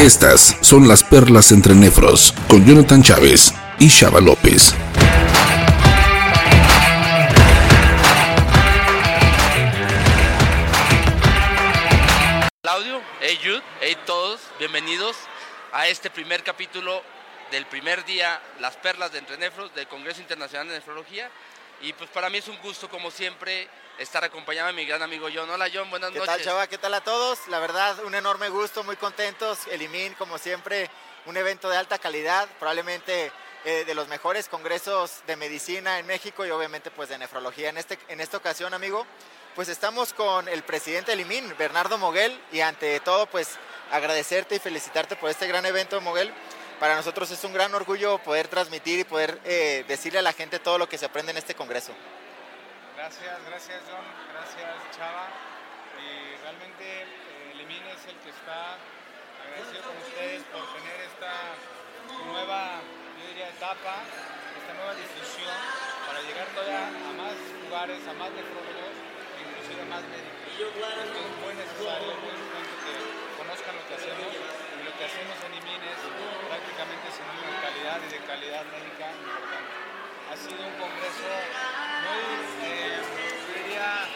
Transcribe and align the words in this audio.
Estas 0.00 0.56
son 0.62 0.88
las 0.88 1.04
perlas 1.04 1.52
entre 1.52 1.74
nefros 1.74 2.32
con 2.48 2.64
Jonathan 2.64 3.02
Chávez 3.02 3.52
y 3.78 3.88
Shaba 3.88 4.22
López. 4.22 4.74
Claudio, 12.62 13.02
hey 13.20 13.38
Jude, 13.44 13.62
hey 13.82 13.94
todos, 14.06 14.40
bienvenidos 14.58 15.16
a 15.70 15.86
este 15.88 16.08
primer 16.08 16.42
capítulo 16.44 17.02
del 17.50 17.66
primer 17.66 18.02
día, 18.06 18.40
las 18.58 18.78
perlas 18.78 19.12
de 19.12 19.18
entre 19.18 19.36
nefros 19.36 19.74
del 19.74 19.86
Congreso 19.86 20.22
Internacional 20.22 20.66
de 20.68 20.76
Nefrología. 20.76 21.30
Y 21.82 21.92
pues 21.92 22.08
para 22.08 22.30
mí 22.30 22.38
es 22.38 22.48
un 22.48 22.56
gusto, 22.62 22.88
como 22.88 23.10
siempre, 23.10 23.68
estar 24.00 24.24
acompañado 24.24 24.68
de 24.68 24.72
mi 24.72 24.86
gran 24.86 25.02
amigo 25.02 25.28
John. 25.32 25.48
Hola 25.50 25.68
John, 25.72 25.90
buenas 25.90 26.10
¿Qué 26.10 26.18
noches. 26.18 26.34
tal, 26.34 26.42
Chava? 26.42 26.66
¿Qué 26.66 26.78
tal 26.78 26.94
a 26.94 27.02
todos? 27.02 27.38
La 27.48 27.58
verdad, 27.58 28.02
un 28.04 28.14
enorme 28.14 28.48
gusto, 28.48 28.82
muy 28.82 28.96
contentos. 28.96 29.58
El 29.70 29.82
IMIN, 29.82 30.14
como 30.14 30.38
siempre, 30.38 30.90
un 31.26 31.36
evento 31.36 31.68
de 31.68 31.76
alta 31.76 31.98
calidad, 31.98 32.48
probablemente 32.58 33.30
eh, 33.66 33.84
de 33.84 33.94
los 33.94 34.08
mejores 34.08 34.48
congresos 34.48 35.20
de 35.26 35.36
medicina 35.36 35.98
en 35.98 36.06
México 36.06 36.46
y 36.46 36.50
obviamente 36.50 36.90
pues 36.90 37.10
de 37.10 37.18
nefrología. 37.18 37.68
En, 37.68 37.76
este, 37.76 37.98
en 38.08 38.22
esta 38.22 38.38
ocasión, 38.38 38.72
amigo, 38.72 39.06
pues 39.54 39.68
estamos 39.68 40.14
con 40.14 40.48
el 40.48 40.62
presidente 40.62 41.10
del 41.10 41.20
IMIN, 41.20 41.54
Bernardo 41.58 41.98
Moguel, 41.98 42.40
y 42.52 42.60
ante 42.60 43.00
todo, 43.00 43.26
pues 43.26 43.58
agradecerte 43.90 44.56
y 44.56 44.60
felicitarte 44.60 45.16
por 45.16 45.28
este 45.28 45.46
gran 45.46 45.66
evento, 45.66 46.00
Moguel. 46.00 46.32
Para 46.78 46.96
nosotros 46.96 47.30
es 47.30 47.44
un 47.44 47.52
gran 47.52 47.74
orgullo 47.74 48.16
poder 48.16 48.48
transmitir 48.48 49.00
y 49.00 49.04
poder 49.04 49.38
eh, 49.44 49.84
decirle 49.86 50.20
a 50.20 50.22
la 50.22 50.32
gente 50.32 50.58
todo 50.58 50.78
lo 50.78 50.88
que 50.88 50.96
se 50.96 51.04
aprende 51.04 51.32
en 51.32 51.36
este 51.36 51.54
congreso. 51.54 51.92
Gracias, 53.00 53.40
gracias 53.48 53.80
John, 53.88 54.04
gracias 54.28 54.76
Chava. 54.92 55.32
Y 56.04 56.36
realmente 56.44 56.84
eh, 56.84 57.56
el 57.56 57.64
IMIN 57.64 57.80
es 57.96 58.04
el 58.04 58.16
que 58.20 58.28
está 58.28 58.76
agradecido 59.40 59.88
con 59.88 59.96
ustedes 60.04 60.44
por 60.52 60.60
tener 60.76 61.08
esta 61.08 61.32
nueva, 62.28 62.84
yo 63.16 63.24
diría, 63.24 63.48
etapa, 63.56 64.04
esta 64.04 64.72
nueva 64.76 64.92
difusión 64.92 65.48
para 66.04 66.20
llegar 66.28 66.44
todavía 66.52 66.92
a 66.92 67.12
más 67.16 67.40
lugares, 67.64 68.04
a 68.04 68.12
más 68.20 68.36
nefrólogos, 68.36 68.92
inclusive 69.48 69.80
más 69.88 70.04
médicos. 70.04 70.60
Esto 70.60 71.20
es 71.24 71.32
muy 71.40 71.56
necesario, 71.56 72.12
muy 72.20 72.36
importante 72.36 72.84
que 72.84 72.94
conozcan 73.40 73.80
lo 73.80 73.84
que 73.88 73.96
hacemos 73.96 74.28
y 74.28 74.80
lo 74.84 74.92
que 74.92 75.04
hacemos 75.08 75.40
en 75.40 75.56
IMIN 75.56 75.82
es 75.88 76.00
prácticamente 76.04 77.06
sinónimo 77.16 77.48
de 77.48 77.60
calidad 77.64 77.98
y 78.04 78.08
de 78.12 78.20
calidad 78.28 78.64
médica 78.68 79.08
importante. 79.08 79.79
Ha 80.30 80.36
sido 80.38 80.62
un 80.62 80.78
congreso 80.78 81.26
muy, 82.06 82.22
eh, 82.62 83.02
diría, 83.50 84.06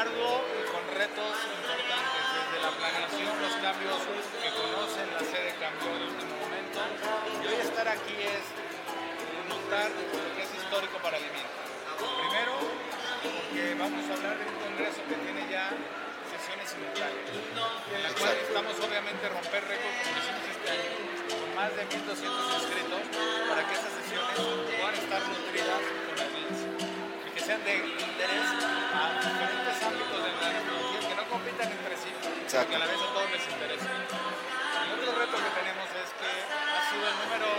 arduo 0.00 0.40
y 0.56 0.64
con 0.72 0.80
retos 0.96 1.36
importantes, 1.52 2.22
desde 2.32 2.56
la 2.64 2.72
planeación, 2.72 3.36
los 3.36 3.52
cambios 3.60 4.00
que 4.08 4.48
conocen, 4.56 5.04
la 5.12 5.20
sede 5.20 5.52
cambió 5.60 6.00
en 6.00 6.16
último 6.16 6.32
momento, 6.32 6.80
y 6.80 7.44
hoy 7.44 7.60
estar 7.60 7.88
aquí 7.92 8.16
es 8.24 8.40
montar 9.52 9.92
lo 9.92 10.32
que 10.32 10.48
es 10.48 10.50
histórico 10.64 10.96
para 11.04 11.20
el 11.20 11.28
IMIN. 11.28 11.44
Primero, 12.24 12.64
porque 13.20 13.76
vamos 13.76 14.08
a 14.08 14.12
hablar 14.16 14.32
de 14.40 14.48
un 14.48 14.56
congreso 14.64 15.04
que 15.12 15.16
tiene 15.28 15.44
ya 15.52 15.76
sesiones 16.32 16.72
simultáneas, 16.72 17.36
en 17.36 18.00
la 18.00 18.10
cual 18.16 18.32
estamos 18.32 18.80
obviamente 18.80 19.28
a 19.28 19.30
romper 19.36 19.60
récord 19.60 19.92
como 19.92 20.16
hicimos 20.24 20.44
este 20.56 20.72
año, 20.72 21.17
más 21.58 21.74
de 21.74 21.82
1.200 21.90 22.14
inscritos, 22.54 23.02
para 23.50 23.66
que 23.66 23.74
estas 23.74 23.90
sesiones 23.98 24.30
puedan 24.78 24.94
estar 24.94 25.22
nutridas 25.26 25.82
con 26.06 26.14
la 26.14 26.26
y 26.30 27.30
que 27.34 27.40
sean 27.42 27.64
de 27.66 27.74
interés 27.98 28.46
a 28.94 29.18
diferentes 29.18 29.76
ámbitos 29.82 30.18
de 30.22 30.30
la 30.38 30.48
nefrología 30.54 31.02
que 31.02 31.16
no 31.18 31.24
compitan 31.26 31.66
entre 31.66 31.94
sí, 31.98 32.14
sino 32.46 32.62
que 32.62 32.74
a 32.76 32.78
la 32.78 32.86
vez 32.86 33.00
a 33.02 33.08
todos 33.10 33.30
les 33.34 33.42
interesa. 33.42 33.90
El 33.90 35.02
otro 35.02 35.10
reto 35.18 35.34
que 35.34 35.52
tenemos 35.58 35.88
es 35.98 36.08
que 36.14 36.30
ha 36.30 36.82
sido 36.94 37.04
el 37.10 37.16
número 37.26 37.50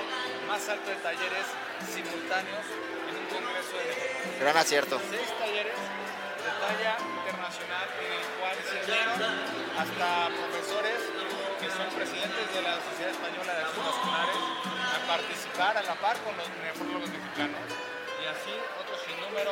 más 0.48 0.64
alto 0.64 0.88
de 0.96 1.00
talleres 1.04 1.46
simultáneos 1.84 2.66
en 3.04 3.14
un 3.20 3.28
congreso 3.28 3.76
de. 3.84 4.40
Gran 4.40 4.56
acierto. 4.56 4.96
Seis 5.12 5.28
talleres 5.36 5.76
de 5.76 6.52
talla 6.56 6.96
internacional 7.04 7.88
en 8.00 8.12
el 8.16 8.26
cual 8.40 8.56
se 8.64 8.80
hasta 8.80 10.08
profesores 10.40 11.19
que 11.60 11.68
son 11.70 11.88
presidentes 11.96 12.54
de 12.54 12.62
la 12.62 12.76
Sociedad 12.82 13.12
Española 13.12 13.54
de 13.54 13.62
Acción 13.64 13.86
Vasculares 13.86 14.36
a 14.96 15.08
participar 15.08 15.78
a 15.78 15.84
la 15.84 15.96
par 15.96 16.18
con 16.24 16.36
los 16.38 16.48
nefrólogos 16.64 17.10
mexicanos 17.10 17.60
y 18.22 18.26
así 18.28 18.52
otro 18.80 18.96
sinnúmero 19.06 19.52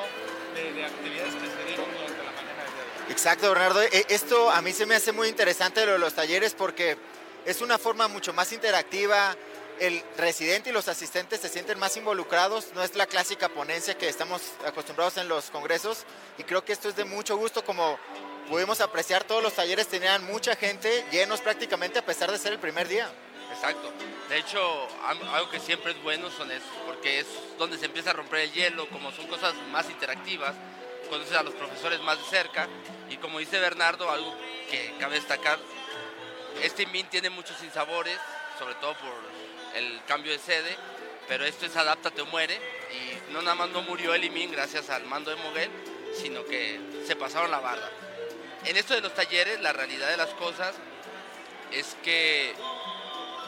de, 0.55 0.73
de 0.73 0.85
actividades 0.85 1.33
que 1.35 1.47
se 1.47 1.63
dieron 1.67 1.85
durante 1.91 2.23
la 2.23 2.31
mañana 2.31 2.63
de 2.63 2.69
hoy. 3.05 3.11
Exacto, 3.11 3.49
Bernardo. 3.49 3.81
E- 3.83 4.05
Esto 4.09 4.49
a 4.51 4.61
mí 4.61 4.71
se 4.73 4.85
me 4.85 4.95
hace 4.95 5.11
muy 5.11 5.27
interesante 5.27 5.85
lo 5.85 5.93
de 5.93 5.99
los 5.99 6.13
talleres 6.13 6.53
porque 6.53 6.97
es 7.45 7.61
una 7.61 7.77
forma 7.77 8.07
mucho 8.07 8.33
más 8.33 8.51
interactiva. 8.51 9.35
El 9.79 10.03
residente 10.17 10.71
y 10.71 10.73
los 10.73 10.87
asistentes 10.87 11.39
se 11.39 11.49
sienten 11.49 11.77
más 11.77 11.95
involucrados. 11.97 12.69
No 12.73 12.83
es 12.83 12.95
la 12.95 13.05
clásica 13.05 13.47
ponencia 13.47 13.95
que 13.97 14.09
estamos 14.09 14.41
acostumbrados 14.65 15.17
en 15.17 15.27
los 15.27 15.51
congresos. 15.51 16.05
Y 16.39 16.43
creo 16.43 16.65
que 16.65 16.73
esto 16.73 16.89
es 16.89 16.95
de 16.95 17.05
mucho 17.05 17.37
gusto. 17.37 17.63
Como 17.63 17.99
pudimos 18.47 18.81
apreciar, 18.81 19.23
todos 19.23 19.43
los 19.43 19.53
talleres 19.53 19.87
tenían 19.87 20.23
mucha 20.25 20.55
gente, 20.55 21.05
llenos 21.11 21.41
prácticamente 21.41 21.99
a 21.99 22.05
pesar 22.05 22.31
de 22.31 22.37
ser 22.37 22.53
el 22.53 22.59
primer 22.59 22.87
día. 22.87 23.09
Exacto. 23.53 23.91
De 24.29 24.37
hecho, 24.37 24.87
algo 25.33 25.49
que 25.49 25.59
siempre 25.59 25.91
es 25.91 26.03
bueno 26.03 26.29
son 26.31 26.51
esos, 26.51 26.67
porque 26.85 27.19
es 27.19 27.27
donde 27.57 27.77
se 27.77 27.85
empieza 27.85 28.11
a 28.11 28.13
romper 28.13 28.41
el 28.41 28.51
hielo, 28.51 28.87
como 28.89 29.11
son 29.11 29.27
cosas 29.27 29.53
más 29.71 29.89
interactivas, 29.89 30.53
conoces 31.09 31.35
a 31.35 31.43
los 31.43 31.53
profesores 31.53 32.01
más 32.01 32.17
de 32.17 32.25
cerca 32.25 32.67
y 33.09 33.17
como 33.17 33.39
dice 33.39 33.59
Bernardo, 33.59 34.11
algo 34.11 34.35
que 34.69 34.93
cabe 34.99 35.15
destacar, 35.15 35.57
este 36.61 36.83
IMIN 36.83 37.07
tiene 37.07 37.29
muchos 37.29 37.57
sinsabores, 37.57 38.17
sobre 38.59 38.75
todo 38.75 38.93
por 38.95 39.13
el 39.75 40.01
cambio 40.05 40.31
de 40.31 40.39
sede, 40.39 40.75
pero 41.27 41.45
esto 41.45 41.65
es 41.65 41.75
adáptate 41.75 42.21
o 42.21 42.25
muere 42.25 42.59
y 42.91 43.31
no 43.31 43.41
nada 43.41 43.55
más 43.55 43.69
no 43.69 43.81
murió 43.81 44.13
el 44.13 44.23
IMIN 44.23 44.51
gracias 44.51 44.89
al 44.89 45.05
mando 45.05 45.29
de 45.29 45.37
Moguel, 45.37 45.69
sino 46.21 46.43
que 46.45 46.79
se 47.05 47.15
pasaron 47.15 47.51
la 47.51 47.59
barra. 47.59 47.89
En 48.67 48.75
esto 48.75 48.93
de 48.93 48.99
los 48.99 49.13
talleres, 49.13 49.61
la 49.61 49.71
realidad 49.71 50.09
de 50.09 50.17
las 50.17 50.31
cosas 50.31 50.75
es 51.71 51.95
que 52.03 52.53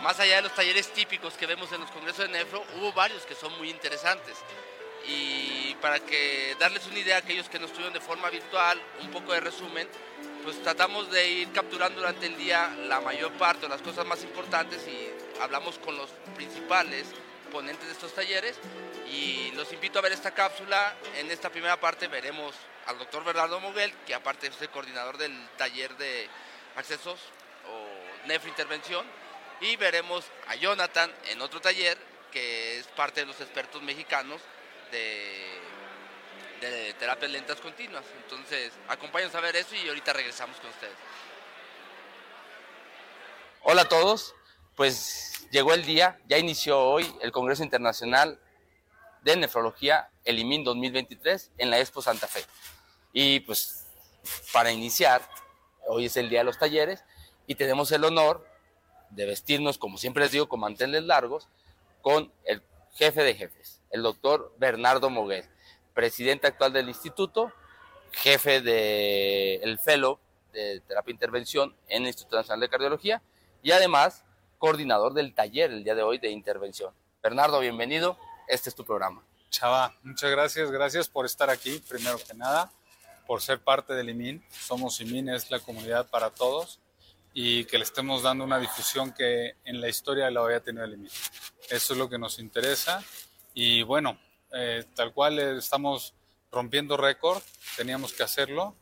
más 0.02 0.18
allá 0.18 0.38
de 0.38 0.44
los 0.44 0.56
talleres 0.56 0.94
típicos 0.94 1.34
que 1.34 1.46
vemos 1.46 1.69
en 1.74 1.81
los 1.81 1.91
congresos 1.91 2.19
de 2.19 2.30
Nefro, 2.30 2.63
hubo 2.78 2.94
varios 2.94 3.25
que 3.25 3.35
son 3.35 3.52
muy 3.57 3.69
interesantes. 3.69 4.38
Y 5.06 5.75
para 5.81 6.00
que 6.00 6.56
darles 6.57 6.88
una 6.88 7.00
idea 7.00 7.18
a 7.18 7.19
aquellos 7.19 7.50
que 7.50 7.59
no 7.59 7.66
estuvieron 7.66 7.94
de 7.94 8.00
forma 8.00 8.30
virtual, 8.30 8.81
un 9.02 9.12
poco 9.12 9.34
de 9.34 9.41
resumen, 9.41 9.90
pues 10.46 10.63
tratamos 10.63 11.12
de 11.12 11.28
ir 11.28 11.51
capturando 11.51 12.00
durante 12.00 12.25
el 12.25 12.38
día 12.38 12.74
la 12.88 13.01
mayor 13.01 13.34
parte 13.34 13.66
o 13.66 13.69
las 13.69 13.81
cosas 13.81 14.06
más 14.06 14.24
importantes 14.24 14.88
y 14.88 15.09
hablamos 15.41 15.80
con 15.80 15.97
los 15.97 16.12
principales 16.38 17.07
ponentes 17.50 17.86
de 17.88 17.94
estos 17.94 18.14
talleres 18.14 18.58
y 19.12 19.52
los 19.52 19.72
invito 19.74 20.00
a 20.00 20.02
ver 20.02 20.12
esta 20.12 20.32
cápsula. 20.32 20.96
En 21.18 21.30
esta 21.32 21.50
primera 21.50 21.80
parte 21.80 22.08
veremos 22.08 22.56
al 22.86 22.98
doctor 22.98 23.24
Bernardo 23.24 23.60
Moguel, 23.60 23.94
que 24.06 24.14
aparte 24.14 24.48
es 24.48 24.62
el 24.62 24.70
coordinador 24.70 25.18
del 25.18 25.50
taller 25.58 25.96
de 25.98 26.28
accesos 26.76 27.20
o 27.68 28.28
nefrointervención, 28.28 29.06
y 29.62 29.76
veremos 29.76 30.26
a 30.48 30.56
Jonathan 30.56 31.14
en 31.28 31.42
otro 31.42 31.60
taller, 31.60 31.98
que 32.32 32.78
es 32.78 32.88
parte 32.88 33.22
de 33.22 33.28
los 33.28 33.40
expertos 33.42 33.81
mexicanos 33.81 34.42
de, 34.92 35.60
de 36.62 36.94
terapias 36.94 37.31
lentas 37.31 37.60
continuas. 37.60 38.06
Entonces, 38.24 38.72
acompáñenos 38.88 39.36
a 39.36 39.42
ver 39.42 39.56
eso 39.56 39.76
y 39.76 39.88
ahorita 39.88 40.14
regresamos 40.14 40.58
con 40.58 40.70
ustedes. 40.70 40.96
Hola 43.62 43.81
a 43.81 43.90
todos, 43.90 44.34
pues 44.79 45.45
llegó 45.51 45.73
el 45.73 45.84
día, 45.84 46.17
ya 46.29 46.38
inició 46.38 46.79
hoy 46.79 47.06
el 47.22 47.34
Congreso 47.34 47.66
Internacional 47.66 48.40
de 49.23 49.35
Nefrología, 49.35 50.09
el 50.23 50.40
IMIN 50.40 50.63
2023, 50.63 51.51
en 51.57 51.69
la 51.69 51.81
Expo 51.81 52.01
Santa 52.01 52.28
Fe. 52.29 52.45
Y 53.12 53.41
pues 53.41 53.88
para 54.54 54.71
iniciar, 54.71 55.21
hoy 55.86 56.06
es 56.06 56.15
el 56.15 56.30
día 56.30 56.39
de 56.39 56.45
los 56.45 56.57
talleres 56.57 57.04
y 57.45 57.56
tenemos 57.56 57.92
el 57.92 58.06
honor 58.06 58.48
de 59.09 59.25
vestirnos, 59.25 59.77
como 59.77 59.98
siempre 59.98 60.24
les 60.24 60.31
digo, 60.31 60.48
con 60.48 60.62
manteles 60.62 61.04
largos, 61.04 61.50
con 62.01 62.31
el 62.45 62.63
jefe 62.94 63.21
de 63.24 63.36
jefes, 63.36 63.81
el 63.92 64.01
doctor 64.01 64.56
Bernardo 64.59 65.09
Moguel, 65.09 65.44
presidente 65.94 66.48
actual 66.48 66.71
del 66.71 66.88
instituto, 66.88 67.51
jefe 68.13 68.62
del 68.62 69.62
el 69.62 69.77
fellow 69.80 70.19
de 70.54 70.80
terapia 70.88 71.12
e 71.12 71.15
intervención 71.15 71.75
en 71.89 72.04
el 72.04 72.07
Instituto 72.07 72.38
Nacional 72.38 72.62
de 72.62 72.69
Cardiología 72.69 73.21
y 73.62 73.71
además 73.71 74.24
coordinador 74.59 75.13
del 75.13 75.33
taller 75.33 75.71
el 75.71 75.83
día 75.83 75.95
de 75.95 76.03
hoy 76.03 76.19
de 76.19 76.29
intervención. 76.29 76.94
Bernardo, 77.23 77.59
bienvenido, 77.61 78.17
este 78.47 78.69
es 78.69 78.75
tu 78.75 78.85
programa. 78.85 79.23
Chava, 79.50 79.95
muchas 80.03 80.29
gracias, 80.29 80.69
gracias 80.69 81.07
por 81.07 81.25
estar 81.25 81.50
aquí, 81.50 81.81
primero 81.88 82.17
que 82.19 82.33
nada, 82.33 82.71
por 83.25 83.41
ser 83.41 83.59
parte 83.59 83.94
del 83.94 84.09
IMIN. 84.09 84.44
Somos 84.51 85.00
IMIN, 85.00 85.29
es 85.29 85.50
la 85.50 85.59
comunidad 85.59 86.09
para 86.09 86.29
todos 86.29 86.79
y 87.33 87.63
que 87.65 87.77
le 87.77 87.85
estemos 87.85 88.21
dando 88.21 88.44
una 88.44 88.59
difusión 88.59 89.13
que 89.13 89.56
en 89.63 89.79
la 89.79 89.88
historia 89.88 90.29
lo 90.29 90.44
había 90.44 90.59
tenido 90.59 90.83
el 90.83 90.94
IMIN. 90.94 91.11
Eso 91.69 91.94
es 91.94 91.97
lo 91.97 92.09
que 92.09 92.19
nos 92.19 92.38
interesa 92.38 93.01
y 93.53 93.81
bueno, 93.83 94.19
eh, 94.51 94.83
tal 94.94 95.13
cual 95.13 95.39
eh, 95.39 95.57
estamos 95.57 96.13
rompiendo 96.51 96.97
récord, 96.97 97.41
teníamos 97.77 98.11
que 98.11 98.23
hacerlo. 98.23 98.75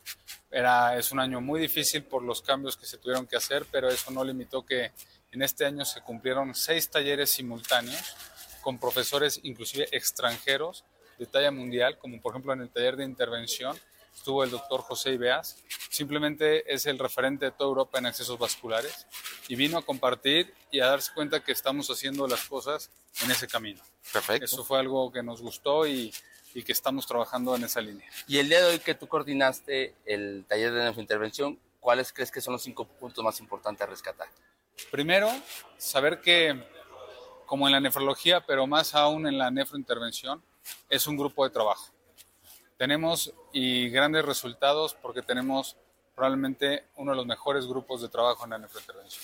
Era, 0.49 0.97
es 0.97 1.11
un 1.11 1.19
año 1.19 1.39
muy 1.39 1.59
difícil 1.59 2.03
por 2.03 2.23
los 2.23 2.41
cambios 2.41 2.75
que 2.77 2.87
se 2.87 2.97
tuvieron 2.97 3.27
que 3.27 3.35
hacer, 3.35 3.65
pero 3.71 3.89
eso 3.89 4.09
no 4.11 4.23
limitó 4.23 4.65
que 4.65 4.91
En 5.37 5.43
este 5.43 5.67
año 5.67 5.85
se 5.85 6.01
cumplieron 6.01 6.55
seis 6.55 6.89
talleres 6.89 7.29
simultáneos 7.29 8.15
con 8.59 8.79
profesores 8.79 9.39
inclusive 9.43 9.87
extranjeros 9.91 10.83
de 11.19 11.27
talla 11.27 11.51
mundial, 11.51 11.99
como 11.99 12.19
por 12.19 12.31
ejemplo 12.31 12.53
en 12.53 12.61
el 12.61 12.71
taller 12.71 12.95
de 12.95 13.03
intervención 13.03 13.79
estuvo 14.15 14.43
el 14.43 14.49
doctor 14.49 14.81
José 14.81 15.11
Ibeas, 15.11 15.63
simplemente 15.91 16.73
es 16.73 16.87
el 16.87 16.97
referente 16.97 17.45
de 17.45 17.51
toda 17.51 17.67
Europa 17.67 17.99
en 17.99 18.07
accesos 18.07 18.39
vasculares 18.39 19.05
y 19.47 19.55
vino 19.55 19.77
a 19.77 19.83
compartir 19.83 20.51
y 20.71 20.79
a 20.79 20.87
darse 20.87 21.11
cuenta 21.13 21.43
que 21.43 21.51
estamos 21.51 21.87
haciendo 21.91 22.27
las 22.27 22.43
cosas 22.45 22.89
en 23.23 23.29
ese 23.29 23.47
camino. 23.47 23.83
Perfecto. 24.11 24.43
Eso 24.43 24.65
fue 24.65 24.79
algo 24.79 25.11
que 25.11 25.21
nos 25.21 25.39
gustó 25.39 25.85
y, 25.85 26.11
y 26.55 26.63
que 26.63 26.71
estamos 26.71 27.05
trabajando 27.05 27.55
en 27.55 27.63
esa 27.63 27.79
línea. 27.79 28.09
Y 28.27 28.39
el 28.39 28.49
día 28.49 28.61
de 28.61 28.71
hoy 28.71 28.79
que 28.79 28.95
tú 28.95 29.07
coordinaste 29.07 29.93
el 30.03 30.45
taller 30.47 30.73
de 30.73 30.85
nefrointervención, 30.85 31.59
¿cuáles 31.79 32.11
crees 32.11 32.31
que 32.31 32.41
son 32.41 32.53
los 32.53 32.63
cinco 32.63 32.85
puntos 32.87 33.23
más 33.23 33.39
importantes 33.39 33.83
a 33.83 33.85
rescatar? 33.85 34.29
Primero, 34.91 35.29
saber 35.77 36.21
que, 36.21 36.63
como 37.45 37.67
en 37.67 37.73
la 37.73 37.79
nefrología, 37.79 38.45
pero 38.45 38.67
más 38.67 38.95
aún 38.95 39.27
en 39.27 39.37
la 39.37 39.51
nefrointervención, 39.51 40.41
es 40.89 41.07
un 41.07 41.17
grupo 41.17 41.43
de 41.43 41.49
trabajo. 41.49 41.91
Tenemos 42.77 43.33
y 43.51 43.89
grandes 43.89 44.23
resultados 44.23 44.93
porque 44.93 45.21
tenemos 45.21 45.75
probablemente 46.15 46.85
uno 46.95 47.11
de 47.11 47.17
los 47.17 47.25
mejores 47.25 47.67
grupos 47.67 48.01
de 48.01 48.09
trabajo 48.09 48.43
en 48.43 48.51
la 48.51 48.57
nefrointervención. 48.57 49.23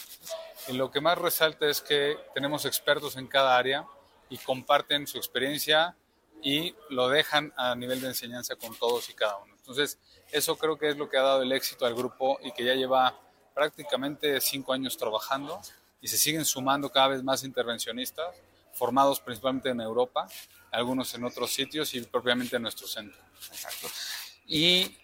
Y 0.68 0.74
lo 0.74 0.92
que 0.92 1.02
más 1.02 1.18
resalta 1.18 1.68
es 1.68 1.82
que 1.82 2.18
tenemos 2.34 2.66
expertos 2.66 3.16
en 3.18 3.28
cada 3.28 3.58
área 3.58 3.86
y 4.30 4.38
comparten 4.38 5.08
su 5.08 5.18
experiencia 5.18 5.96
y 6.42 6.76
lo 6.90 7.10
dejan 7.10 7.54
a 7.56 7.74
nivel 7.76 8.02
de 8.02 8.08
enseñanza 8.08 8.56
con 8.56 8.76
todos 8.76 9.10
y 9.10 9.14
cada 9.14 9.38
uno. 9.38 9.54
Entonces, 9.56 9.98
eso 10.32 10.58
creo 10.58 10.78
que 10.78 10.90
es 10.90 10.98
lo 10.98 11.10
que 11.10 11.18
ha 11.18 11.24
dado 11.24 11.42
el 11.42 11.52
éxito 11.52 11.86
al 11.86 11.96
grupo 11.96 12.38
y 12.44 12.52
que 12.52 12.66
ya 12.66 12.74
lleva 12.74 13.18
prácticamente 13.54 14.40
cinco 14.42 14.74
años 14.74 14.98
trabajando 14.98 15.62
y 16.02 16.08
se 16.08 16.18
siguen 16.18 16.46
sumando 16.46 16.92
cada 16.92 17.10
vez 17.10 17.24
más 17.24 17.44
intervencionistas, 17.44 18.36
formados 18.74 19.20
principalmente 19.20 19.70
en 19.70 19.80
Europa, 19.80 20.28
algunos 20.72 21.14
en 21.14 21.24
otros 21.24 21.52
sitios 21.54 21.94
y 21.94 22.02
propiamente 22.02 22.56
en 22.56 22.64
nuestro 22.64 22.88
centro. 22.88 23.22
Exacto. 23.52 23.88
¿Y 24.46 24.98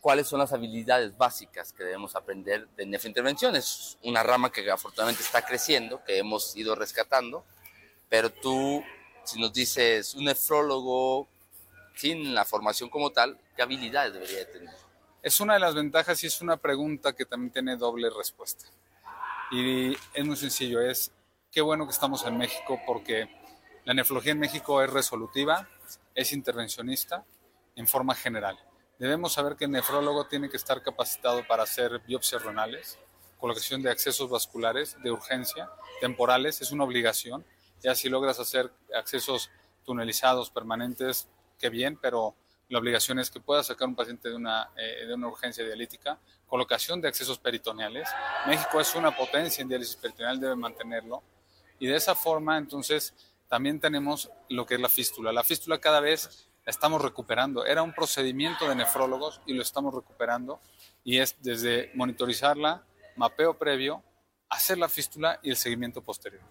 cuáles 0.00 0.26
son 0.26 0.40
las 0.40 0.52
habilidades 0.52 1.16
básicas 1.16 1.72
que 1.72 1.84
debemos 1.84 2.16
aprender 2.16 2.68
de 2.76 2.84
nefrointervención? 2.84 3.54
Es 3.56 3.96
una 4.02 4.22
rama 4.22 4.50
que 4.50 4.68
afortunadamente 4.70 5.22
está 5.22 5.42
creciendo, 5.42 6.02
que 6.04 6.18
hemos 6.18 6.56
ido 6.56 6.74
rescatando, 6.74 7.44
pero 8.08 8.30
tú, 8.30 8.84
si 9.24 9.40
nos 9.40 9.52
dices 9.52 10.14
un 10.14 10.24
nefrólogo 10.24 11.28
sin 11.96 12.34
la 12.34 12.44
formación 12.44 12.90
como 12.90 13.10
tal, 13.10 13.38
¿qué 13.54 13.62
habilidades 13.62 14.12
debería 14.12 14.50
tener? 14.50 14.81
Es 15.22 15.38
una 15.38 15.54
de 15.54 15.60
las 15.60 15.76
ventajas 15.76 16.24
y 16.24 16.26
es 16.26 16.40
una 16.40 16.56
pregunta 16.56 17.12
que 17.12 17.24
también 17.24 17.52
tiene 17.52 17.76
doble 17.76 18.10
respuesta. 18.10 18.66
Y 19.52 19.92
es 19.92 20.24
muy 20.24 20.34
sencillo, 20.34 20.80
es 20.80 21.12
qué 21.52 21.60
bueno 21.60 21.86
que 21.86 21.92
estamos 21.92 22.26
en 22.26 22.36
México 22.36 22.80
porque 22.84 23.30
la 23.84 23.94
nefrología 23.94 24.32
en 24.32 24.40
México 24.40 24.82
es 24.82 24.90
resolutiva, 24.90 25.68
es 26.16 26.32
intervencionista 26.32 27.24
en 27.76 27.86
forma 27.86 28.16
general. 28.16 28.58
Debemos 28.98 29.34
saber 29.34 29.54
que 29.54 29.66
el 29.66 29.70
nefrólogo 29.70 30.26
tiene 30.26 30.50
que 30.50 30.56
estar 30.56 30.82
capacitado 30.82 31.46
para 31.46 31.62
hacer 31.62 32.00
biopsias 32.00 32.42
renales, 32.42 32.98
colocación 33.38 33.80
de 33.80 33.92
accesos 33.92 34.28
vasculares 34.28 34.96
de 35.04 35.12
urgencia, 35.12 35.70
temporales, 36.00 36.60
es 36.62 36.72
una 36.72 36.82
obligación. 36.82 37.44
Ya 37.80 37.94
si 37.94 38.08
logras 38.08 38.40
hacer 38.40 38.72
accesos 38.92 39.50
tunelizados 39.84 40.50
permanentes, 40.50 41.28
qué 41.60 41.68
bien, 41.68 41.96
pero 41.96 42.34
la 42.72 42.78
obligación 42.78 43.18
es 43.18 43.30
que 43.30 43.38
puedas 43.38 43.66
sacar 43.66 43.86
un 43.86 43.94
paciente 43.94 44.30
de 44.30 44.34
una, 44.34 44.70
eh, 44.78 45.04
de 45.06 45.12
una 45.12 45.28
urgencia 45.28 45.62
dialítica, 45.62 46.18
colocación 46.46 47.02
de 47.02 47.08
accesos 47.08 47.38
peritoneales. 47.38 48.08
México 48.46 48.80
es 48.80 48.94
una 48.94 49.14
potencia 49.14 49.60
en 49.60 49.68
diálisis 49.68 49.94
peritoneal, 49.96 50.40
debe 50.40 50.56
mantenerlo. 50.56 51.22
Y 51.78 51.86
de 51.86 51.96
esa 51.96 52.14
forma, 52.14 52.56
entonces, 52.56 53.12
también 53.46 53.78
tenemos 53.78 54.30
lo 54.48 54.64
que 54.64 54.76
es 54.76 54.80
la 54.80 54.88
fístula. 54.88 55.32
La 55.32 55.44
fístula 55.44 55.82
cada 55.82 56.00
vez 56.00 56.48
la 56.64 56.70
estamos 56.70 57.02
recuperando. 57.02 57.66
Era 57.66 57.82
un 57.82 57.92
procedimiento 57.92 58.66
de 58.66 58.74
nefrólogos 58.74 59.42
y 59.44 59.52
lo 59.52 59.60
estamos 59.60 59.92
recuperando. 59.92 60.58
Y 61.04 61.18
es 61.18 61.36
desde 61.42 61.90
monitorizarla, 61.94 62.86
mapeo 63.16 63.58
previo, 63.58 64.02
hacer 64.48 64.78
la 64.78 64.88
fístula 64.88 65.38
y 65.42 65.50
el 65.50 65.56
seguimiento 65.56 66.00
posterior. 66.00 66.42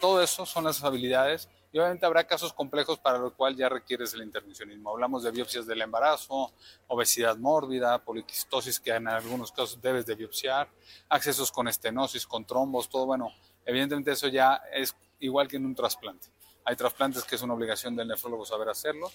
Todo 0.00 0.22
eso 0.22 0.46
son 0.46 0.62
las 0.62 0.84
habilidades 0.84 1.48
y 1.74 1.78
obviamente 1.80 2.06
habrá 2.06 2.24
casos 2.24 2.52
complejos 2.52 3.00
para 3.00 3.18
lo 3.18 3.34
cual 3.34 3.56
ya 3.56 3.68
requieres 3.68 4.14
el 4.14 4.22
intervencionismo. 4.22 4.90
Hablamos 4.90 5.24
de 5.24 5.32
biopsias 5.32 5.66
del 5.66 5.82
embarazo, 5.82 6.52
obesidad 6.86 7.36
mórbida, 7.36 7.98
poliquistosis 7.98 8.78
que 8.78 8.92
en 8.92 9.08
algunos 9.08 9.50
casos 9.50 9.82
debes 9.82 10.06
de 10.06 10.14
biopsiar, 10.14 10.68
accesos 11.08 11.50
con 11.50 11.66
estenosis, 11.66 12.28
con 12.28 12.44
trombos, 12.44 12.88
todo 12.88 13.06
bueno. 13.06 13.34
Evidentemente 13.66 14.12
eso 14.12 14.28
ya 14.28 14.62
es 14.72 14.94
igual 15.18 15.48
que 15.48 15.56
en 15.56 15.66
un 15.66 15.74
trasplante. 15.74 16.28
Hay 16.64 16.76
trasplantes 16.76 17.24
que 17.24 17.34
es 17.34 17.42
una 17.42 17.54
obligación 17.54 17.96
del 17.96 18.06
nefrólogo 18.06 18.46
saber 18.46 18.68
hacerlo, 18.68 19.10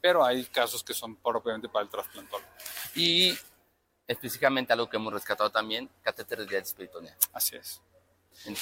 pero 0.00 0.24
hay 0.24 0.44
casos 0.44 0.84
que 0.84 0.94
son 0.94 1.16
propiamente 1.16 1.68
para 1.68 1.82
el 1.82 1.90
trasplantólogo. 1.90 2.48
Y 2.94 3.36
específicamente 4.06 4.72
algo 4.72 4.88
que 4.88 4.98
hemos 4.98 5.12
rescatado 5.12 5.50
también, 5.50 5.90
catéter 6.00 6.38
de 6.38 6.46
diálisis 6.46 6.74
peritoneal. 6.74 7.16
Así 7.32 7.56
es. 7.56 7.82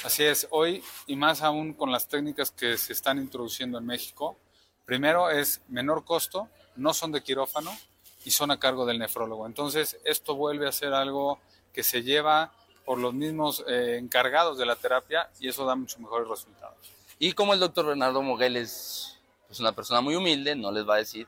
Así 0.04 0.22
es, 0.22 0.46
hoy 0.50 0.82
y 1.06 1.16
más 1.16 1.42
aún 1.42 1.72
con 1.74 1.90
las 1.90 2.08
técnicas 2.08 2.50
que 2.50 2.76
se 2.76 2.92
están 2.92 3.18
introduciendo 3.18 3.78
en 3.78 3.86
México, 3.86 4.36
primero 4.84 5.30
es 5.30 5.60
menor 5.68 6.04
costo, 6.04 6.48
no 6.76 6.94
son 6.94 7.12
de 7.12 7.22
quirófano 7.22 7.76
y 8.24 8.30
son 8.30 8.50
a 8.50 8.58
cargo 8.58 8.86
del 8.86 8.98
nefrólogo. 8.98 9.46
Entonces, 9.46 9.98
esto 10.04 10.36
vuelve 10.36 10.68
a 10.68 10.72
ser 10.72 10.94
algo 10.94 11.40
que 11.72 11.82
se 11.82 12.02
lleva 12.02 12.52
por 12.84 12.98
los 12.98 13.14
mismos 13.14 13.64
eh, 13.68 13.96
encargados 13.98 14.58
de 14.58 14.66
la 14.66 14.76
terapia 14.76 15.30
y 15.40 15.48
eso 15.48 15.64
da 15.64 15.74
mucho 15.74 15.98
mejores 15.98 16.28
resultados. 16.28 16.76
Y 17.18 17.32
como 17.32 17.54
el 17.54 17.60
doctor 17.60 17.86
Bernardo 17.86 18.22
Moguel 18.22 18.56
es 18.56 19.18
pues, 19.46 19.60
una 19.60 19.72
persona 19.72 20.00
muy 20.00 20.14
humilde, 20.14 20.54
no 20.54 20.72
les 20.72 20.88
va 20.88 20.94
a 20.94 20.98
decir 20.98 21.26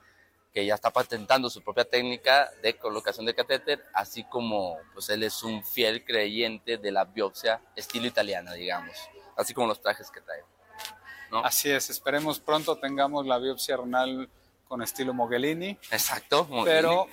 que 0.55 0.65
ya 0.65 0.77
está 0.77 0.91
patentando 0.91 1.51
su 1.51 1.61
propia 1.63 1.85
técnica 1.85 2.49
de 2.63 2.77
colocación 2.77 3.27
de 3.27 3.35
catéter, 3.35 3.85
así 3.93 4.23
como 4.23 4.79
pues 4.93 5.09
él 5.09 5.25
es 5.25 5.43
un 5.43 5.65
fiel 5.65 6.05
creyente 6.05 6.79
de 6.79 6.93
la 6.93 7.05
biopsia 7.05 7.61
estilo 7.75 8.07
italiana, 8.07 8.53
digamos, 8.53 8.97
así 9.37 9.53
como 9.53 9.67
los 9.67 9.81
trajes 9.81 10.13
que 10.13 10.21
trae. 10.21 10.45
¿no? 11.33 11.45
Así 11.45 11.71
es, 11.71 11.91
esperemos 11.91 12.39
pronto 12.39 12.77
tengamos 12.77 13.27
la 13.27 13.39
biopsia 13.39 13.79
renal 13.79 14.31
con 14.69 14.81
estilo 14.81 15.13
Moghelini. 15.13 15.71
Exacto. 15.91 16.49
Pero, 16.65 17.09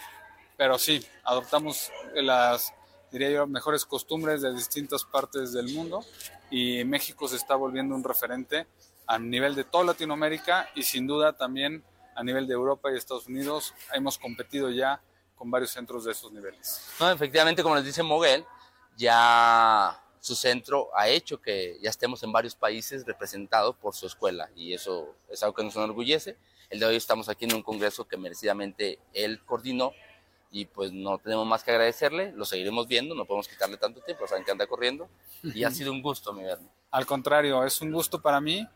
pero 0.56 0.78
sí, 0.78 1.04
adoptamos 1.24 1.92
las, 2.14 2.72
diría 3.12 3.32
yo, 3.32 3.48
mejores 3.48 3.86
costumbres 3.86 4.44
de 4.44 4.54
distintas 4.54 5.04
partes 5.04 5.52
del 5.52 5.74
mundo 5.74 6.06
y 6.52 6.84
México 6.84 7.28
se 7.28 7.38
está 7.38 7.56
volviendo 7.56 7.96
un 7.96 8.04
referente 8.04 8.68
a 9.08 9.18
nivel 9.18 9.56
de 9.56 9.64
toda 9.64 9.86
Latinoamérica 9.86 10.70
y 10.76 10.84
sin 10.84 11.08
duda 11.08 11.34
también 11.34 11.84
a 12.22 12.24
nivel 12.24 12.46
de 12.46 12.54
Europa 12.54 12.92
y 12.92 12.98
Estados 12.98 13.26
Unidos. 13.26 13.74
Hemos 13.94 14.20
competido 14.20 14.70
ya 14.70 15.02
con 15.36 15.50
varios 15.50 15.72
centros 15.72 16.06
de 16.06 16.12
esos 16.12 16.32
niveles. 16.32 16.88
No, 17.00 17.10
efectivamente, 17.10 17.64
como 17.64 17.76
les 17.76 17.84
dice 17.84 18.04
Moguel, 18.04 18.46
ya 18.96 20.00
su 20.20 20.36
centro 20.36 20.90
ha 20.96 21.08
hecho 21.08 21.42
que 21.42 21.80
ya 21.82 21.90
estemos 21.90 22.22
en 22.22 22.32
varios 22.32 22.54
países 22.54 23.08
representados 23.08 23.76
por 23.76 23.96
su 23.96 24.06
escuela 24.06 24.52
y 24.56 24.72
eso 24.74 25.16
es 25.30 25.42
algo 25.42 25.56
que 25.56 25.64
nos 25.64 25.76
enorgullece. 25.76 26.38
El 26.70 26.80
de 26.80 26.86
hoy 26.86 26.96
estamos 26.96 27.28
aquí 27.28 27.46
en 27.46 27.56
un 27.56 27.64
congreso 27.64 28.08
que 28.08 28.18
merecidamente 28.18 29.00
él 29.14 29.44
coordinó 29.44 29.92
y 30.52 30.66
pues 30.66 30.92
no 30.92 31.18
tenemos 31.18 31.48
más 31.48 31.64
que 31.64 31.72
agradecerle, 31.72 32.34
lo 32.34 32.46
seguiremos 32.46 32.88
viendo, 32.88 33.16
no 33.16 33.26
podemos 33.26 33.48
quitarle 33.48 33.78
tanto 33.78 34.00
tiempo, 34.02 34.28
saben 34.28 34.44
que 34.44 34.52
anda 34.52 34.68
corriendo 34.68 35.10
y 35.42 35.64
ha 35.64 35.72
sido 35.72 35.92
un 35.92 36.04
gusto 36.04 36.34
mi 36.34 36.44
verme. 36.44 36.68
Al 36.92 37.08
contrario, 37.08 37.64
es 37.64 37.82
un 37.82 37.92
gusto 37.92 38.22
para 38.22 38.40
mí 38.40 38.68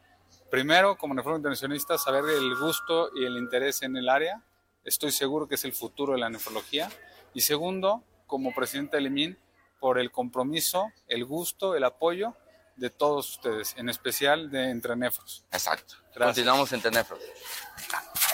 primero, 0.55 0.97
como 0.97 1.13
nefrólogo 1.13 1.39
intervencionista, 1.39 1.97
saber 1.97 2.24
el 2.29 2.55
gusto 2.55 3.09
y 3.13 3.25
el 3.25 3.35
interés 3.35 3.81
en 3.81 3.97
el 3.97 4.07
área. 4.07 4.41
Estoy 4.85 5.12
seguro 5.12 5.50
que 5.50 5.55
es 5.55 5.65
el 5.65 5.74
futuro 5.74 6.13
de 6.13 6.19
la 6.19 6.29
nefrología. 6.29 6.89
Y 7.33 7.41
segundo, 7.41 8.05
como 8.25 8.55
presidente 8.55 8.95
del 8.95 9.07
IMIN, 9.07 9.38
por 9.81 10.00
el 10.00 10.13
compromiso, 10.13 10.93
el 11.09 11.25
gusto, 11.25 11.75
el 11.75 11.83
apoyo 11.83 12.38
de 12.77 12.89
todos 12.89 13.31
ustedes, 13.31 13.75
en 13.75 13.89
especial 13.89 14.50
de 14.50 14.69
Entre 14.69 14.95
Nefros. 14.95 15.43
Exacto. 15.51 15.95
Gracias. 16.15 16.35
Continuamos 16.35 16.71
Entre 16.71 16.89
Nefros. 16.89 17.19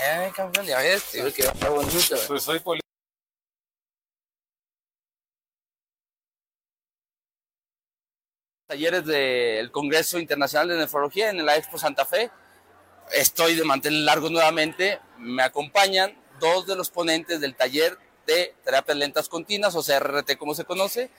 Ay, 0.07 0.29
campeón, 0.29 0.67
ya 0.67 0.77
ves, 0.77 1.03
que 1.35 1.43
va 1.43 1.69
bonito. 1.69 2.17
Pues 2.27 2.43
soy 2.43 2.59
talleres 8.71 9.05
del 9.05 9.69
Congreso 9.69 10.17
Internacional 10.17 10.69
de 10.69 10.77
Nefrología 10.77 11.29
en 11.29 11.45
la 11.45 11.57
Expo 11.57 11.77
Santa 11.77 12.05
Fe. 12.05 12.31
Estoy 13.11 13.55
de 13.55 13.65
mantener 13.65 13.99
largo 13.99 14.29
nuevamente. 14.29 15.01
Me 15.17 15.43
acompañan 15.43 16.17
dos 16.39 16.65
de 16.67 16.77
los 16.77 16.89
ponentes 16.89 17.41
del 17.41 17.53
taller 17.53 17.97
de 18.25 18.55
terapias 18.63 18.97
lentas 18.97 19.27
continuas, 19.27 19.75
o 19.75 19.83
CRT 19.83 20.37
como 20.37 20.55
se 20.55 20.63
conoce. 20.63 21.11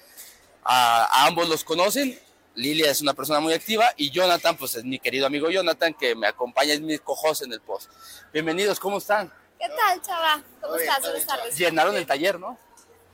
A, 0.65 1.05
a, 1.05 1.27
ambos 1.27 1.47
los 1.47 1.63
conocen. 1.63 2.19
Lilia 2.55 2.91
es 2.91 3.03
una 3.03 3.13
persona 3.13 3.39
muy 3.39 3.53
activa 3.53 3.93
y 3.99 4.11
Jonathan, 4.11 4.57
pues 4.57 4.77
es 4.77 4.85
mi 4.85 4.99
querido 4.99 5.27
amigo 5.27 5.51
Jonathan, 5.51 5.93
que 5.93 6.15
me 6.15 6.29
acompaña, 6.29 6.73
es 6.73 6.81
mi 6.81 6.97
cojos 7.01 7.43
en 7.43 7.53
el 7.53 7.61
post. 7.61 7.91
Bienvenidos, 8.33 8.81
¿cómo 8.81 8.97
están? 8.97 9.31
¿Qué 9.61 9.69
tal, 9.69 10.01
chava? 10.01 10.43
¿Cómo 10.63 10.77
estás? 10.77 11.03
Buenas 11.03 11.27
tardes. 11.27 11.59
Llenaron 11.59 11.97
el 11.97 12.07
taller, 12.07 12.41
¿no? 12.41 12.59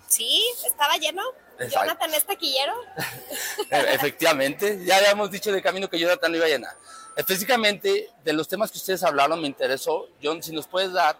Sí, 0.07 0.45
estaba 0.65 0.97
lleno. 0.97 1.23
Jonathan 1.71 2.15
es 2.15 2.25
taquillero. 2.25 2.75
E- 3.71 3.95
Efectivamente, 3.95 4.85
ya 4.85 4.97
habíamos 4.97 5.31
dicho 5.31 5.53
de 5.53 5.61
camino 5.63 5.89
que 5.91 5.99
Jonathan 5.99 6.31
lo 6.31 6.39
iba 6.39 6.47
a 6.47 6.51
llenar. 6.51 6.77
Específicamente, 7.17 8.11
de 8.25 8.33
los 8.33 8.47
temas 8.49 8.71
que 8.71 8.79
ustedes 8.79 9.03
hablaron, 9.03 9.41
me 9.41 9.49
interesó, 9.49 10.09
John, 10.23 10.43
si 10.43 10.53
nos 10.53 10.67
puedes 10.67 10.93
dar 10.93 11.19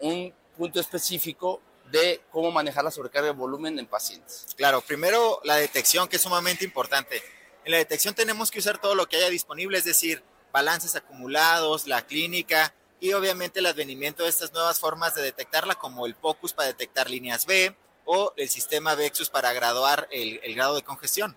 un 0.00 0.32
punto 0.56 0.80
específico 0.80 1.60
de 1.90 2.22
cómo 2.30 2.50
manejar 2.50 2.84
la 2.84 2.90
sobrecarga 2.90 3.28
de 3.28 3.34
volumen 3.34 3.78
en 3.78 3.86
pacientes. 3.86 4.46
Claro, 4.56 4.80
primero 4.80 5.40
la 5.44 5.56
detección, 5.56 6.08
que 6.08 6.16
es 6.16 6.22
sumamente 6.22 6.64
importante. 6.64 7.22
En 7.64 7.72
la 7.72 7.78
detección 7.78 8.14
tenemos 8.14 8.50
que 8.50 8.58
usar 8.60 8.78
todo 8.78 8.94
lo 8.94 9.06
que 9.06 9.16
haya 9.16 9.28
disponible, 9.28 9.76
es 9.78 9.84
decir, 9.84 10.22
balances 10.52 10.94
acumulados, 10.94 11.86
la 11.86 12.02
clínica 12.06 12.72
y 13.00 13.12
obviamente 13.12 13.58
el 13.58 13.66
advenimiento 13.66 14.22
de 14.22 14.28
estas 14.30 14.52
nuevas 14.52 14.78
formas 14.78 15.14
de 15.14 15.22
detectarla, 15.22 15.74
como 15.74 16.06
el 16.06 16.14
POCUS 16.14 16.52
para 16.52 16.68
detectar 16.68 17.10
líneas 17.10 17.44
B 17.44 17.76
o 18.04 18.32
el 18.36 18.48
sistema 18.48 18.94
VEXUS 18.94 19.30
para 19.30 19.52
graduar 19.52 20.08
el, 20.10 20.40
grado 20.54 20.74
de 20.76 20.82
congestión. 20.82 21.36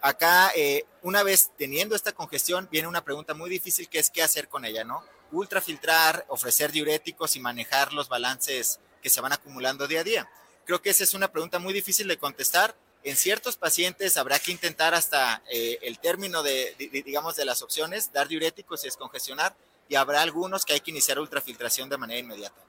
Acá, 0.00 0.52
eh, 0.54 0.84
una 1.02 1.22
vez 1.22 1.50
teniendo 1.56 1.96
esta 1.96 2.12
congestión, 2.12 2.68
viene 2.70 2.88
una 2.88 3.04
pregunta 3.04 3.34
muy 3.34 3.48
difícil 3.48 3.88
que 3.88 3.98
es 3.98 4.10
qué 4.10 4.22
hacer 4.22 4.48
con 4.48 4.64
ella, 4.64 4.84
¿no? 4.84 5.02
Ultrafiltrar, 5.32 6.24
ofrecer 6.28 6.72
diuréticos 6.72 7.36
y 7.36 7.40
manejar 7.40 7.92
los 7.92 8.08
balances 8.08 8.80
que 9.02 9.10
se 9.10 9.20
van 9.20 9.32
acumulando 9.32 9.86
día 9.86 10.00
a 10.00 10.04
día. 10.04 10.30
Creo 10.66 10.80
que 10.82 10.90
esa 10.90 11.04
es 11.04 11.14
una 11.14 11.28
pregunta 11.32 11.58
muy 11.58 11.72
difícil 11.72 12.06
de 12.08 12.18
contestar. 12.18 12.76
En 13.02 13.16
ciertos 13.16 13.56
pacientes 13.56 14.16
habrá 14.16 14.38
que 14.38 14.50
intentar 14.50 14.94
hasta 14.94 15.42
eh, 15.50 15.78
el 15.82 15.98
término 15.98 16.42
de, 16.42 16.74
de- 16.78 17.02
digamos, 17.02 17.36
de 17.36 17.44
las 17.44 17.60
opciones, 17.62 18.12
dar 18.12 18.28
diuréticos 18.28 18.82
y 18.82 18.86
descongestionar, 18.86 19.54
y 19.88 19.96
habrá 19.96 20.22
algunos 20.22 20.64
que 20.64 20.72
hay 20.72 20.80
que 20.80 20.90
iniciar 20.90 21.18
ultrafiltración 21.18 21.88
de 21.90 21.98
manera 21.98 22.20
inmediata. 22.20 22.62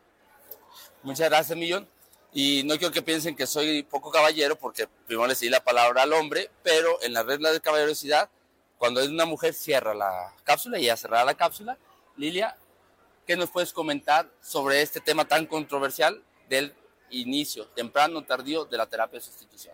Muchas 1.03 1.29
gracias, 1.29 1.57
Millón. 1.57 1.87
Y 2.37 2.63
no 2.65 2.77
quiero 2.77 2.93
que 2.93 3.01
piensen 3.01 3.33
que 3.33 3.47
soy 3.47 3.83
poco 3.83 4.11
caballero, 4.11 4.57
porque 4.57 4.89
primero 5.07 5.25
le 5.25 5.35
di 5.35 5.47
la 5.47 5.63
palabra 5.63 6.01
al 6.01 6.11
hombre, 6.11 6.51
pero 6.63 7.01
en 7.01 7.13
la 7.13 7.23
regla 7.23 7.53
de 7.53 7.61
caballerosidad, 7.61 8.29
cuando 8.77 8.99
es 8.99 9.07
una 9.07 9.23
mujer, 9.23 9.53
cierra 9.53 9.93
la 9.93 10.33
cápsula 10.43 10.77
y 10.77 10.83
ya 10.83 10.97
cerrada 10.97 11.23
la 11.23 11.35
cápsula. 11.35 11.77
Lilia, 12.17 12.57
¿qué 13.25 13.37
nos 13.37 13.51
puedes 13.51 13.71
comentar 13.71 14.29
sobre 14.41 14.81
este 14.81 14.99
tema 14.99 15.25
tan 15.25 15.45
controversial 15.45 16.21
del 16.49 16.75
inicio, 17.09 17.67
temprano 17.67 18.21
tardío, 18.25 18.65
de 18.65 18.75
la 18.75 18.85
terapia 18.85 19.17
de 19.17 19.25
sustitución? 19.25 19.73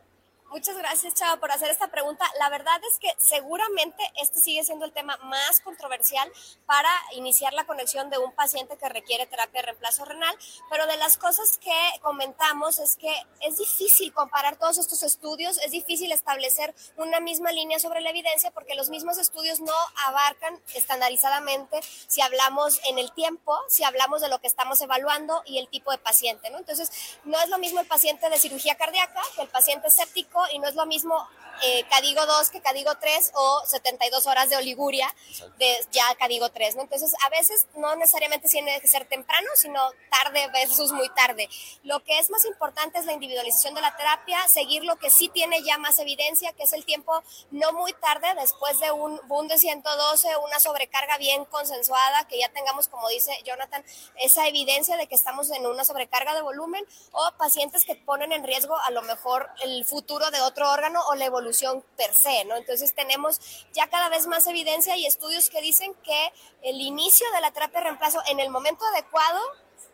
Muchas 0.51 0.77
gracias, 0.77 1.13
Chava, 1.13 1.37
por 1.37 1.49
hacer 1.49 1.69
esta 1.69 1.87
pregunta. 1.87 2.25
La 2.37 2.49
verdad 2.49 2.77
es 2.91 2.99
que 2.99 3.07
seguramente 3.17 4.03
este 4.21 4.41
sigue 4.41 4.65
siendo 4.65 4.83
el 4.83 4.91
tema 4.91 5.15
más 5.23 5.61
controversial 5.61 6.29
para 6.65 6.89
iniciar 7.13 7.53
la 7.53 7.63
conexión 7.63 8.09
de 8.09 8.17
un 8.17 8.33
paciente 8.33 8.75
que 8.75 8.89
requiere 8.89 9.25
terapia 9.27 9.61
de 9.61 9.67
reemplazo 9.67 10.03
renal, 10.03 10.35
pero 10.69 10.87
de 10.87 10.97
las 10.97 11.15
cosas 11.15 11.57
que 11.57 11.71
comentamos 12.01 12.79
es 12.79 12.97
que 12.97 13.13
es 13.39 13.59
difícil 13.59 14.11
comparar 14.11 14.57
todos 14.57 14.77
estos 14.77 15.03
estudios, 15.03 15.57
es 15.59 15.71
difícil 15.71 16.11
establecer 16.11 16.75
una 16.97 17.21
misma 17.21 17.53
línea 17.53 17.79
sobre 17.79 18.01
la 18.01 18.09
evidencia 18.09 18.51
porque 18.51 18.75
los 18.75 18.89
mismos 18.89 19.19
estudios 19.19 19.61
no 19.61 19.73
abarcan 20.05 20.61
estandarizadamente 20.75 21.79
si 22.07 22.19
hablamos 22.19 22.81
en 22.89 22.97
el 22.97 23.13
tiempo, 23.13 23.57
si 23.69 23.85
hablamos 23.85 24.19
de 24.19 24.27
lo 24.27 24.41
que 24.41 24.47
estamos 24.47 24.81
evaluando 24.81 25.43
y 25.45 25.59
el 25.59 25.69
tipo 25.69 25.91
de 25.91 25.97
paciente. 25.97 26.49
Entonces, 26.49 26.91
no 27.23 27.39
es 27.39 27.47
lo 27.47 27.57
mismo 27.57 27.79
el 27.79 27.87
paciente 27.87 28.29
de 28.29 28.37
cirugía 28.37 28.75
cardíaca 28.75 29.21
que 29.37 29.43
el 29.43 29.47
paciente 29.47 29.89
séptico 29.89 30.40
y 30.51 30.59
no 30.59 30.67
es 30.67 30.75
lo 30.75 30.85
mismo 30.85 31.27
eh, 31.63 31.85
Cadigo 31.91 32.25
2 32.25 32.49
que 32.49 32.59
Cadigo 32.59 32.95
3 32.95 33.33
o 33.35 33.61
72 33.65 34.25
horas 34.25 34.49
de 34.49 34.57
oliguria 34.57 35.13
de 35.59 35.85
ya 35.91 36.15
Cadigo 36.15 36.49
3, 36.49 36.75
¿no? 36.75 36.81
Entonces, 36.81 37.13
a 37.23 37.29
veces 37.29 37.67
no 37.75 37.95
necesariamente 37.95 38.49
tiene 38.49 38.81
que 38.81 38.87
ser 38.87 39.05
temprano, 39.05 39.47
sino 39.55 39.79
tarde 40.09 40.47
versus 40.51 40.91
muy 40.91 41.07
tarde. 41.09 41.47
Lo 41.83 42.03
que 42.03 42.17
es 42.17 42.31
más 42.31 42.45
importante 42.45 42.97
es 42.97 43.05
la 43.05 43.13
individualización 43.13 43.75
de 43.75 43.81
la 43.81 43.95
terapia, 43.95 44.47
seguir 44.47 44.83
lo 44.83 44.95
que 44.95 45.11
sí 45.11 45.29
tiene 45.29 45.61
ya 45.61 45.77
más 45.77 45.99
evidencia, 45.99 46.51
que 46.53 46.63
es 46.63 46.73
el 46.73 46.83
tiempo 46.83 47.21
no 47.51 47.73
muy 47.73 47.93
tarde 47.93 48.27
después 48.39 48.79
de 48.79 48.91
un 48.91 49.19
boom 49.27 49.47
de 49.47 49.59
112, 49.59 50.37
una 50.37 50.59
sobrecarga 50.59 51.19
bien 51.19 51.45
consensuada, 51.45 52.27
que 52.27 52.39
ya 52.39 52.49
tengamos, 52.49 52.87
como 52.87 53.07
dice 53.09 53.31
Jonathan, 53.45 53.85
esa 54.15 54.47
evidencia 54.47 54.97
de 54.97 55.05
que 55.05 55.15
estamos 55.15 55.51
en 55.51 55.67
una 55.67 55.83
sobrecarga 55.83 56.33
de 56.33 56.41
volumen 56.41 56.83
o 57.11 57.31
pacientes 57.37 57.85
que 57.85 57.95
ponen 57.95 58.31
en 58.31 58.43
riesgo 58.43 58.75
a 58.77 58.89
lo 58.89 59.03
mejor 59.03 59.47
el 59.61 59.85
futuro 59.85 60.30
de 60.31 60.41
otro 60.41 60.69
órgano 60.71 61.01
o 61.07 61.15
la 61.15 61.25
evolución 61.25 61.83
per 61.97 62.13
se, 62.13 62.45
¿no? 62.45 62.55
Entonces 62.55 62.95
tenemos 62.95 63.39
ya 63.73 63.87
cada 63.87 64.09
vez 64.09 64.27
más 64.27 64.47
evidencia 64.47 64.95
y 64.97 65.05
estudios 65.05 65.49
que 65.49 65.61
dicen 65.61 65.93
que 66.03 66.33
el 66.63 66.81
inicio 66.81 67.25
de 67.33 67.41
la 67.41 67.51
terapia 67.51 67.79
de 67.79 67.85
reemplazo 67.85 68.21
en 68.27 68.39
el 68.39 68.49
momento 68.49 68.85
adecuado 68.85 69.39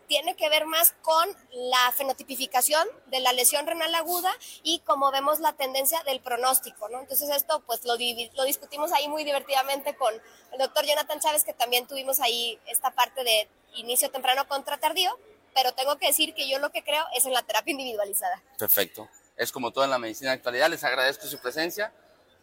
tiene 0.08 0.36
que 0.36 0.50
ver 0.50 0.66
más 0.66 0.94
con 1.02 1.28
la 1.52 1.92
fenotipificación 1.92 2.88
de 3.08 3.20
la 3.20 3.34
lesión 3.34 3.68
renal 3.68 3.94
aguda 3.94 4.32
y 4.64 4.80
como 4.80 5.12
vemos 5.12 5.40
la 5.40 5.54
tendencia 5.54 6.02
del 6.04 6.22
pronóstico, 6.22 6.90
¿no? 6.90 7.00
Entonces 7.00 7.30
esto 7.30 7.62
pues 7.66 7.84
lo, 7.84 7.94
lo 7.94 8.44
discutimos 8.46 8.92
ahí 8.94 9.08
muy 9.10 9.24
divertidamente 9.24 9.96
con 9.96 10.14
el 10.14 10.60
doctor 10.60 10.86
Jonathan 10.86 11.20
Chávez, 11.20 11.44
que 11.44 11.54
también 11.54 11.88
tuvimos 11.88 12.20
ahí 12.22 12.58
esta 12.68 12.92
parte 12.92 13.24
de 13.24 13.50
inicio 13.76 14.10
temprano 14.10 14.48
contra 14.48 14.78
tardío, 14.78 15.18
pero 15.54 15.74
tengo 15.74 15.98
que 15.98 16.08
decir 16.08 16.34
que 16.34 16.48
yo 16.48 16.60
lo 16.60 16.72
que 16.72 16.84
creo 16.84 17.04
es 17.14 17.26
en 17.26 17.34
la 17.34 17.44
terapia 17.44 17.72
individualizada. 17.72 18.42
Perfecto. 18.58 19.10
Es 19.38 19.52
como 19.52 19.72
todo 19.72 19.84
en 19.84 19.92
la 19.92 20.00
medicina 20.00 20.32
actualidad. 20.32 20.70
Les 20.70 20.84
agradezco 20.84 21.28
su 21.28 21.38
presencia 21.38 21.94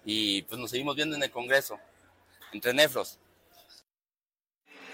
y 0.04 0.42
pues 0.42 0.60
nos 0.60 0.70
seguimos 0.70 0.94
viendo 0.94 1.16
en 1.16 1.22
el 1.22 1.30
Congreso, 1.30 1.78
entre 2.52 2.72
nefros. 2.72 3.18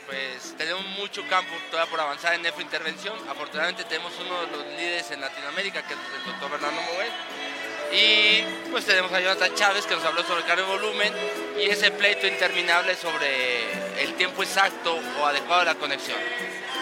Pues 0.07 0.57
tenemos 0.57 0.85
mucho 0.99 1.23
campo 1.29 1.53
todavía 1.71 1.91
por 1.91 2.01
avanzar 2.01 2.35
en 2.35 2.43
nefrointervención. 2.43 3.17
Afortunadamente 3.29 3.85
tenemos 3.85 4.13
uno 4.19 4.41
de 4.41 4.47
los 4.49 4.67
líderes 4.67 5.11
en 5.11 5.21
Latinoamérica, 5.21 5.87
que 5.87 5.95
es 5.95 6.01
el 6.19 6.33
doctor 6.33 6.51
Bernardo 6.51 6.81
Moguel. 6.81 7.13
Y 7.93 8.71
pues 8.71 8.87
tenemos 8.87 9.13
a 9.13 9.21
Jonathan 9.21 9.55
Chávez, 9.55 9.85
que 9.85 9.95
nos 9.95 10.05
habló 10.05 10.23
sobre 10.23 10.45
carga 10.45 10.63
de 10.65 10.69
volumen 10.69 11.13
y 11.59 11.65
ese 11.65 11.91
pleito 11.91 12.27
interminable 12.27 12.97
sobre 12.97 14.03
el 14.03 14.15
tiempo 14.15 14.43
exacto 14.43 14.99
o 15.21 15.27
adecuado 15.27 15.61
de 15.61 15.67
la 15.67 15.75
conexión. 15.75 16.19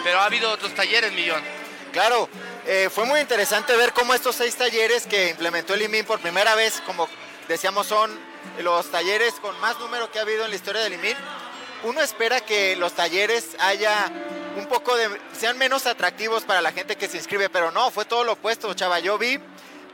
Pero 0.03 0.19
ha 0.19 0.25
habido 0.25 0.51
otros 0.51 0.73
talleres, 0.73 1.11
Millón. 1.11 1.58
Claro, 1.91 2.29
eh, 2.67 2.87
fue 2.93 3.05
muy 3.05 3.19
interesante 3.19 3.75
ver 3.75 3.93
cómo 3.93 4.13
estos 4.13 4.35
seis 4.35 4.55
talleres 4.55 5.07
que 5.07 5.29
implementó 5.29 5.73
el 5.73 5.81
IMIN 5.81 6.05
por 6.05 6.19
primera 6.19 6.53
vez, 6.53 6.81
como 6.85 7.09
decíamos, 7.47 7.87
son 7.87 8.11
los 8.59 8.91
talleres 8.91 9.33
con 9.41 9.59
más 9.59 9.79
número 9.79 10.11
que 10.11 10.19
ha 10.19 10.21
habido 10.21 10.45
en 10.45 10.51
la 10.51 10.55
historia 10.55 10.81
del 10.81 10.93
IMIN. 10.93 11.17
Uno 11.83 12.01
espera 12.01 12.41
que 12.41 12.75
los 12.75 12.93
talleres 12.93 13.55
haya 13.59 14.11
un 14.55 14.67
poco 14.67 14.95
de, 14.95 15.09
sean 15.37 15.57
menos 15.57 15.87
atractivos 15.87 16.43
para 16.43 16.61
la 16.61 16.71
gente 16.71 16.95
que 16.95 17.07
se 17.07 17.17
inscribe, 17.17 17.49
pero 17.49 17.71
no, 17.71 17.89
fue 17.89 18.05
todo 18.05 18.23
lo 18.23 18.33
opuesto, 18.33 18.71
chava. 18.75 18.99
Yo 18.99 19.17
vi 19.17 19.39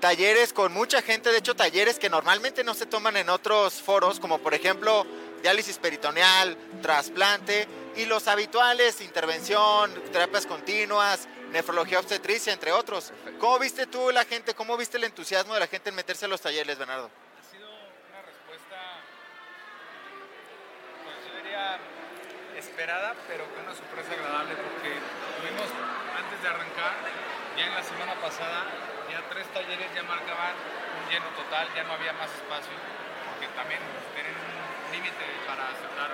talleres 0.01 0.51
con 0.51 0.73
mucha 0.73 1.01
gente, 1.01 1.31
de 1.31 1.37
hecho 1.37 1.55
talleres 1.55 1.97
que 1.97 2.09
normalmente 2.09 2.65
no 2.65 2.73
se 2.73 2.85
toman 2.85 3.15
en 3.15 3.29
otros 3.29 3.75
foros, 3.75 4.19
como 4.19 4.39
por 4.39 4.53
ejemplo 4.53 5.05
diálisis 5.41 5.77
peritoneal, 5.77 6.57
trasplante 6.81 7.67
y 7.95 8.05
los 8.05 8.27
habituales, 8.27 9.01
intervención, 9.01 9.93
terapias 10.11 10.45
continuas, 10.45 11.27
nefrología 11.51 11.99
obstetricia, 11.99 12.51
entre 12.53 12.71
otros. 12.71 13.13
¿Cómo 13.39 13.59
viste 13.59 13.87
tú 13.87 14.11
la 14.11 14.25
gente, 14.25 14.53
cómo 14.53 14.75
viste 14.77 14.97
el 14.97 15.05
entusiasmo 15.05 15.53
de 15.53 15.59
la 15.61 15.67
gente 15.67 15.89
en 15.89 15.95
meterse 15.95 16.25
a 16.25 16.27
los 16.27 16.41
talleres, 16.41 16.77
Bernardo? 16.77 17.09
Ha 17.09 17.51
sido 17.51 17.67
una 17.67 18.21
respuesta, 18.21 18.77
pues 21.03 21.15
yo 21.23 21.43
diría 21.43 21.79
esperada, 22.57 23.15
pero 23.27 23.45
con 23.55 23.63
una 23.63 23.75
sorpresa 23.75 24.11
agradable 24.11 24.55
porque 24.55 24.91
tuvimos 25.39 25.67
antes 26.19 26.41
de 26.43 26.47
arrancar, 26.47 26.93
ya 27.57 27.65
en 27.67 27.75
la 27.75 27.83
semana 27.83 28.15
pasada, 28.19 28.67
ya 29.09 29.23
tres 29.29 29.47
talleres 29.53 29.87
ya 29.95 30.03
marcaban 30.03 30.55
un 30.99 31.03
lleno 31.07 31.29
total, 31.39 31.67
ya 31.75 31.83
no 31.83 31.93
había 31.93 32.11
más 32.13 32.27
espacio, 32.35 32.75
porque 33.31 33.47
también 33.55 33.79
tienen 34.11 34.35
un 34.35 34.91
límite 34.91 35.23
para 35.47 35.71
aceptar 35.71 36.11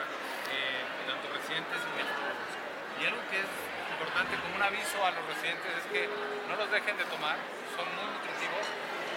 eh, 0.54 0.86
tanto 1.10 1.26
residentes 1.34 1.82
y 1.82 1.92
nefrólogos. 1.98 2.52
Y 3.01 3.05
algo 3.10 3.22
que 3.34 3.38
es 3.41 3.50
importante 3.98 4.38
como 4.46 4.55
un 4.55 4.63
aviso 4.63 4.98
a 5.01 5.10
los 5.10 5.24
residentes 5.25 5.72
es 5.81 5.86
que 5.89 6.01
no 6.46 6.53
los 6.55 6.70
dejen 6.70 6.96
de 6.98 7.05
tomar, 7.10 7.38
son 7.74 7.86
muy 7.98 8.05
nutritivos, 8.13 8.65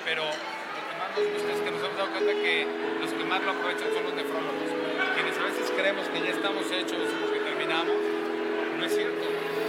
pero 0.09 0.25
lo 0.25 0.81
que 0.89 0.95
más 0.97 1.09
nos 1.13 1.25
gusta 1.37 1.51
es 1.53 1.61
que 1.61 1.71
nos 1.71 1.81
hemos 1.85 1.97
dado 2.01 2.11
cuenta 2.17 2.33
que 2.33 2.55
los 2.65 3.11
que 3.13 3.25
más 3.29 3.41
lo 3.45 3.51
aprovechan 3.53 3.89
son 3.93 4.03
los 4.09 4.15
nefrólogos, 4.17 4.71
quienes 5.13 5.35
a 5.37 5.45
veces 5.45 5.65
creemos 5.77 6.05
que 6.09 6.19
ya 6.25 6.33
estamos 6.33 6.65
hechos 6.73 7.05
porque 7.21 7.41
terminamos, 7.45 7.97
no 8.81 8.83
es 8.85 8.93
cierto. 8.97 9.25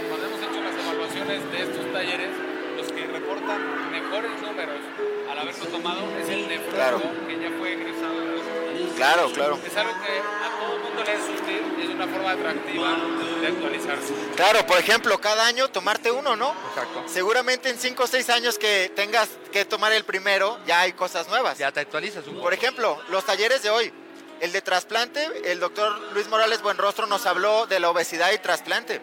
Cuando 0.08 0.22
hemos 0.32 0.40
hecho 0.40 0.58
las 0.64 0.76
evaluaciones 0.80 1.38
de 1.52 1.58
estos 1.60 1.84
talleres, 1.92 2.32
los 2.76 2.88
que 2.92 3.02
reportan 3.08 3.60
mejores 3.92 4.32
números 4.40 4.80
al 5.28 5.36
haberlo 5.38 5.64
tomado 5.68 6.00
es 6.16 6.28
el 6.28 6.48
nefrólogo 6.48 6.72
Claro. 6.76 7.26
que 7.28 7.34
ya 7.40 7.50
fue 7.58 7.72
egresado 7.72 8.16
de 8.20 8.26
los 8.32 8.92
Claro, 8.96 9.28
claro. 9.32 9.58
es 9.64 9.76
algo 9.76 9.92
que 10.04 10.14
a 10.20 10.48
todo 10.60 10.76
el 10.76 10.82
mundo 10.84 11.04
le 11.04 11.12
es 11.12 11.24
útil 11.28 11.62
y 11.78 11.82
es 11.84 11.88
una 11.92 12.06
forma 12.06 12.30
atractiva 12.32 12.96
de 13.40 13.48
actualizarse. 13.48 14.12
Claro, 14.36 14.66
por 14.66 14.78
ejemplo, 14.78 15.18
cada 15.20 15.46
año 15.46 15.68
tomarte 15.68 16.10
uno, 16.10 16.36
¿no? 16.36 16.54
Exacto. 16.70 17.04
Seguramente 17.06 17.68
en 17.68 17.78
5 17.78 18.02
o 18.02 18.06
6 18.06 18.30
años 18.30 18.58
que 18.58 18.92
tengas 18.94 19.28
que 19.52 19.64
tomar 19.64 19.92
el 19.92 20.04
primero, 20.04 20.58
ya 20.66 20.80
hay 20.80 20.92
cosas 20.92 21.28
nuevas. 21.28 21.58
Ya 21.58 21.72
te 21.72 21.80
actualizas 21.80 22.26
un 22.26 22.34
poco. 22.34 22.44
Por 22.44 22.54
ejemplo, 22.54 23.00
los 23.08 23.24
talleres 23.24 23.62
de 23.62 23.70
hoy. 23.70 23.92
El 24.38 24.52
de 24.52 24.60
trasplante, 24.60 25.50
el 25.50 25.60
doctor 25.60 25.98
Luis 26.12 26.28
Morales 26.28 26.60
Buenrostro 26.60 27.06
nos 27.06 27.24
habló 27.24 27.66
de 27.66 27.80
la 27.80 27.88
obesidad 27.88 28.32
y 28.32 28.38
trasplante. 28.38 29.00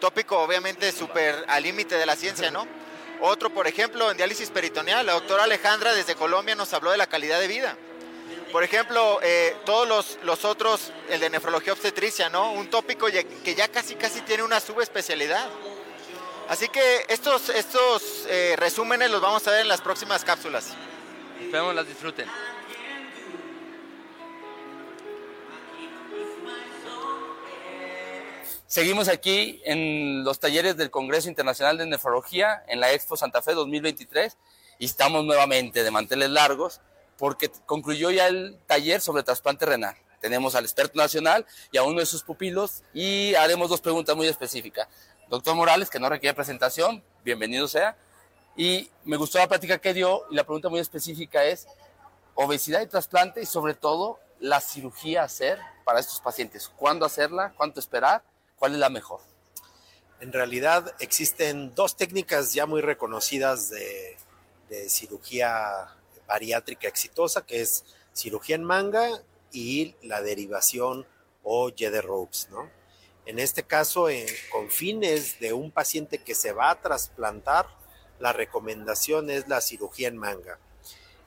Tópico 0.00 0.38
obviamente 0.38 0.92
súper 0.92 1.46
al 1.48 1.62
límite 1.62 1.94
de 1.94 2.04
la 2.04 2.14
ciencia, 2.14 2.50
¿no? 2.50 2.66
Otro, 3.20 3.48
por 3.48 3.66
ejemplo, 3.66 4.10
en 4.10 4.18
diálisis 4.18 4.50
peritoneal, 4.50 5.06
la 5.06 5.14
doctora 5.14 5.44
Alejandra 5.44 5.94
desde 5.94 6.14
Colombia 6.14 6.54
nos 6.54 6.74
habló 6.74 6.90
de 6.90 6.98
la 6.98 7.06
calidad 7.06 7.40
de 7.40 7.48
vida. 7.48 7.78
Por 8.52 8.62
ejemplo, 8.62 9.18
eh, 9.22 9.56
todos 9.64 9.88
los, 9.88 10.18
los, 10.22 10.44
otros, 10.44 10.92
el 11.10 11.20
de 11.20 11.30
nefrología 11.30 11.72
obstetricia, 11.72 12.28
¿no? 12.28 12.52
Un 12.52 12.70
tópico 12.70 13.06
que 13.06 13.54
ya 13.54 13.68
casi 13.68 13.96
casi 13.96 14.20
tiene 14.22 14.42
una 14.42 14.60
subespecialidad. 14.60 15.46
Así 16.48 16.68
que 16.68 17.04
estos, 17.08 17.48
estos 17.48 18.24
eh, 18.28 18.54
resúmenes 18.56 19.10
los 19.10 19.20
vamos 19.20 19.46
a 19.48 19.50
ver 19.50 19.60
en 19.62 19.68
las 19.68 19.80
próximas 19.80 20.24
cápsulas. 20.24 20.74
Esperemos 21.40 21.74
las 21.74 21.88
disfruten. 21.88 22.28
Seguimos 28.68 29.08
aquí 29.08 29.60
en 29.64 30.22
los 30.22 30.38
talleres 30.38 30.76
del 30.76 30.90
Congreso 30.90 31.28
Internacional 31.28 31.78
de 31.78 31.86
Nefrología 31.86 32.62
en 32.68 32.78
la 32.80 32.92
Expo 32.92 33.16
Santa 33.16 33.42
Fe 33.42 33.54
2023 33.54 34.36
y 34.78 34.84
estamos 34.84 35.24
nuevamente 35.24 35.82
de 35.82 35.90
manteles 35.90 36.30
largos 36.30 36.80
porque 37.18 37.50
concluyó 37.66 38.10
ya 38.10 38.26
el 38.26 38.58
taller 38.66 39.00
sobre 39.00 39.22
trasplante 39.22 39.66
renal. 39.66 39.96
Tenemos 40.20 40.54
al 40.54 40.64
experto 40.64 40.98
nacional 40.98 41.46
y 41.70 41.78
a 41.78 41.82
uno 41.82 42.00
de 42.00 42.06
sus 42.06 42.22
pupilos 42.22 42.82
y 42.92 43.34
haremos 43.34 43.68
dos 43.68 43.80
preguntas 43.80 44.16
muy 44.16 44.26
específicas. 44.26 44.88
Doctor 45.28 45.54
Morales, 45.54 45.90
que 45.90 45.98
no 45.98 46.08
requiere 46.08 46.34
presentación, 46.34 47.02
bienvenido 47.24 47.68
sea. 47.68 47.96
Y 48.56 48.90
me 49.04 49.16
gustó 49.16 49.38
la 49.38 49.48
plática 49.48 49.78
que 49.78 49.92
dio 49.92 50.24
y 50.30 50.34
la 50.34 50.44
pregunta 50.44 50.68
muy 50.68 50.80
específica 50.80 51.44
es 51.44 51.66
obesidad 52.34 52.80
y 52.80 52.86
trasplante 52.86 53.42
y 53.42 53.46
sobre 53.46 53.74
todo 53.74 54.18
la 54.40 54.60
cirugía 54.60 55.22
a 55.22 55.24
hacer 55.24 55.58
para 55.84 56.00
estos 56.00 56.20
pacientes. 56.20 56.68
¿Cuándo 56.76 57.04
hacerla? 57.04 57.52
¿Cuánto 57.56 57.80
esperar? 57.80 58.22
¿Cuál 58.58 58.72
es 58.72 58.78
la 58.78 58.88
mejor? 58.88 59.20
En 60.20 60.32
realidad 60.32 60.94
existen 60.98 61.74
dos 61.74 61.96
técnicas 61.96 62.54
ya 62.54 62.64
muy 62.66 62.80
reconocidas 62.80 63.68
de, 63.68 64.16
de 64.70 64.88
cirugía 64.88 65.95
bariátrica 66.26 66.88
exitosa, 66.88 67.44
que 67.44 67.60
es 67.60 67.84
cirugía 68.12 68.56
en 68.56 68.64
manga 68.64 69.22
y 69.52 69.94
la 70.02 70.22
derivación 70.22 71.06
o 71.42 71.70
Jeder 71.74 72.04
Ropes, 72.04 72.48
¿no? 72.50 72.70
En 73.26 73.40
este 73.40 73.64
caso, 73.64 74.06
con 74.52 74.70
fines 74.70 75.40
de 75.40 75.52
un 75.52 75.72
paciente 75.72 76.18
que 76.18 76.34
se 76.34 76.52
va 76.52 76.70
a 76.70 76.80
trasplantar, 76.80 77.66
la 78.20 78.32
recomendación 78.32 79.30
es 79.30 79.48
la 79.48 79.60
cirugía 79.60 80.08
en 80.08 80.16
manga. 80.16 80.58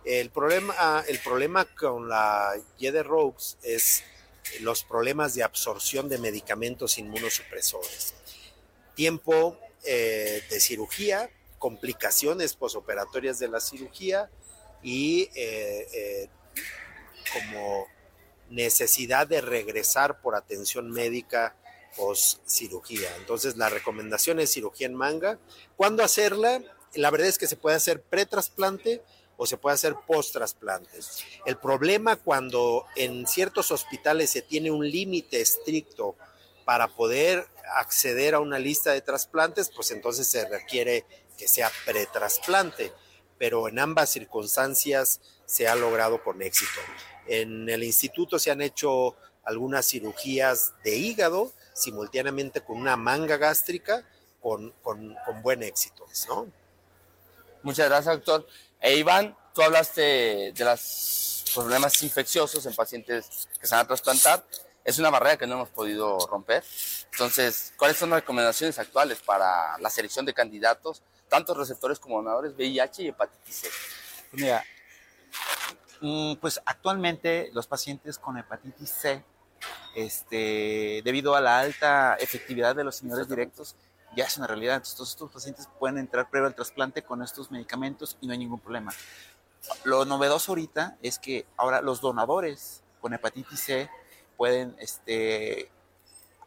El 0.06 0.30
problema, 0.30 1.04
el 1.08 1.20
problema 1.20 1.66
con 1.66 2.08
la 2.08 2.54
Jeder 2.78 3.06
Ropes 3.06 3.58
es 3.64 4.04
los 4.62 4.84
problemas 4.84 5.36
de 5.36 5.44
absorción 5.44 6.08
de 6.08 6.18
medicamentos 6.18 6.98
inmunosupresores. 6.98 8.14
Tiempo 8.96 9.60
eh, 9.84 10.42
de 10.50 10.60
cirugía, 10.60 11.30
complicaciones 11.60 12.56
posoperatorias 12.56 13.40
de 13.40 13.50
la 13.50 13.60
cirugía 13.60 14.30
y 14.82 15.30
eh, 15.36 15.88
eh, 15.94 16.30
como 17.34 17.88
necesidad 18.50 19.28
de 19.28 19.42
regresar 19.42 20.22
por 20.22 20.36
atención 20.36 20.90
médica 20.90 21.56
post 21.96 22.40
cirugía. 22.48 23.16
Entonces 23.18 23.58
la 23.58 23.70
recomendación 23.70 24.40
es 24.40 24.52
cirugía 24.52 24.88
en 24.88 24.96
manga. 24.96 25.38
¿Cuándo 25.76 26.04
hacerla? 26.04 26.62
La 26.96 27.12
verdad 27.12 27.28
es 27.28 27.38
que 27.38 27.48
se 27.48 27.56
puede 27.56 27.76
hacer 27.76 28.02
pretrasplante 28.02 29.04
o 29.38 29.46
se 29.46 29.58
puede 29.58 29.76
hacer 29.76 29.96
post-trasplante. 30.06 31.00
El 31.46 31.58
problema 31.58 32.18
cuando 32.18 32.86
en 32.96 33.26
ciertos 33.26 33.72
hospitales 33.72 34.30
se 34.30 34.42
tiene 34.42 34.70
un 34.70 34.90
límite 34.90 35.40
estricto 35.40 36.16
para 36.66 36.88
poder 36.88 37.48
acceder 37.76 38.36
a 38.36 38.40
una 38.40 38.60
lista 38.60 38.92
de 38.92 39.02
trasplantes, 39.02 39.70
pues 39.74 39.92
entonces 39.92 40.28
se 40.28 40.48
requiere 40.48 41.06
que 41.38 41.48
sea 41.48 41.72
pretrasplante 41.86 42.92
pero 43.40 43.70
en 43.70 43.80
ambas 43.80 44.12
circunstancias 44.12 45.22
se 45.46 45.68
ha 45.68 45.74
logrado 45.74 46.22
con 46.22 46.44
éxito. 46.44 46.80
En 47.26 47.70
el 47.70 47.84
instituto 47.84 48.38
se 48.38 48.52
han 48.52 48.62
hecho 48.62 49.16
algunas 49.44 49.88
cirugías 49.88 50.74
de 50.84 50.96
hígado 50.96 51.52
simultáneamente 51.74 52.62
con 52.62 52.78
una 52.78 52.98
manga 52.98 53.38
gástrica 53.38 54.06
con, 54.42 54.72
con, 54.84 55.16
buen 55.42 55.64
éxito. 55.64 56.06
¿no? 56.28 56.48
Muchas 57.64 57.88
gracias, 57.88 58.16
doctor. 58.16 58.46
E 58.82 58.98
Iván, 58.98 59.36
tú 59.56 59.62
hablaste 59.62 60.52
de 60.54 60.66
los 60.66 61.46
problemas 61.54 62.02
infecciosos 62.04 62.66
en 62.66 62.76
pacientes 62.76 63.48
que 63.60 63.66
se 63.66 63.74
van 63.74 63.86
a 63.86 63.88
trasplantar. 63.88 64.46
Es 64.84 65.00
una 65.00 65.10
barrera 65.10 65.38
que 65.38 65.48
no 65.48 65.56
hemos 65.56 65.70
podido 65.70 66.20
romper. 66.28 66.64
Entonces, 67.12 67.74
¿cuáles 67.78 67.98
son 67.98 68.10
las 68.10 68.22
recomendaciones 68.22 68.78
actuales 68.80 69.20
para 69.20 69.78
la 69.78 69.90
selección 69.90 70.26
de 70.26 70.34
candidatos 70.34 71.02
tantos 71.30 71.56
receptores 71.56 72.00
como 72.00 72.18
donadores 72.18 72.54
VIH 72.56 73.04
y 73.04 73.08
hepatitis 73.10 73.56
C? 73.56 73.70
Pues 74.32 74.44
mira, 74.44 74.64
mm, 76.02 76.36
pues 76.36 76.62
actualmente 76.66 77.50
los 77.54 77.68
pacientes 77.68 78.18
con 78.18 78.38
hepatitis 78.38 78.90
C, 78.90 79.24
este, 79.96 81.02
debido 81.04 81.36
a 81.36 81.42
la 81.42 81.60
alta 81.60 82.16
efectividad 82.16 82.76
de 82.76 82.84
los 82.84 82.96
señores 82.96 83.28
directos, 83.28 83.76
ya 84.16 84.26
es 84.26 84.38
una 84.38 84.48
realidad. 84.48 84.76
Entonces, 84.76 84.96
todos 84.96 85.10
estos 85.10 85.32
pacientes 85.32 85.70
pueden 85.80 85.98
entrar 85.98 86.30
previo 86.30 86.48
al 86.48 86.56
trasplante 86.56 87.04
con 87.04 87.22
estos 87.22 87.52
medicamentos 87.52 88.18
y 88.22 88.28
no 88.28 88.34
hay 88.34 88.40
ningún 88.40 88.60
problema. 88.60 88.92
Lo 89.84 90.06
novedoso 90.06 90.52
ahorita 90.52 90.98
es 91.02 91.20
que 91.20 91.46
ahora 91.58 91.82
los 91.82 92.02
donadores 92.02 92.84
con 93.02 93.14
hepatitis 93.14 93.60
C 93.60 93.90
pueden 94.38 94.76
este, 94.80 95.70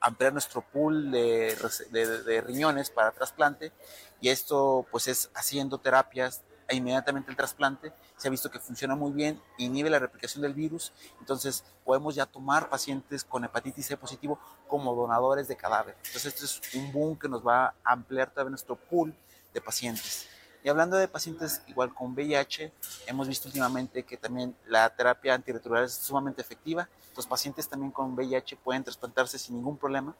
ampliar 0.03 0.33
nuestro 0.33 0.63
pool 0.63 1.11
de, 1.11 2.45
riñones 2.47 2.91
para 2.91 3.13
trasplante 3.13 3.73
y 4.21 4.29
esto 4.29 4.87
pues 4.91 5.09
es 5.09 5.31
haciendo 5.35 5.79
terapias 5.79 6.43
e 6.69 6.77
inmediatamente 6.77 7.31
el 7.31 7.37
trasplante 7.37 7.93
se 8.17 8.29
ha 8.29 8.31
visto 8.31 8.51
que 8.51 8.59
funciona 8.59 8.95
muy 8.95 9.13
bien, 9.13 9.41
inhibe 9.59 9.91
la 9.91 9.99
replicación 9.99 10.43
del 10.43 10.55
virus, 10.55 10.93
entonces 11.21 11.65
podemos 11.85 12.15
ya 12.15 12.27
tomar 12.27 12.69
pacientes 12.69 13.25
con 13.25 13.45
hepatitis 13.45 13.87
C 13.87 13.97
positivo 13.97 14.39
como 14.69 14.95
donadores 14.95 15.49
de 15.49 15.57
cadáver. 15.57 15.97
Entonces 16.07 16.27
esto 16.27 16.45
es 16.45 16.75
un 16.75 16.93
boom 16.93 17.19
que 17.19 17.29
nos 17.29 17.47
va 17.47 17.67
a 17.67 17.75
ampliar 17.93 18.31
todavía 18.31 18.51
nuestro 18.51 18.77
pool 18.77 19.15
de 19.53 19.61
pacientes. 19.61 20.29
Y 20.65 20.69
hablando 20.69 20.97
de 20.97 21.09
pacientes 21.09 21.61
igual 21.67 21.93
con 21.93 22.13
VIH, 22.13 22.73
hemos 23.07 23.27
visto 23.27 23.49
últimamente 23.49 24.05
que 24.05 24.17
también 24.17 24.57
la 24.67 24.89
terapia 24.95 25.35
antirretroviral 25.35 25.87
es 25.87 25.95
sumamente 25.95 26.41
efectiva. 26.41 26.89
Los 27.17 27.27
pacientes 27.27 27.69
también 27.69 27.91
con 27.91 28.15
VIH 28.15 28.57
pueden 28.57 28.85
trasplantarse 28.85 29.39
sin 29.39 29.57
ningún 29.57 29.77
problema. 29.77 30.15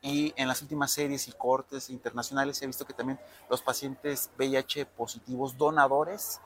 Y 0.00 0.32
en 0.36 0.46
las 0.48 0.62
últimas 0.62 0.92
series 0.92 1.26
y 1.28 1.32
cortes 1.32 1.90
internacionales 1.90 2.62
ha 2.62 2.66
visto 2.66 2.84
que 2.84 2.92
también 2.92 3.18
los 3.50 3.60
pacientes 3.60 4.30
VIH 4.38 4.86
positivos 4.86 5.56
donadores 5.56 6.40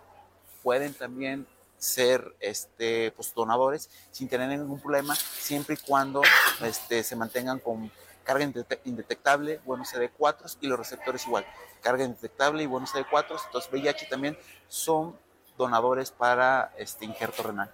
pueden 0.62 0.94
también 0.94 1.46
ser 1.79 2.35
este, 2.40 3.12
pues, 3.12 3.35
donadores 3.35 3.90
sin 4.11 4.29
tener 4.29 4.49
ningún 4.49 4.81
problema, 4.81 5.14
siempre 5.14 5.75
y 5.75 5.87
cuando 5.87 6.22
este, 6.62 7.03
se 7.03 7.16
mantengan 7.16 7.59
con 7.59 7.90
carga 8.27 8.45
indetectable, 8.85 9.61
buenos 9.65 9.95
CD4 9.95 10.59
y 10.61 10.67
los 10.67 10.79
receptores 10.79 11.25
igual, 11.27 11.47
carga 11.81 12.05
indetectable 12.05 12.65
y 12.65 12.67
buenos 12.67 12.93
CD4, 12.93 13.41
entonces 13.47 13.71
VIH 13.73 14.07
también 14.07 14.37
son 14.69 15.17
donadores 15.57 16.11
para 16.11 16.75
este 16.77 17.05
injerto 17.05 17.45
renal. 17.45 17.73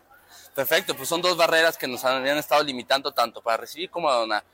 Perfecto, 0.55 0.95
pues 0.95 1.09
son 1.09 1.23
dos 1.23 1.37
barreras 1.37 1.79
que 1.79 1.89
nos 1.89 2.05
habían 2.05 2.37
estado 2.37 2.63
limitando 2.63 3.13
tanto 3.13 3.43
para 3.43 3.57
recibir 3.57 3.91
como 3.91 4.11
a 4.11 4.17
donar. 4.17 4.45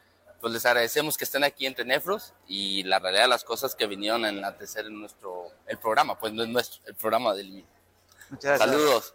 Pues 0.41 0.53
les 0.53 0.65
agradecemos 0.65 1.19
que 1.19 1.25
estén 1.25 1.43
aquí 1.43 1.67
entre 1.67 1.85
Nefros 1.85 2.33
y 2.47 2.85
la 2.85 3.01
realidad 3.01 3.23
de 3.23 3.29
las 3.29 3.43
cosas 3.43 3.75
que 3.75 3.89
vinieron 3.89 4.25
en 4.25 4.41
la 4.41 4.57
tercera 4.57 4.87
en 4.87 5.01
nuestro 5.01 5.51
el 5.67 5.79
programa, 5.79 6.17
pues 6.17 6.33
no 6.33 6.45
es 6.45 6.49
nuestro, 6.49 6.81
el 6.87 6.95
programa 6.95 7.35
del 7.35 7.49
IMI. 7.49 7.67
Muchas 8.31 8.59
gracias. 8.59 8.71
Saludos. 8.71 9.15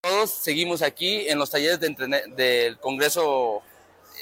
Todos 0.00 0.30
seguimos 0.30 0.80
aquí 0.80 1.28
en 1.28 1.38
los 1.38 1.50
talleres 1.50 1.78
de 1.78 1.90
del 2.34 2.78
Congreso 2.78 3.62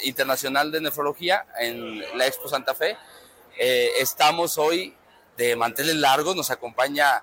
Internacional 0.03 0.71
de 0.71 0.81
Nefrología 0.81 1.47
en 1.59 2.01
la 2.19 2.27
Expo 2.27 2.49
Santa 2.49 2.75
Fe. 2.75 2.97
Eh, 3.59 3.93
estamos 4.01 4.59
hoy 4.59 4.97
de 5.37 5.57
manteles 5.57 5.97
largos, 5.97 6.37
nos 6.37 6.51
acompaña 6.51 7.23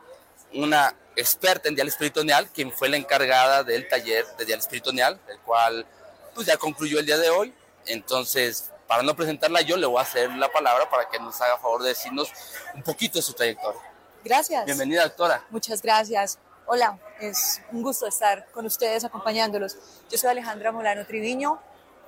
una 0.54 0.96
experta 1.16 1.70
en 1.70 1.76
diálisis 1.76 1.98
peritoneal, 1.98 2.50
quien 2.50 2.72
fue 2.72 2.90
la 2.90 2.98
encargada 2.98 3.64
del 3.64 3.88
taller 3.88 4.26
de 4.38 4.46
diálisis 4.46 4.70
peritoneal, 4.70 5.20
el 5.28 5.40
cual 5.40 5.86
pues 6.34 6.48
ya 6.48 6.58
concluyó 6.58 7.00
el 7.00 7.06
día 7.06 7.18
de 7.18 7.30
hoy. 7.30 7.54
Entonces, 7.86 8.72
para 8.88 9.04
no 9.04 9.16
presentarla 9.16 9.62
yo, 9.62 9.78
le 9.78 9.86
voy 9.86 10.00
a 10.00 10.02
hacer 10.02 10.30
la 10.32 10.52
palabra 10.52 10.90
para 10.90 11.10
que 11.10 11.20
nos 11.20 11.40
haga 11.42 11.58
favor 11.58 11.82
de 11.84 11.90
decirnos 11.90 12.30
un 12.74 12.84
poquito 12.84 13.20
de 13.20 13.24
su 13.24 13.34
trayectoria. 13.34 13.82
Gracias. 14.24 14.66
Bienvenida, 14.66 15.04
doctora. 15.04 15.46
Muchas 15.50 15.82
gracias. 15.82 16.38
Hola, 16.68 17.00
es 17.20 17.62
un 17.72 17.82
gusto 17.82 18.08
estar 18.08 18.46
con 18.52 18.66
ustedes 18.66 19.04
acompañándolos. 19.04 19.78
Yo 20.10 20.18
soy 20.18 20.30
Alejandra 20.30 20.72
Molano 20.72 21.06
Triviño, 21.06 21.60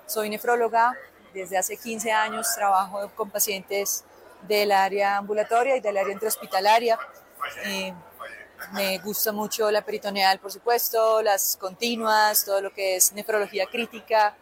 soy 0.06 0.30
nefróloga, 0.30 0.98
desde 1.34 1.58
hace 1.58 1.78
15 1.78 2.12
años 2.12 2.48
trabajo 2.56 3.10
con 3.16 3.30
pacientes 3.30 4.04
del 4.48 4.72
área 4.72 5.18
ambulatoria 5.18 5.78
y 5.78 5.82
del 5.82 5.98
área 5.98 6.13
intrahospitalaria. 6.13 7.00
Eh, 7.66 7.94
me 8.74 8.98
gusta 9.00 9.32
mucho 9.32 9.70
la 9.72 9.84
peritoneal, 9.84 10.39
por 10.39 10.52
supuesto, 10.52 11.22
las 11.22 11.58
continuas, 11.58 12.46
todo 12.46 12.62
lo 12.62 12.74
que 12.74 12.96
es 12.96 13.12
nefrología 13.13 13.66
crítica, 13.66 14.36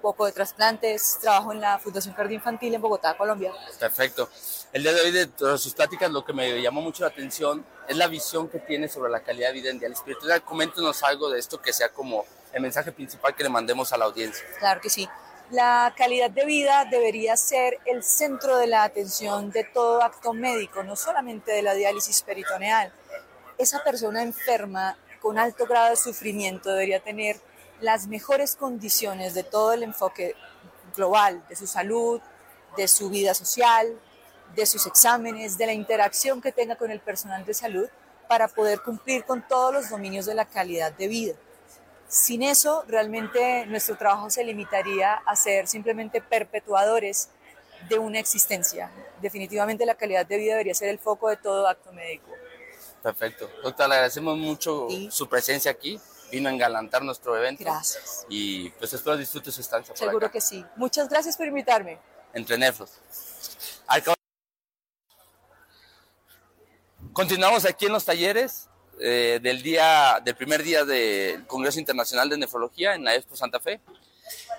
poco 0.00 0.26
de 0.26 0.32
trasplantes, 0.32 1.18
trabajo 1.20 1.52
en 1.52 1.60
la 1.60 1.78
Fundación 1.78 2.14
Infantil 2.30 2.74
en 2.74 2.80
Bogotá, 2.80 3.16
Colombia. 3.16 3.52
Perfecto. 3.78 4.28
El 4.72 4.82
día 4.82 4.92
de 4.92 5.00
hoy, 5.02 5.10
de 5.10 5.26
todas 5.26 5.60
sus 5.60 5.74
pláticas, 5.74 6.10
lo 6.10 6.24
que 6.24 6.32
me 6.32 6.60
llamó 6.60 6.80
mucho 6.80 7.04
la 7.04 7.10
atención 7.10 7.64
es 7.88 7.96
la 7.96 8.08
visión 8.08 8.48
que 8.48 8.58
tiene 8.58 8.88
sobre 8.88 9.10
la 9.10 9.20
calidad 9.20 9.48
de 9.48 9.54
vida 9.54 9.70
en 9.70 9.78
diálisis 9.78 10.00
espiritual. 10.00 10.42
Coméntenos 10.42 11.02
algo 11.02 11.30
de 11.30 11.38
esto 11.38 11.60
que 11.60 11.72
sea 11.72 11.90
como 11.90 12.24
el 12.52 12.62
mensaje 12.62 12.92
principal 12.92 13.34
que 13.34 13.42
le 13.42 13.48
mandemos 13.48 13.92
a 13.92 13.96
la 13.96 14.04
audiencia. 14.06 14.44
Claro 14.58 14.80
que 14.80 14.90
sí. 14.90 15.08
La 15.50 15.92
calidad 15.96 16.30
de 16.30 16.44
vida 16.46 16.86
debería 16.90 17.36
ser 17.36 17.78
el 17.84 18.02
centro 18.02 18.56
de 18.56 18.66
la 18.66 18.84
atención 18.84 19.50
de 19.50 19.64
todo 19.64 20.02
acto 20.02 20.32
médico, 20.32 20.82
no 20.82 20.96
solamente 20.96 21.52
de 21.52 21.62
la 21.62 21.74
diálisis 21.74 22.22
peritoneal. 22.22 22.92
Esa 23.58 23.84
persona 23.84 24.22
enferma 24.22 24.96
con 25.20 25.38
alto 25.38 25.66
grado 25.66 25.90
de 25.90 25.96
sufrimiento 25.96 26.70
debería 26.70 27.00
tener 27.00 27.40
las 27.80 28.06
mejores 28.06 28.56
condiciones 28.56 29.34
de 29.34 29.42
todo 29.42 29.72
el 29.72 29.82
enfoque 29.82 30.34
global 30.96 31.44
de 31.48 31.56
su 31.56 31.66
salud, 31.66 32.20
de 32.76 32.88
su 32.88 33.10
vida 33.10 33.34
social, 33.34 33.98
de 34.54 34.66
sus 34.66 34.86
exámenes, 34.86 35.58
de 35.58 35.66
la 35.66 35.72
interacción 35.72 36.40
que 36.40 36.52
tenga 36.52 36.76
con 36.76 36.90
el 36.90 37.00
personal 37.00 37.44
de 37.44 37.54
salud 37.54 37.88
para 38.28 38.48
poder 38.48 38.80
cumplir 38.80 39.24
con 39.24 39.46
todos 39.46 39.72
los 39.72 39.90
dominios 39.90 40.26
de 40.26 40.34
la 40.34 40.44
calidad 40.44 40.92
de 40.92 41.08
vida. 41.08 41.34
Sin 42.12 42.42
eso, 42.42 42.84
realmente 42.88 43.64
nuestro 43.64 43.96
trabajo 43.96 44.28
se 44.28 44.44
limitaría 44.44 45.14
a 45.14 45.34
ser 45.34 45.66
simplemente 45.66 46.20
perpetuadores 46.20 47.30
de 47.88 47.98
una 47.98 48.18
existencia. 48.18 48.92
Definitivamente 49.22 49.86
la 49.86 49.94
calidad 49.94 50.26
de 50.26 50.36
vida 50.36 50.52
debería 50.52 50.74
ser 50.74 50.90
el 50.90 50.98
foco 50.98 51.30
de 51.30 51.38
todo 51.38 51.66
acto 51.66 51.90
médico. 51.90 52.30
Perfecto. 53.02 53.48
Doctora, 53.62 53.88
le 53.88 53.94
agradecemos 53.94 54.36
mucho 54.36 54.88
su 55.08 55.26
presencia 55.26 55.70
aquí. 55.70 55.98
Vino 56.30 56.50
a 56.50 56.52
engalantar 56.52 57.02
nuestro 57.02 57.34
evento. 57.34 57.64
Gracias. 57.64 58.26
Y 58.28 58.68
pues 58.72 58.92
espero 58.92 59.16
disfrute 59.16 59.50
su 59.50 59.62
estancia 59.62 59.94
por 59.94 59.98
Seguro 59.98 60.30
que 60.30 60.42
sí. 60.42 60.62
Muchas 60.76 61.08
gracias 61.08 61.34
por 61.34 61.46
invitarme. 61.46 61.98
Entre 62.34 62.58
nefros. 62.58 62.90
Continuamos 67.14 67.64
aquí 67.64 67.86
en 67.86 67.92
los 67.92 68.04
talleres 68.04 68.68
eh, 69.00 69.40
del 69.42 69.62
día, 69.62 70.20
del 70.24 70.34
primer 70.36 70.62
día 70.62 70.84
del 70.84 71.46
Congreso 71.46 71.78
Internacional 71.78 72.28
de 72.28 72.38
Nefrología 72.38 72.94
en 72.94 73.04
la 73.04 73.14
Expo 73.14 73.36
Santa 73.36 73.60
Fe. 73.60 73.80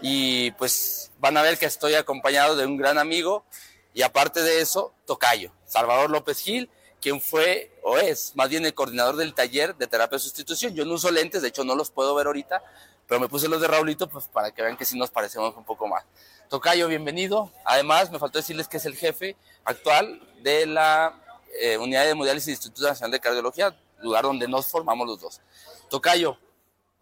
Y 0.02 0.52
pues 0.52 1.12
van 1.19 1.38
a 1.38 1.41
ver 1.41 1.58
que 1.58 1.65
estoy 1.65 1.96
acompañado 1.96 2.56
de 2.56 2.65
un 2.65 2.78
gran 2.78 2.98
amigo 2.98 3.46
y 3.93 4.02
aparte 4.02 4.41
de 4.41 4.62
eso, 4.62 4.93
Tocayo, 5.06 5.52
Salvador 5.65 6.10
López 6.10 6.39
Gil, 6.39 6.69
quien 7.00 7.22
fue 7.22 7.72
o 7.84 7.98
es 7.98 8.36
más 8.36 8.50
bien 8.50 8.65
el 8.65 8.74
coordinador 8.74 9.17
del 9.17 9.34
taller 9.34 9.76
de 9.76 9.88
terapia 9.88 10.17
de 10.17 10.24
sustitución. 10.24 10.74
Yo 10.74 10.86
no 10.86 10.93
uso 10.93 11.12
lentes, 11.12 11.41
de 11.41 11.50
hecho 11.50 11.63
no 11.63 11.76
los 11.76 11.91
puedo 11.91 12.15
ver 12.15 12.28
ahorita, 12.28 12.63
pero 13.08 13.19
me 13.19 13.28
puse 13.28 13.48
los 13.48 13.62
de 13.62 13.67
Raulito 13.67 14.10
pues 14.10 14.26
para 14.26 14.52
que 14.52 14.62
vean 14.62 14.78
que 14.78 14.86
sí 14.86 14.98
nos 14.98 15.12
parecemos 15.12 15.56
un 15.56 15.65
poco 15.65 15.88
más. 15.88 16.06
Tocayo, 16.50 16.88
bienvenido. 16.88 17.52
Además, 17.65 18.12
me 18.12 18.19
faltó 18.19 18.39
decirles 18.39 18.67
que 18.67 18.78
es 18.78 18.86
el 18.86 18.96
jefe 18.96 19.36
actual 19.65 20.22
de 20.41 20.65
la 20.65 21.19
eh, 21.60 21.78
Unidad 21.78 22.04
de 22.04 22.12
Hemodiálisis 22.12 22.48
del 22.48 22.54
Instituto 22.54 22.88
Nacional 22.88 23.12
de 23.12 23.19
Cardiología, 23.19 23.76
lugar 24.04 24.24
donde 24.24 24.48
nos 24.48 24.68
formamos 24.68 25.08
los 25.08 25.20
dos. 25.20 25.42
Tocayo, 25.89 26.38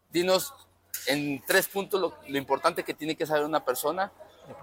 dinos 0.10 0.54
en 1.08 1.44
tres 1.46 1.68
puntos 1.68 2.00
lo, 2.00 2.38
importante 2.38 2.84
que 2.84 2.94
tiene 2.94 3.16
que 3.16 3.26
saber 3.26 3.46
una 3.46 3.66
persona 3.66 4.12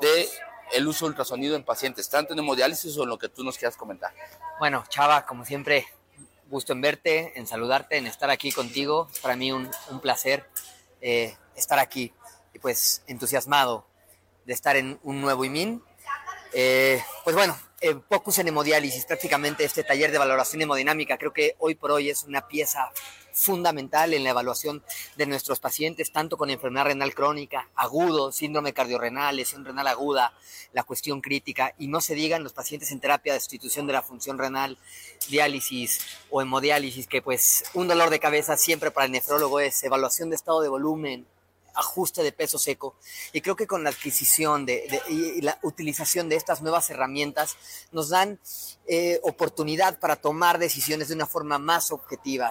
de 0.01 0.29
el 0.73 0.87
uso 0.87 1.07
de 1.07 1.11
ultrasonido 1.11 1.57
en 1.57 1.65
pacientes, 1.65 2.09
tanto 2.09 2.33
en 2.33 2.39
hemodiálisis 2.39 2.97
o 2.99 3.03
en 3.03 3.09
lo 3.09 3.19
que 3.19 3.29
tú 3.29 3.43
nos 3.43 3.57
quieras 3.57 3.77
comentar. 3.77 4.13
Bueno, 4.59 4.85
Chava, 4.89 5.25
como 5.25 5.45
siempre, 5.45 5.87
gusto 6.49 6.73
en 6.73 6.81
verte, 6.81 7.39
en 7.39 7.47
saludarte, 7.47 7.97
en 7.97 8.07
estar 8.07 8.31
aquí 8.31 8.53
contigo. 8.53 9.09
Es 9.13 9.21
para 9.21 9.35
mí 9.35 9.51
un, 9.51 9.71
placer 10.03 10.49
eh, 11.01 11.37
estar 11.57 11.79
aquí 11.79 12.13
y 12.53 12.59
pues 12.59 13.03
entusiasmado 13.07 13.87
de 14.45 14.53
estar 14.53 14.77
en 14.77 14.99
un 15.03 15.21
nuevo 15.21 15.45
IMIN. 15.45 15.83
Eh, 16.53 17.03
pues 17.25 17.35
bueno, 17.35 17.59
eh, 17.81 17.97
Focus 18.09 18.39
en 18.39 18.49
hemodiálisis, 18.49 19.05
prácticamente 19.05 19.65
este 19.65 19.85
taller 19.85 20.11
de 20.11 20.19
valoración 20.19 20.63
hemodinámica, 20.63 21.17
creo 21.17 21.33
que 21.33 21.55
hoy 21.59 21.75
por 21.75 21.93
hoy 21.93 22.11
es 22.11 22.25
una 22.25 22.49
pieza 22.49 22.91
fundamental 23.33 24.15
en 24.15 24.25
la 24.25 24.31
evaluación 24.31 24.83
de 25.17 25.27
nuestros 25.27 25.61
pacientes, 25.61 26.11
tanto 26.11 26.37
con 26.37 26.51
enfermedad 26.51 26.87
renal 26.87 27.15
crónica, 27.15 27.69
agudo, 27.77 28.33
síndrome 28.33 28.73
cardiorrenal, 28.73 29.37
lesión 29.37 29.65
renal 29.65 29.87
aguda, 29.87 30.33
la 30.73 30.83
cuestión 30.83 31.21
crítica, 31.21 31.73
y 31.79 31.87
no 31.87 32.01
se 32.01 32.17
digan 32.17 32.43
los 32.43 32.53
pacientes 32.53 32.91
en 32.91 32.99
terapia 32.99 33.33
de 33.33 33.41
sustitución 33.41 33.87
de 33.87 33.93
la 33.93 34.03
función 34.03 34.39
renal, 34.39 34.77
diálisis 35.29 36.01
o 36.31 36.43
hemodiálisis, 36.43 37.07
que 37.07 37.23
pues 37.23 37.63
un 37.75 37.87
dolor 37.87 38.11
de 38.11 38.19
cabeza 38.19 38.57
siempre 38.57 38.91
para 38.91 39.07
el 39.07 39.13
nefrólogo 39.13 39.61
es 39.61 39.85
evaluación 39.85 40.31
de 40.31 40.37
estado 40.37 40.61
de 40.61 40.69
volumen, 40.69 41.25
ajuste 41.75 42.23
de 42.23 42.33
peso 42.33 42.59
seco. 42.59 42.97
Y 43.33 43.41
creo 43.41 43.57
que 43.57 43.67
con 43.67 43.85
la 43.85 43.91
adquisición 43.91 44.67
de, 44.67 45.01
y 45.09 45.41
la 45.41 45.59
utilización 45.63 46.29
de 46.29 46.37
estas 46.37 46.63
nuevas 46.63 46.91
herramientas 46.91 47.57
nos 47.93 48.09
dan 48.09 48.39
eh, 48.87 49.21
oportunidad 49.23 49.99
para 49.99 50.17
tomar 50.17 50.59
decisiones 50.59 51.09
de 51.09 51.15
una 51.15 51.27
forma 51.27 51.59
más 51.59 51.93
objetiva, 51.93 52.51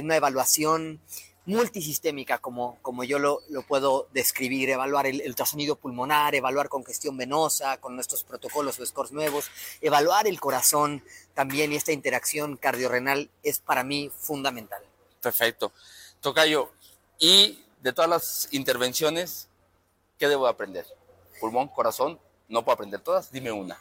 una 0.00 0.16
evaluación 0.16 1.00
multisistémica, 1.46 2.38
como, 2.38 2.78
como 2.80 3.04
yo 3.04 3.18
lo, 3.18 3.42
puedo 3.68 4.08
describir, 4.12 4.70
evaluar 4.70 5.06
el, 5.06 5.22
ultrasonido 5.26 5.76
pulmonar, 5.76 6.34
evaluar 6.34 6.68
congestión 6.68 7.16
venosa 7.16 7.76
con 7.78 7.94
nuestros 7.94 8.24
protocolos 8.24 8.78
o 8.80 8.86
scores 8.86 9.12
nuevos, 9.12 9.50
evaluar 9.80 10.26
el 10.26 10.40
corazón 10.40 11.04
también 11.34 11.72
y 11.72 11.76
esta 11.76 11.92
interacción 11.92 12.56
cardiorrenal 12.56 13.30
es 13.42 13.58
para 13.58 13.84
mí 13.84 14.10
fundamental. 14.16 14.82
Perfecto. 15.20 15.72
Tocayo, 16.20 16.70
y 17.18 17.63
de 17.84 17.92
todas 17.92 18.08
las 18.08 18.48
intervenciones, 18.50 19.48
¿qué 20.18 20.26
debo 20.26 20.46
aprender? 20.46 20.86
Pulmón, 21.38 21.68
corazón, 21.68 22.18
no 22.48 22.64
puedo 22.64 22.72
aprender 22.72 23.00
todas, 23.00 23.30
dime 23.30 23.52
una. 23.52 23.78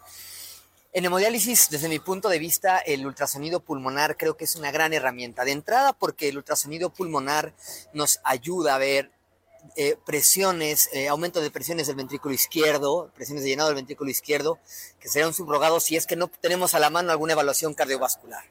En 0.92 1.06
hemodiálisis, 1.06 1.70
desde 1.70 1.88
mi 1.88 2.00
punto 2.00 2.28
de 2.28 2.38
vista, 2.38 2.80
el 2.80 3.06
ultrasonido 3.06 3.62
pulmonar 3.62 4.18
creo 4.18 4.36
que 4.36 4.44
es 4.44 4.58
una 4.58 4.72
gran 4.72 4.92
herramienta. 4.92 5.46
De 5.46 5.54
entrada, 5.54 5.94
porque 5.94 6.28
el 6.28 6.36
ultrasonido 6.36 6.90
pulmonar 6.90 7.54
nos 7.94 8.20
ayuda 8.26 8.76
a 8.76 8.78
ver 8.78 9.10
eh, 9.78 9.96
presiones, 10.06 10.90
eh, 10.92 11.08
aumento 11.08 11.40
de 11.40 11.50
presiones 11.50 11.88
del 11.88 11.96
ventrículo 11.96 12.36
izquierdo, 12.36 13.10
presiones 13.16 13.46
de 13.46 13.52
llenado 13.52 13.70
del 13.70 13.78
ventrículo 13.78 14.12
izquierdo, 14.12 14.60
que 15.00 15.08
será 15.08 15.28
un 15.28 15.34
subrogado 15.34 15.80
si 15.80 15.96
es 15.96 16.06
que 16.06 16.18
no 16.18 16.28
tenemos 16.28 16.74
a 16.74 16.80
la 16.80 16.90
mano 16.90 17.10
alguna 17.10 17.34
evaluación 17.34 17.74
cardiovascular. 17.74 18.44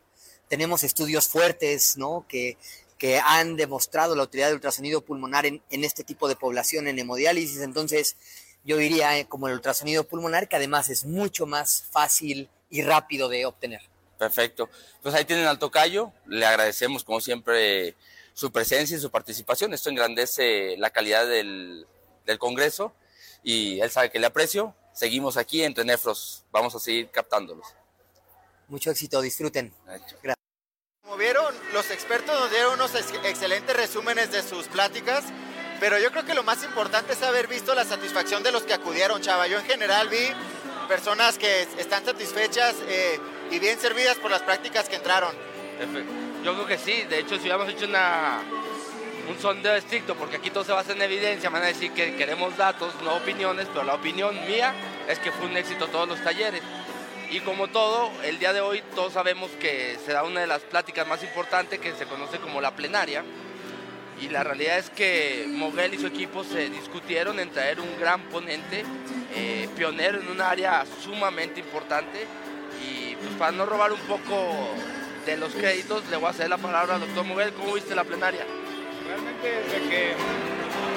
Tenemos 0.48 0.82
estudios 0.82 1.28
fuertes, 1.28 1.98
¿no? 1.98 2.24
Que 2.26 2.56
que 3.02 3.18
han 3.18 3.56
demostrado 3.56 4.14
la 4.14 4.22
utilidad 4.22 4.46
del 4.46 4.54
ultrasonido 4.54 5.00
pulmonar 5.00 5.44
en, 5.44 5.60
este 5.70 6.04
tipo 6.04 6.28
de 6.28 6.36
población 6.36 6.86
en 6.86 7.00
hemodiálisis. 7.00 7.60
Entonces, 7.60 8.14
yo 8.62 8.76
diría 8.76 9.18
eh, 9.18 9.26
como 9.26 9.48
el 9.48 9.54
ultrasonido 9.54 10.04
pulmonar, 10.04 10.48
que 10.48 10.54
además 10.54 10.88
es 10.88 11.04
mucho 11.04 11.44
más 11.44 11.82
fácil 11.90 12.48
y 12.70 12.82
rápido 12.82 13.28
de 13.28 13.44
obtener. 13.44 13.80
Perfecto. 14.20 14.70
Pues 15.02 15.16
ahí 15.16 15.24
tienen 15.24 15.46
al 15.46 15.58
tocayo. 15.58 16.12
Le 16.26 16.46
agradecemos, 16.46 17.02
como 17.02 17.20
siempre, 17.20 17.96
su 18.34 18.52
presencia 18.52 18.96
y 18.96 19.00
su 19.00 19.10
participación. 19.10 19.74
Esto 19.74 19.90
engrandece 19.90 20.76
la 20.76 20.90
calidad 20.90 21.26
del, 21.26 21.88
del 22.24 22.38
Congreso 22.38 22.94
y 23.42 23.80
él 23.80 23.90
sabe 23.90 24.12
que 24.12 24.20
le 24.20 24.26
aprecio. 24.26 24.76
Seguimos 24.92 25.36
aquí 25.36 25.64
entre 25.64 25.84
Nefros. 25.84 26.44
Vamos 26.52 26.72
a 26.76 26.78
seguir 26.78 27.10
captándolos. 27.10 27.66
Mucho 28.68 28.92
éxito, 28.92 29.20
disfruten. 29.20 29.74
Gracias. 29.84 30.36
Como 31.12 31.20
vieron, 31.24 31.54
los 31.74 31.90
expertos 31.90 32.40
nos 32.40 32.50
dieron 32.50 32.72
unos 32.72 32.94
excelentes 32.94 33.76
resúmenes 33.76 34.32
de 34.32 34.42
sus 34.42 34.66
pláticas, 34.68 35.22
pero 35.78 35.98
yo 35.98 36.10
creo 36.10 36.24
que 36.24 36.32
lo 36.32 36.42
más 36.42 36.64
importante 36.64 37.12
es 37.12 37.22
haber 37.22 37.48
visto 37.48 37.74
la 37.74 37.84
satisfacción 37.84 38.42
de 38.42 38.50
los 38.50 38.62
que 38.62 38.72
acudieron, 38.72 39.20
chava. 39.20 39.46
Yo 39.46 39.58
en 39.58 39.66
general 39.66 40.08
vi 40.08 40.32
personas 40.88 41.36
que 41.36 41.68
están 41.76 42.02
satisfechas 42.06 42.76
eh, 42.88 43.20
y 43.50 43.58
bien 43.58 43.78
servidas 43.78 44.16
por 44.16 44.30
las 44.30 44.40
prácticas 44.40 44.88
que 44.88 44.96
entraron. 44.96 45.34
Yo 46.42 46.54
creo 46.54 46.66
que 46.66 46.78
sí, 46.78 47.02
de 47.02 47.18
hecho 47.18 47.34
si 47.34 47.42
hubiéramos 47.42 47.68
hecho 47.68 47.84
una, 47.84 48.40
un 49.28 49.38
sondeo 49.38 49.74
estricto, 49.74 50.14
porque 50.14 50.36
aquí 50.36 50.48
todo 50.48 50.64
se 50.64 50.72
basa 50.72 50.92
en 50.92 51.02
evidencia, 51.02 51.50
van 51.50 51.62
a 51.62 51.66
decir 51.66 51.92
que 51.92 52.16
queremos 52.16 52.56
datos, 52.56 52.94
no 53.04 53.16
opiniones, 53.16 53.66
pero 53.70 53.84
la 53.84 53.96
opinión 53.96 54.34
mía 54.46 54.74
es 55.06 55.18
que 55.18 55.30
fue 55.30 55.44
un 55.44 55.58
éxito 55.58 55.88
todos 55.88 56.08
los 56.08 56.24
talleres. 56.24 56.62
Y 57.32 57.40
como 57.40 57.68
todo, 57.68 58.10
el 58.24 58.38
día 58.38 58.52
de 58.52 58.60
hoy 58.60 58.82
todos 58.94 59.14
sabemos 59.14 59.50
que 59.52 59.96
se 60.04 60.12
da 60.12 60.22
una 60.22 60.42
de 60.42 60.46
las 60.46 60.60
pláticas 60.60 61.06
más 61.06 61.22
importantes 61.22 61.80
que 61.80 61.94
se 61.94 62.04
conoce 62.04 62.36
como 62.36 62.60
la 62.60 62.76
plenaria. 62.76 63.24
Y 64.20 64.28
la 64.28 64.44
realidad 64.44 64.76
es 64.76 64.90
que 64.90 65.46
Moguel 65.48 65.94
y 65.94 65.98
su 65.98 66.06
equipo 66.06 66.44
se 66.44 66.68
discutieron 66.68 67.40
en 67.40 67.50
traer 67.50 67.80
un 67.80 67.98
gran 67.98 68.20
ponente, 68.24 68.84
eh, 69.34 69.66
pionero 69.74 70.20
en 70.20 70.28
un 70.28 70.42
área 70.42 70.84
sumamente 71.02 71.60
importante. 71.60 72.26
Y 72.86 73.16
pues 73.16 73.30
para 73.38 73.52
no 73.52 73.64
robar 73.64 73.92
un 73.92 74.00
poco 74.00 74.68
de 75.24 75.38
los 75.38 75.54
créditos, 75.54 76.06
le 76.10 76.18
voy 76.18 76.26
a 76.26 76.30
hacer 76.30 76.50
la 76.50 76.58
palabra 76.58 76.96
al 76.96 77.00
doctor 77.00 77.24
Moguel. 77.24 77.54
¿Cómo 77.54 77.72
viste 77.72 77.94
la 77.94 78.04
plenaria? 78.04 78.44
Realmente 79.06 79.48
desde 79.48 79.88
que 79.88 80.12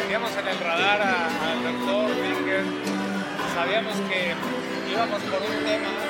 teníamos 0.01 0.35
en 0.35 0.47
el 0.49 0.59
radar 0.59 1.01
al 1.01 1.63
doctor 1.63 2.11
Winger, 2.11 2.63
sabíamos 3.55 3.95
que 4.09 4.33
íbamos 4.91 5.21
por 5.23 5.41
un 5.41 5.63
tema 5.63 6.04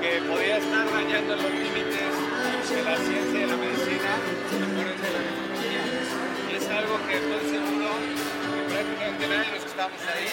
que 0.00 0.22
podía 0.22 0.58
estar 0.58 0.86
rayando 0.86 1.34
los 1.34 1.50
límites 1.50 2.12
de 2.70 2.82
la 2.82 2.96
ciencia 2.96 3.38
y 3.38 3.42
de 3.42 3.46
la 3.46 3.56
medicina 3.56 4.12
y 4.52 4.62
por 4.76 4.86
de 4.86 5.10
la 5.10 5.20
tecnología. 5.26 5.82
Y 6.46 6.54
es 6.54 6.66
algo 6.70 6.94
que 7.06 7.14
estoy 7.18 7.42
seguro 7.50 7.90
que 7.98 8.60
prácticamente 8.70 9.26
nadie 9.26 9.50
los 9.50 9.62
que 9.62 9.70
estábamos 9.74 10.02
ahí 10.06 10.26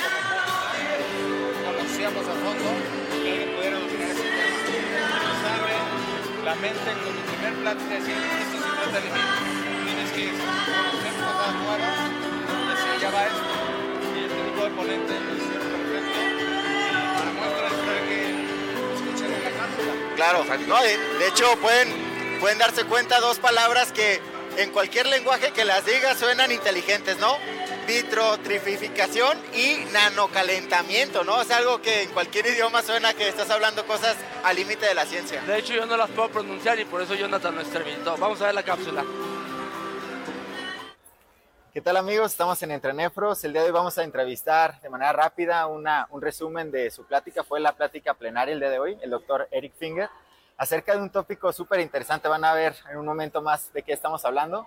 conocíamos 1.66 2.26
a 2.30 2.36
fondo 2.46 2.70
que 3.10 3.30
alguien 3.32 3.50
pudiera 3.56 3.78
dominar 3.80 4.10
ese 4.14 4.28
tema. 4.30 4.58
Y 4.86 5.20
nos 5.26 5.42
abre 5.50 5.76
la 6.46 6.56
mente 6.62 6.90
con 7.02 7.12
mi 7.16 7.24
primer 7.26 7.54
plática 7.66 7.94
de 7.96 8.14
esto 8.14 8.58
se 8.62 8.70
trata 8.70 9.00
de 9.02 9.10
mí. 9.10 9.24
Tienes 9.86 10.10
que 10.14 10.26
conocer 10.30 11.14
cosas 11.26 11.54
nuevas 11.58 11.98
y 12.06 12.70
así 12.70 12.90
ya 13.02 13.10
va 13.10 13.22
esto. 13.34 13.54
Y 14.14 14.30
este 14.30 14.40
tipo 14.46 14.62
de 14.62 14.72
ponentes 14.78 15.55
Claro, 20.28 20.44
no, 20.68 20.82
de, 20.82 21.28
hecho 21.28 21.46
pueden, 21.58 21.88
pueden 22.40 22.58
darse 22.58 22.84
cuenta 22.86 23.20
dos 23.20 23.38
palabras 23.38 23.92
que 23.92 24.20
en 24.58 24.72
cualquier 24.72 25.06
lenguaje 25.06 25.52
que 25.52 25.64
las 25.66 25.86
diga 25.86 26.16
suenan 26.16 26.52
inteligentes, 26.52 27.20
¿no? 27.20 27.38
Vitrotrificación 27.86 29.38
y 29.54 29.86
nanocalentamiento, 29.94 31.24
¿no? 31.24 31.44
Es 31.44 31.52
algo 31.52 31.80
que 31.80 32.02
en 32.02 32.10
cualquier 32.10 32.48
idioma 32.48 32.82
suena 32.82 33.14
que 33.14 33.28
estás 33.28 33.52
hablando 33.52 33.86
cosas 33.86 34.16
al 34.44 34.56
límite 34.56 34.88
de 34.88 34.96
la 34.96 35.06
ciencia. 35.06 35.42
De 35.42 35.60
hecho, 35.60 35.74
yo 35.74 35.86
no 35.86 35.96
las 35.96 36.10
puedo 36.10 36.30
pronunciar 36.30 36.80
y 36.80 36.86
por 36.86 37.04
eso 37.04 37.14
Jonathan 37.14 37.54
no 37.54 37.62
entrevistó. 37.62 38.18
Vamos 38.18 38.42
a 38.42 38.46
ver 38.46 38.56
la 38.56 38.64
cápsula. 38.64 39.06
¿Qué 41.76 41.82
tal 41.82 41.98
amigos? 41.98 42.32
Estamos 42.32 42.64
en 42.64 42.72
Entrenefros. 42.72 43.44
El 43.44 43.52
día 43.52 43.62
de 43.64 43.68
hoy 43.68 43.74
vamos 43.74 43.98
a 43.98 44.04
entrevistar 44.06 44.80
de 44.80 44.88
manera 44.88 45.12
rápida 45.12 45.68
una, 45.68 46.08
un 46.10 46.22
resumen 46.22 46.72
de 46.72 46.90
su 46.90 47.04
plática. 47.04 47.44
Fue 47.44 47.60
la 47.60 47.74
plática 47.76 48.14
plenaria 48.14 48.54
el 48.54 48.62
día 48.62 48.70
de 48.70 48.80
hoy, 48.80 48.98
el 49.02 49.10
doctor 49.10 49.50
Eric 49.52 49.74
Finger, 49.78 50.10
acerca 50.56 50.96
de 50.96 51.02
un 51.02 51.10
tópico 51.10 51.52
súper 51.52 51.82
interesante. 51.82 52.30
Van 52.30 52.46
a 52.46 52.54
ver 52.54 52.78
en 52.90 52.98
un 52.98 53.06
momento 53.06 53.42
más 53.42 53.74
de 53.74 53.84
qué 53.84 53.92
estamos 53.92 54.24
hablando. 54.24 54.66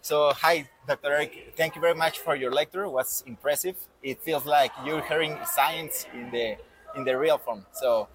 So, 0.00 0.30
hi, 0.32 0.66
Dr. 0.84 1.12
Eric. 1.12 1.54
Thank 1.54 1.76
you 1.76 1.80
very 1.80 1.94
much 1.94 2.18
for 2.18 2.34
your 2.34 2.52
lecture. 2.52 2.84
It 2.86 2.90
was 2.90 3.22
impressive. 3.24 3.76
It 4.02 4.18
feels 4.24 4.44
like 4.44 4.72
you're 4.84 5.04
hearing 5.06 5.38
science 5.46 6.08
in 6.12 6.28
the 6.32 6.58
in 6.96 7.04
the 7.04 7.16
real 7.16 7.38
form. 7.38 7.66
So, 7.70 8.08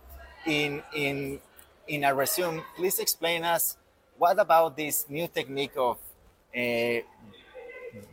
in 0.46 0.84
in 0.94 1.40
in 1.88 2.04
a 2.04 2.14
resume, 2.14 2.62
please 2.76 3.00
explain 3.00 3.46
us 3.46 3.78
what 4.18 4.38
about 4.38 4.76
this 4.76 5.06
new 5.08 5.30
technique 5.30 5.78
of 5.78 5.98
uh, 6.54 7.00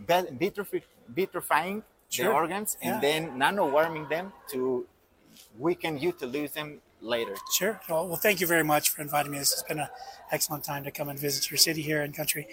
bet- 0.01 0.39
vitrify- 0.39 0.83
vitrifying 1.13 1.83
Sure. 2.09 2.27
the 2.27 2.33
organs 2.33 2.77
and 2.83 2.97
Yeah. 2.97 3.01
then 3.01 3.39
nano 3.39 3.69
warming 3.69 4.09
them 4.09 4.33
to 4.51 4.87
weaken 5.59 5.99
you 5.99 6.13
to 6.13 6.27
lose 6.27 6.53
them 6.53 6.81
later. 7.01 7.37
Sure. 7.53 7.81
Well, 7.89 8.09
well, 8.09 8.17
thank 8.17 8.41
you 8.41 8.47
very 8.47 8.65
much 8.65 8.91
for 8.91 9.01
inviting 9.03 9.33
me. 9.33 9.39
This 9.39 9.53
has 9.53 9.63
been 9.63 9.79
an 9.79 9.89
excellent 10.31 10.65
time 10.65 10.85
to 10.85 10.91
come 10.91 11.09
and 11.09 11.19
visit 11.19 11.51
your 11.51 11.59
city 11.59 11.83
here 11.83 12.03
and 12.03 12.15
country. 12.15 12.47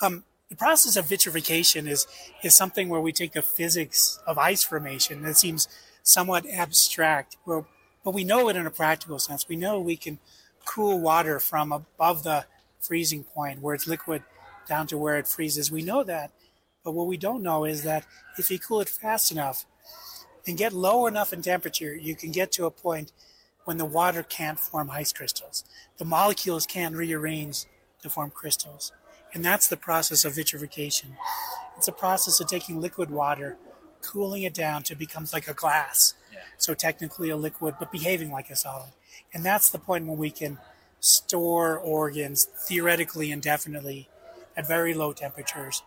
Um, 0.00 0.24
the 0.48 0.56
process 0.56 0.96
of 0.96 1.06
vitrification 1.06 1.86
is 1.88 2.06
is 2.42 2.54
something 2.54 2.88
where 2.88 3.00
we 3.00 3.12
take 3.12 3.32
the 3.32 3.42
physics 3.42 4.18
of 4.26 4.38
ice 4.38 4.62
formation 4.62 5.22
that 5.22 5.36
seems 5.36 5.68
somewhat 6.02 6.46
abstract, 6.46 7.36
where, 7.44 7.64
but 8.04 8.12
we 8.14 8.24
know 8.24 8.48
it 8.48 8.56
in 8.56 8.66
a 8.66 8.70
practical 8.70 9.18
sense. 9.18 9.48
We 9.48 9.56
know 9.56 9.80
we 9.80 9.96
can 9.96 10.18
cool 10.64 11.00
water 11.00 11.40
from 11.40 11.72
above 11.72 12.22
the 12.22 12.46
freezing 12.80 13.24
point 13.24 13.60
where 13.60 13.74
it's 13.74 13.86
liquid 13.86 14.22
down 14.66 14.86
to 14.86 14.96
where 14.96 15.16
it 15.18 15.26
freezes. 15.26 15.70
We 15.70 15.82
know 15.82 16.02
that, 16.04 16.30
but 16.84 16.92
what 16.92 17.06
we 17.06 17.16
don't 17.16 17.42
know 17.42 17.64
is 17.64 17.82
that 17.82 18.06
if 18.38 18.50
you 18.50 18.58
cool 18.58 18.80
it 18.80 18.88
fast 18.88 19.32
enough 19.32 19.66
and 20.46 20.56
get 20.56 20.72
low 20.72 21.06
enough 21.06 21.32
in 21.32 21.42
temperature, 21.42 21.94
you 21.94 22.14
can 22.14 22.32
get 22.32 22.52
to 22.52 22.66
a 22.66 22.70
point 22.70 23.12
when 23.64 23.76
the 23.76 23.84
water 23.84 24.22
can't 24.22 24.58
form 24.58 24.90
ice 24.90 25.12
crystals. 25.12 25.64
The 25.98 26.04
molecules 26.04 26.64
can't 26.64 26.96
rearrange 26.96 27.66
to 28.02 28.08
form 28.08 28.30
crystals. 28.30 28.92
And 29.34 29.44
that's 29.44 29.68
the 29.68 29.76
process 29.76 30.24
of 30.24 30.34
vitrification. 30.34 31.16
It's 31.76 31.88
a 31.88 31.92
process 31.92 32.40
of 32.40 32.48
taking 32.48 32.80
liquid 32.80 33.10
water, 33.10 33.58
cooling 34.00 34.42
it 34.44 34.54
down 34.54 34.84
to 34.84 34.96
becomes 34.96 35.32
like 35.32 35.48
a 35.48 35.54
glass. 35.54 36.14
So 36.56 36.72
technically 36.72 37.28
a 37.30 37.36
liquid, 37.36 37.74
but 37.78 37.92
behaving 37.92 38.32
like 38.32 38.48
a 38.48 38.56
solid. 38.56 38.90
And 39.34 39.44
that's 39.44 39.70
the 39.70 39.78
point 39.78 40.06
when 40.06 40.16
we 40.16 40.30
can 40.30 40.58
store 41.00 41.78
organs 41.78 42.44
theoretically 42.44 43.30
indefinitely 43.30 44.08
at 44.56 44.66
very 44.66 44.94
low 44.94 45.12
temperatures 45.12 45.82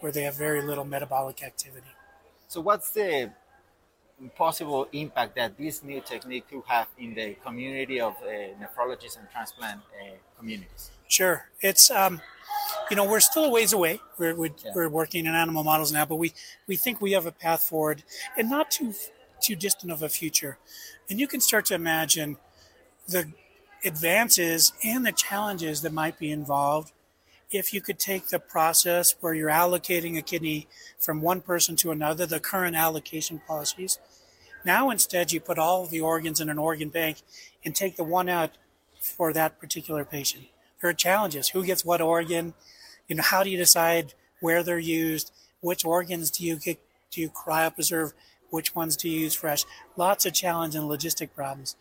where 0.00 0.12
they 0.12 0.22
have 0.22 0.34
very 0.34 0.62
little 0.62 0.84
metabolic 0.84 1.42
activity. 1.42 1.92
So, 2.48 2.60
what's 2.60 2.90
the 2.90 3.32
possible 4.36 4.88
impact 4.92 5.36
that 5.36 5.56
this 5.58 5.82
new 5.82 6.00
technique 6.00 6.48
could 6.48 6.62
have 6.66 6.88
in 6.98 7.14
the 7.14 7.34
community 7.44 8.00
of 8.00 8.14
uh, 8.22 8.54
nephrologists 8.60 9.18
and 9.18 9.28
transplant 9.30 9.80
uh, 9.80 10.14
communities? 10.38 10.90
Sure. 11.08 11.48
It's, 11.60 11.90
um, 11.90 12.20
you 12.90 12.96
know, 12.96 13.04
we're 13.04 13.20
still 13.20 13.44
a 13.44 13.50
ways 13.50 13.72
away. 13.72 14.00
We're, 14.18 14.34
we're, 14.34 14.50
we're 14.74 14.88
working 14.88 15.26
in 15.26 15.34
animal 15.34 15.64
models 15.64 15.92
now, 15.92 16.04
but 16.04 16.16
we, 16.16 16.32
we 16.66 16.76
think 16.76 17.00
we 17.00 17.12
have 17.12 17.26
a 17.26 17.32
path 17.32 17.62
forward 17.62 18.04
and 18.36 18.48
not 18.48 18.70
too, 18.70 18.94
too 19.40 19.56
distant 19.56 19.92
of 19.92 20.02
a 20.02 20.08
future. 20.08 20.58
And 21.10 21.20
you 21.20 21.28
can 21.28 21.40
start 21.40 21.66
to 21.66 21.74
imagine 21.74 22.38
the 23.06 23.30
advances 23.84 24.72
and 24.82 25.04
the 25.04 25.12
challenges 25.12 25.82
that 25.82 25.92
might 25.92 26.18
be 26.18 26.30
involved 26.30 26.92
if 27.54 27.72
you 27.72 27.80
could 27.80 28.00
take 28.00 28.28
the 28.28 28.40
process 28.40 29.14
where 29.20 29.32
you're 29.32 29.48
allocating 29.48 30.18
a 30.18 30.22
kidney 30.22 30.66
from 30.98 31.22
one 31.22 31.40
person 31.40 31.76
to 31.76 31.92
another, 31.92 32.26
the 32.26 32.40
current 32.40 32.74
allocation 32.74 33.40
policies. 33.46 33.98
Now 34.64 34.90
instead 34.90 35.30
you 35.30 35.40
put 35.40 35.58
all 35.58 35.86
the 35.86 36.00
organs 36.00 36.40
in 36.40 36.48
an 36.48 36.58
organ 36.58 36.88
bank 36.88 37.18
and 37.64 37.74
take 37.74 37.96
the 37.96 38.02
one 38.02 38.28
out 38.28 38.58
for 39.00 39.32
that 39.32 39.60
particular 39.60 40.04
patient. 40.04 40.46
There 40.80 40.90
are 40.90 40.94
challenges. 40.94 41.50
Who 41.50 41.64
gets 41.64 41.84
what 41.84 42.00
organ? 42.00 42.54
You 43.06 43.16
know, 43.16 43.22
how 43.22 43.44
do 43.44 43.50
you 43.50 43.56
decide 43.56 44.14
where 44.40 44.64
they're 44.64 44.78
used? 44.78 45.30
Which 45.60 45.84
organs 45.84 46.32
do 46.32 46.44
you 46.44 46.56
get 46.56 46.80
do 47.12 47.20
you 47.20 47.30
cryopreserve? 47.30 48.14
Which 48.50 48.74
ones 48.74 48.96
do 48.96 49.08
you 49.08 49.20
use 49.20 49.34
fresh? 49.34 49.64
Lots 49.96 50.26
of 50.26 50.32
challenge 50.32 50.74
and 50.74 50.90
logistic 50.90 51.32
problems. 51.34 51.76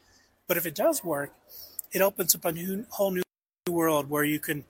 But 0.48 0.58
if 0.58 0.68
it 0.68 0.76
does 0.76 1.04
work, 1.04 1.34
it 1.92 2.02
opens 2.02 2.36
up 2.36 2.46
a 2.46 2.52
new, 2.52 2.86
whole 2.92 3.12
new 3.12 3.24
world 3.68 4.10
where 4.10 4.24
you 4.24 4.40
can 4.40 4.66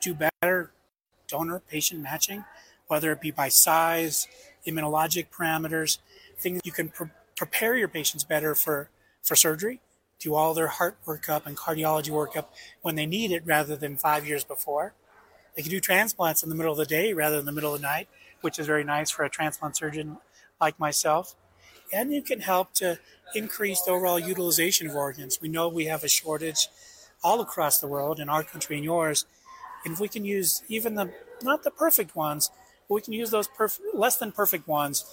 do 0.00 0.14
better 0.14 0.70
donor 1.28 1.60
patient 1.60 2.02
matching, 2.02 2.44
whether 2.86 3.12
it 3.12 3.20
be 3.20 3.30
by 3.30 3.48
size, 3.48 4.28
immunologic 4.66 5.26
parameters, 5.30 5.98
things 6.38 6.60
you 6.64 6.72
can 6.72 6.88
pre- 6.88 7.08
prepare 7.36 7.76
your 7.76 7.88
patients 7.88 8.24
better 8.24 8.54
for, 8.54 8.88
for 9.22 9.36
surgery, 9.36 9.80
do 10.18 10.34
all 10.34 10.54
their 10.54 10.68
heart 10.68 10.96
workup 11.06 11.46
and 11.46 11.56
cardiology 11.56 12.10
workup 12.10 12.46
when 12.82 12.94
they 12.94 13.06
need 13.06 13.30
it 13.30 13.42
rather 13.44 13.76
than 13.76 13.96
five 13.96 14.26
years 14.26 14.44
before. 14.44 14.94
They 15.54 15.62
can 15.62 15.70
do 15.70 15.80
transplants 15.80 16.42
in 16.42 16.48
the 16.48 16.54
middle 16.54 16.72
of 16.72 16.78
the 16.78 16.86
day 16.86 17.12
rather 17.12 17.36
than 17.36 17.46
the 17.46 17.52
middle 17.52 17.74
of 17.74 17.80
the 17.80 17.86
night, 17.86 18.08
which 18.40 18.58
is 18.58 18.66
very 18.66 18.84
nice 18.84 19.10
for 19.10 19.24
a 19.24 19.30
transplant 19.30 19.76
surgeon 19.76 20.18
like 20.60 20.78
myself. 20.78 21.34
And 21.92 22.12
you 22.12 22.22
can 22.22 22.40
help 22.40 22.72
to 22.74 22.98
increase 23.34 23.82
the 23.82 23.92
overall 23.92 24.18
utilization 24.18 24.88
of 24.88 24.96
organs. 24.96 25.40
We 25.40 25.48
know 25.48 25.68
we 25.68 25.86
have 25.86 26.04
a 26.04 26.08
shortage 26.08 26.68
all 27.22 27.40
across 27.40 27.80
the 27.80 27.86
world, 27.86 28.20
in 28.20 28.28
our 28.28 28.42
country 28.42 28.76
and 28.76 28.84
yours. 28.84 29.24
And 29.86 29.94
if 29.94 30.00
we 30.00 30.08
can 30.08 30.24
use 30.24 30.64
even 30.68 30.96
the 30.96 31.14
not 31.42 31.62
the 31.62 31.70
perfect 31.70 32.16
ones, 32.16 32.50
but 32.88 32.94
we 32.96 33.00
can 33.00 33.12
use 33.12 33.30
those 33.30 33.46
perf- 33.46 33.78
less 33.94 34.16
than 34.16 34.32
perfect 34.32 34.66
ones 34.66 35.04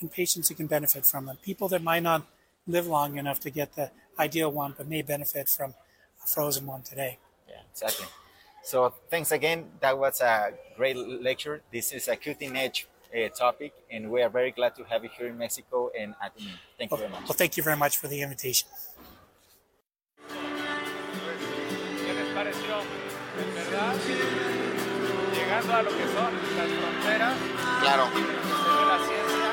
in 0.00 0.08
patients 0.08 0.48
who 0.48 0.54
can 0.54 0.66
benefit 0.66 1.04
from 1.04 1.26
them. 1.26 1.36
People 1.42 1.68
that 1.68 1.82
might 1.82 2.02
not 2.02 2.26
live 2.66 2.86
long 2.86 3.18
enough 3.18 3.40
to 3.40 3.50
get 3.50 3.74
the 3.74 3.90
ideal 4.18 4.50
one, 4.50 4.74
but 4.76 4.88
may 4.88 5.02
benefit 5.02 5.50
from 5.50 5.74
a 6.24 6.26
frozen 6.26 6.64
one 6.64 6.80
today. 6.82 7.18
Yeah, 7.46 7.56
exactly. 7.70 8.06
So 8.64 8.94
thanks 9.10 9.32
again. 9.32 9.66
That 9.80 9.98
was 9.98 10.22
a 10.22 10.54
great 10.76 10.96
lecture. 10.96 11.60
This 11.70 11.92
is 11.92 12.08
a 12.08 12.16
cutting 12.16 12.56
edge 12.56 12.86
uh, 13.14 13.28
topic, 13.28 13.74
and 13.90 14.10
we 14.10 14.22
are 14.22 14.30
very 14.30 14.50
glad 14.50 14.74
to 14.76 14.84
have 14.84 15.04
you 15.04 15.10
here 15.18 15.26
in 15.26 15.36
Mexico 15.36 15.90
and 15.98 16.14
at 16.24 16.34
the 16.36 16.48
Thank 16.78 16.90
you 16.90 16.96
very 16.96 17.10
much. 17.10 17.22
Well, 17.24 17.34
thank 17.42 17.58
you 17.58 17.62
very 17.62 17.76
much 17.76 17.98
for 17.98 18.08
the 18.08 18.22
invitation. 18.22 18.68
En 23.38 23.54
verdad, 23.54 23.94
llegando 25.34 25.74
a 25.74 25.82
lo 25.82 25.88
que 25.90 26.04
son 26.04 26.32
las 26.56 26.68
fronteras 26.68 27.34
Claro. 27.80 28.04
de 28.12 28.86
la 28.86 28.98
ciencia 28.98 29.46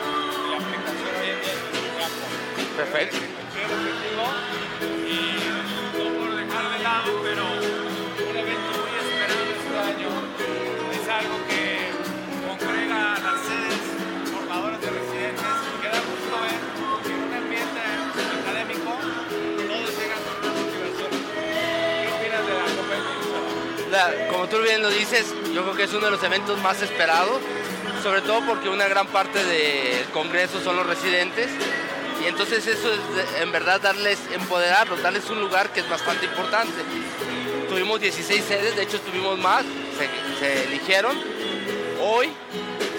y 0.45 0.51
la 0.51 0.57
aplicación 0.57 1.11
hoy 1.19 1.29
en 1.29 1.39
día 1.41 1.53
en 1.53 1.59
campo. 1.99 2.25
Perfecto. 2.75 3.17
Y 5.07 5.09
no 5.97 6.03
por 6.19 6.35
dejar 6.35 6.65
de 6.77 6.79
lado, 6.83 7.11
pero 7.23 7.43
tú 24.49 24.61
bien 24.61 24.81
lo 24.81 24.89
dices, 24.89 25.33
yo 25.53 25.63
creo 25.63 25.75
que 25.75 25.83
es 25.83 25.93
uno 25.93 26.05
de 26.05 26.11
los 26.11 26.23
eventos 26.23 26.59
más 26.61 26.81
esperados, 26.81 27.39
sobre 28.03 28.21
todo 28.21 28.45
porque 28.45 28.69
una 28.69 28.87
gran 28.87 29.07
parte 29.07 29.43
del 29.43 30.05
Congreso 30.07 30.61
son 30.61 30.75
los 30.75 30.85
residentes. 30.85 31.47
Y 32.23 32.27
entonces 32.27 32.67
eso 32.67 32.91
es 32.91 33.41
en 33.41 33.51
verdad 33.51 33.79
darles, 33.79 34.19
empoderarlos, 34.33 35.01
darles 35.01 35.29
un 35.29 35.39
lugar 35.39 35.71
que 35.71 35.79
es 35.79 35.89
bastante 35.89 36.25
importante. 36.25 36.73
Tuvimos 37.69 38.01
16 38.01 38.43
sedes, 38.43 38.75
de 38.75 38.83
hecho 38.83 38.99
tuvimos 38.99 39.37
más, 39.39 39.63
se, 39.97 40.39
se 40.39 40.63
eligieron. 40.65 41.17
Hoy 42.01 42.29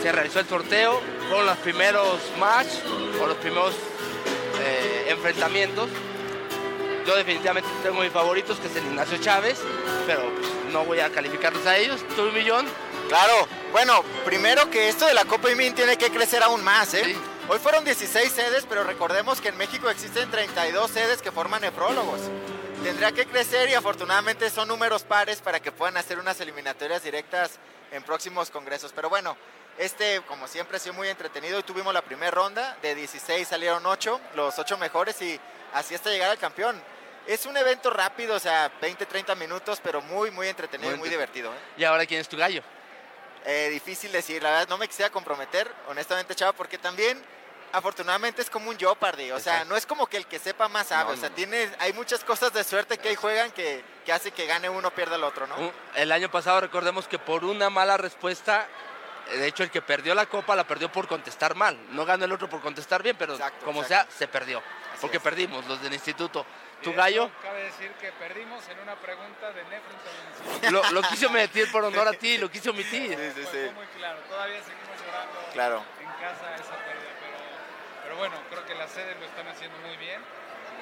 se 0.03 0.13
realizó 0.13 0.41
el 0.41 0.47
sorteo, 0.47 1.01
fueron 1.29 1.47
los 1.47 1.59
primeros 1.59 2.19
match 2.39 2.69
o 3.23 3.27
los 3.27 3.37
primeros 3.37 3.75
eh, 4.63 5.07
enfrentamientos. 5.09 5.89
Yo 7.07 7.17
definitivamente 7.17 7.69
tengo 7.83 8.01
mis 8.01 8.13
favoritos, 8.13 8.59
que 8.59 8.67
es 8.69 8.77
el 8.77 8.85
Ignacio 8.85 9.19
Chávez, 9.19 9.59
pero 10.07 10.23
pues, 10.35 10.49
no 10.73 10.85
voy 10.85 11.01
a 11.01 11.11
calificarlos 11.11 11.67
a 11.67 11.77
ellos. 11.77 12.01
¿Tú, 12.15 12.23
un 12.23 12.35
millón? 12.35 12.67
Claro, 13.09 13.49
bueno, 13.73 14.05
primero 14.25 14.71
que 14.71 14.89
esto 14.89 15.07
de 15.07 15.15
la 15.15 15.25
Copa 15.25 15.51
IMIN 15.51 15.75
tiene 15.75 15.97
que 15.97 16.11
crecer 16.11 16.43
aún 16.43 16.63
más, 16.63 16.95
¿eh? 16.95 17.17
Hoy 17.49 17.59
fueron 17.59 17.85
16 17.85 18.31
sedes, 18.31 18.65
pero 18.69 18.85
recordemos 18.85 19.41
que 19.41 19.49
en 19.49 19.57
México 19.57 19.91
existen 19.91 20.31
32 20.31 20.91
sedes 20.91 21.21
que 21.21 21.33
forman 21.33 21.63
nefrólogos. 21.63 22.21
Tendría 22.85 23.11
que 23.13 23.27
crecer 23.27 23.69
y 23.69 23.75
afortunadamente 23.75 24.49
son 24.49 24.69
números 24.69 25.03
pares 25.03 25.41
para 25.41 25.61
que 25.61 25.73
puedan 25.73 25.97
hacer 25.97 26.19
unas 26.19 26.41
eliminatorias 26.41 27.03
directas 27.03 27.59
en 27.91 28.03
próximos 28.05 28.51
congresos. 28.51 28.93
Pero 28.95 29.11
bueno, 29.11 29.37
este, 29.79 30.21
como 30.29 30.47
siempre, 30.47 30.77
ha 30.77 30.81
sido 30.81 30.95
muy 30.95 31.09
entretenido 31.09 31.59
y 31.59 31.63
tuvimos 31.63 31.93
la 31.93 32.03
primera 32.03 32.31
ronda. 32.31 32.77
De 32.83 32.95
16 32.95 33.49
salieron 33.49 33.85
8, 33.85 34.21
los 34.35 34.59
8 34.59 34.79
mejores 34.79 35.21
y 35.21 35.41
así 35.75 35.95
hasta 35.95 36.11
llegar 36.11 36.31
al 36.31 36.39
campeón. 36.39 36.81
Es 37.27 37.47
un 37.47 37.57
evento 37.57 37.91
rápido, 37.91 38.35
o 38.35 38.41
sea, 38.41 38.73
20, 38.81 39.07
30 39.07 39.35
minutos, 39.35 39.81
pero 39.83 40.01
muy, 40.03 40.31
muy 40.31 40.49
entretenido 40.49 40.95
y 40.95 40.97
muy 40.97 41.09
divertido. 41.09 41.53
¿eh? 41.53 41.59
¿Y 41.77 41.85
ahora 41.85 42.07
quién 42.07 42.21
es 42.21 42.29
tu 42.29 42.37
gallo? 42.37 42.63
Eh, 43.45 43.69
difícil 43.71 44.13
decir, 44.13 44.43
la 44.43 44.51
verdad 44.51 44.69
no 44.69 44.79
me 44.79 44.89
quisiera 44.89 45.11
comprometer, 45.11 45.71
honestamente, 45.89 46.35
Chava, 46.35 46.53
porque 46.53 46.77
también 46.79 47.23
afortunadamente 47.73 48.43
es 48.43 48.51
como 48.51 48.71
un 48.71 48.79
Jeopardy, 48.79 49.31
o 49.31 49.41
sea, 49.41 49.65
no 49.65 49.77
es 49.77 49.87
como 49.87 50.07
que 50.07 50.17
el 50.17 50.27
que 50.27 50.39
sepa 50.39 50.69
más 50.69 50.89
sabe, 50.89 51.13
o 51.13 51.17
sea, 51.17 51.31
tiene, 51.31 51.71
hay 51.79 51.93
muchas 51.93 52.25
cosas 52.25 52.53
de 52.53 52.65
suerte 52.65 52.99
que 52.99 53.11
ahí 53.11 53.15
juegan 53.15 53.51
que, 53.53 53.83
que 54.05 54.13
hace 54.13 54.33
que 54.33 54.47
gane 54.47 54.69
uno 54.69 54.91
pierda 54.91 55.17
el 55.17 55.25
otro, 55.25 55.47
¿no? 55.47 55.73
El 55.95 56.13
año 56.13 56.31
pasado 56.31 56.61
recordemos 56.61 57.07
que 57.07 57.19
por 57.19 57.45
una 57.45 57.71
mala 57.71 57.97
respuesta, 57.97 58.67
de 59.33 59.47
hecho 59.47 59.63
el 59.63 59.71
que 59.71 59.81
perdió 59.83 60.15
la 60.15 60.27
copa 60.27 60.57
la 60.57 60.67
perdió 60.67 60.91
por 60.91 61.07
contestar 61.07 61.55
mal, 61.55 61.79
no 61.91 62.05
ganó 62.05 62.25
el 62.25 62.33
otro 62.33 62.49
por 62.49 62.61
contestar 62.61 63.03
bien, 63.03 63.17
pero 63.19 63.39
como 63.65 63.85
sea, 63.85 64.07
se 64.17 64.27
perdió, 64.27 64.63
porque 65.01 65.21
perdimos 65.21 65.67
los 65.67 65.81
del 65.83 65.93
instituto. 65.93 66.45
¿Tu 66.83 66.95
gallo? 66.95 67.31
Cabe 67.43 67.65
decir 67.65 67.91
que 68.01 68.11
perdimos 68.13 68.67
en 68.69 68.79
una 68.81 68.95
pregunta 68.97 69.53
de 69.53 70.71
lo, 70.71 70.83
lo 70.93 71.03
quise 71.03 71.27
omitir 71.27 71.71
por 71.71 71.85
honor 71.85 72.09
a 72.09 72.13
ti, 72.13 72.39
lo 72.39 72.51
quise 72.51 72.71
omitir. 72.71 73.11
Sí, 73.19 73.33
sí, 73.35 73.43
sí. 73.43 73.47
Fue 73.51 73.71
muy 73.73 73.87
claro, 73.99 74.19
todavía 74.29 74.63
seguimos 74.63 74.99
llorando 75.07 75.41
Claro. 75.53 75.83
en 76.01 76.07
casa 76.07 76.55
esa 76.55 76.77
pérdida, 76.77 77.13
pero, 77.21 78.03
pero 78.05 78.17
bueno, 78.17 78.35
creo 78.49 78.65
que 78.65 78.75
las 78.75 78.91
sedes 78.91 79.19
lo 79.19 79.27
están 79.27 79.47
haciendo 79.49 79.77
muy 79.87 79.97
bien 79.99 80.23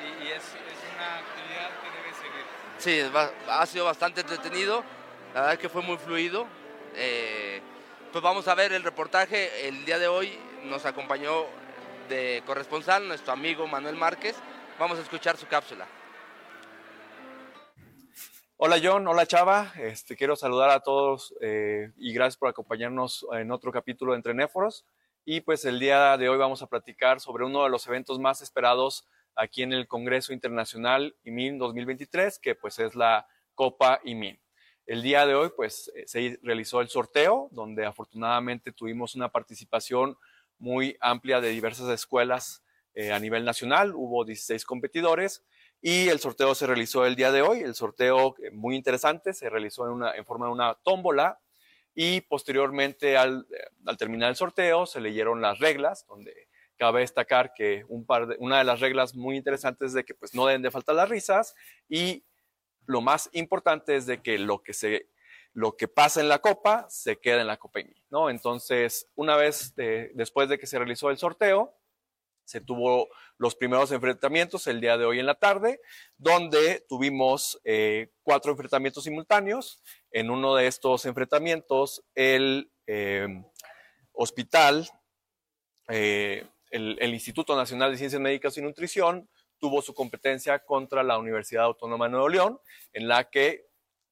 y, 0.04 0.24
y 0.24 0.28
es, 0.28 0.44
es 0.44 0.94
una 0.94 1.18
actividad 1.18 1.70
que 1.82 1.90
debe 1.98 2.14
seguir. 2.14 2.44
Sí, 2.78 2.98
es 3.00 3.10
ba- 3.12 3.32
ha 3.60 3.66
sido 3.66 3.84
bastante 3.86 4.20
entretenido. 4.20 4.84
La 5.34 5.40
verdad 5.40 5.54
es 5.54 5.58
que 5.58 5.68
fue 5.68 5.82
muy 5.82 5.98
fluido. 5.98 6.46
Eh, 6.94 7.60
pues 8.12 8.22
vamos 8.22 8.46
a 8.46 8.54
ver 8.54 8.72
el 8.72 8.84
reportaje. 8.84 9.66
El 9.66 9.84
día 9.84 9.98
de 9.98 10.06
hoy 10.06 10.38
nos 10.62 10.86
acompañó 10.86 11.44
de 12.08 12.42
corresponsal 12.46 13.06
nuestro 13.06 13.32
amigo 13.32 13.66
Manuel 13.66 13.96
Márquez. 13.96 14.36
Vamos 14.78 14.98
a 14.98 15.02
escuchar 15.02 15.36
su 15.36 15.46
cápsula. 15.46 15.86
Hola 18.56 18.80
John, 18.82 19.06
hola 19.06 19.26
Chava, 19.26 19.72
este, 19.76 20.16
quiero 20.16 20.34
saludar 20.34 20.70
a 20.70 20.80
todos 20.80 21.32
eh, 21.40 21.92
y 21.96 22.12
gracias 22.12 22.36
por 22.36 22.48
acompañarnos 22.48 23.24
en 23.32 23.52
otro 23.52 23.70
capítulo 23.70 24.12
de 24.12 24.16
Entre 24.16 24.34
Néforos. 24.34 24.84
Y 25.24 25.42
pues 25.42 25.64
el 25.64 25.78
día 25.78 26.16
de 26.16 26.28
hoy 26.28 26.38
vamos 26.38 26.62
a 26.62 26.66
platicar 26.66 27.20
sobre 27.20 27.44
uno 27.44 27.62
de 27.62 27.70
los 27.70 27.86
eventos 27.86 28.18
más 28.18 28.40
esperados 28.40 29.06
aquí 29.36 29.62
en 29.62 29.72
el 29.72 29.86
Congreso 29.86 30.32
Internacional 30.32 31.14
IMIN 31.24 31.58
2023, 31.58 32.38
que 32.38 32.54
pues 32.54 32.78
es 32.78 32.94
la 32.96 33.28
Copa 33.54 34.00
IMIN. 34.04 34.40
El 34.86 35.02
día 35.02 35.26
de 35.26 35.34
hoy 35.34 35.50
pues 35.54 35.92
eh, 35.94 36.04
se 36.06 36.40
realizó 36.42 36.80
el 36.80 36.88
sorteo, 36.88 37.48
donde 37.52 37.84
afortunadamente 37.84 38.72
tuvimos 38.72 39.14
una 39.14 39.28
participación 39.28 40.16
muy 40.58 40.96
amplia 41.00 41.40
de 41.40 41.50
diversas 41.50 41.88
escuelas 41.88 42.62
eh, 42.94 43.12
a 43.12 43.18
nivel 43.18 43.44
nacional. 43.44 43.94
Hubo 43.94 44.24
16 44.24 44.64
competidores 44.64 45.44
y 45.80 46.08
el 46.08 46.18
sorteo 46.18 46.54
se 46.54 46.66
realizó 46.66 47.06
el 47.06 47.16
día 47.16 47.30
de 47.30 47.42
hoy. 47.42 47.60
El 47.60 47.74
sorteo 47.74 48.34
eh, 48.42 48.50
muy 48.50 48.76
interesante, 48.76 49.32
se 49.32 49.48
realizó 49.48 49.86
en, 49.86 49.92
una, 49.92 50.12
en 50.12 50.24
forma 50.24 50.46
de 50.46 50.52
una 50.52 50.74
tómbola 50.82 51.38
y 51.94 52.20
posteriormente 52.22 53.16
al, 53.16 53.46
eh, 53.52 53.64
al 53.86 53.96
terminar 53.96 54.30
el 54.30 54.36
sorteo 54.36 54.86
se 54.86 55.00
leyeron 55.00 55.40
las 55.40 55.58
reglas, 55.58 56.06
donde 56.06 56.48
cabe 56.76 57.00
destacar 57.00 57.52
que 57.54 57.84
un 57.88 58.06
par 58.06 58.26
de, 58.26 58.36
una 58.38 58.58
de 58.58 58.64
las 58.64 58.80
reglas 58.80 59.14
muy 59.14 59.36
interesantes 59.36 59.88
es 59.88 59.94
de 59.94 60.04
que 60.04 60.14
pues 60.14 60.34
no 60.34 60.46
deben 60.46 60.62
de 60.62 60.70
faltar 60.70 60.94
las 60.94 61.08
risas 61.08 61.54
y 61.88 62.24
lo 62.86 63.00
más 63.00 63.28
importante 63.32 63.96
es 63.96 64.06
de 64.06 64.22
que 64.22 64.38
lo 64.38 64.62
que 64.62 64.72
se 64.72 65.08
lo 65.54 65.76
que 65.76 65.88
pasa 65.88 66.20
en 66.20 66.28
la 66.28 66.38
copa 66.38 66.86
se 66.88 67.16
queda 67.18 67.40
en 67.40 67.46
la 67.46 67.56
copa 67.56 67.80
IMI, 67.80 68.04
¿no? 68.10 68.30
Entonces, 68.30 69.08
una 69.14 69.36
vez 69.36 69.74
de- 69.74 70.10
después 70.14 70.48
de 70.48 70.58
que 70.58 70.66
se 70.66 70.78
realizó 70.78 71.10
el 71.10 71.18
sorteo, 71.18 71.74
se 72.44 72.60
tuvo 72.62 73.08
los 73.36 73.54
primeros 73.56 73.92
enfrentamientos 73.92 74.66
el 74.68 74.80
día 74.80 74.96
de 74.96 75.04
hoy 75.04 75.18
en 75.20 75.26
la 75.26 75.34
tarde, 75.34 75.80
donde 76.16 76.84
tuvimos 76.88 77.60
eh, 77.64 78.10
cuatro 78.22 78.52
enfrentamientos 78.52 79.04
simultáneos. 79.04 79.82
En 80.10 80.30
uno 80.30 80.54
de 80.54 80.66
estos 80.66 81.04
enfrentamientos, 81.04 82.02
el 82.14 82.72
eh, 82.86 83.44
hospital, 84.12 84.88
eh, 85.88 86.46
el 86.70 87.12
Instituto 87.12 87.54
Nacional 87.54 87.90
de 87.90 87.98
Ciencias 87.98 88.20
Médicas 88.20 88.56
y 88.56 88.62
Nutrición, 88.62 89.28
tuvo 89.58 89.82
su 89.82 89.92
competencia 89.92 90.58
contra 90.60 91.02
la 91.02 91.18
Universidad 91.18 91.64
Autónoma 91.64 92.06
de 92.06 92.12
Nuevo 92.12 92.28
León, 92.28 92.60
en 92.92 93.08
la 93.08 93.28
que 93.28 93.67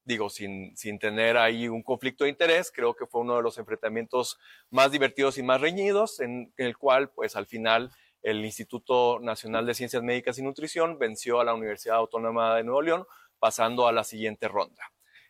digo, 0.07 0.31
sin, 0.31 0.75
sin 0.77 0.99
tener 1.01 1.37
ahí 1.37 1.69
un 1.69 1.83
conflicto 1.83 2.25
de 2.25 2.31
interés, 2.31 2.73
creo 2.73 2.95
que 2.95 3.07
fue 3.07 3.21
uno 3.21 3.37
de 3.37 3.43
los 3.43 3.59
enfrentamientos 3.59 4.39
más 4.71 4.93
divertidos 4.93 5.37
y 5.37 5.43
más 5.43 5.61
reñidos, 5.61 6.21
en, 6.21 6.55
el 6.57 6.79
cual, 6.79 7.11
pues 7.11 7.35
al 7.37 7.47
final, 7.47 7.91
el 8.23 8.45
Instituto 8.45 9.19
Nacional 9.21 9.67
de 9.67 9.75
Ciencias 9.75 10.03
Médicas 10.05 10.39
y 10.39 10.43
Nutrición 10.43 10.99
venció 10.99 11.41
a 11.41 11.45
la 11.45 11.55
Universidad 11.55 11.97
Autónoma 11.97 12.57
de 12.57 12.63
Nuevo 12.65 12.83
León, 12.83 13.05
pasando 13.41 13.89
a 13.89 13.93
la 13.93 14.05
siguiente 14.05 14.47
ronda. 14.49 14.83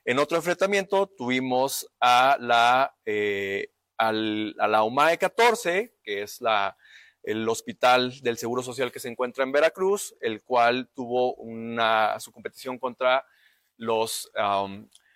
En 0.05 0.19
otro 0.19 0.37
enfrentamiento 0.37 1.07
tuvimos 1.09 1.91
a 1.99 2.37
la, 2.39 2.95
eh, 3.07 3.71
al- 3.97 4.55
a 4.59 4.69
la 4.69 4.85
UMAE 4.85 5.17
14, 5.19 5.95
que 6.03 6.23
es 6.23 6.41
la, 6.43 6.77
el 7.23 7.49
hospital 7.49 8.21
del 8.21 8.37
Seguro 8.37 8.63
Social 8.63 8.93
que 8.93 9.01
se 9.01 9.09
encuentra 9.09 9.43
en 9.43 9.53
Veracruz, 9.53 10.15
el 10.21 10.43
cual 10.43 10.89
tuvo 10.95 11.35
una, 11.35 12.21
su 12.21 12.31
competición 12.31 12.79
contra 12.79 13.25
los 13.77 14.31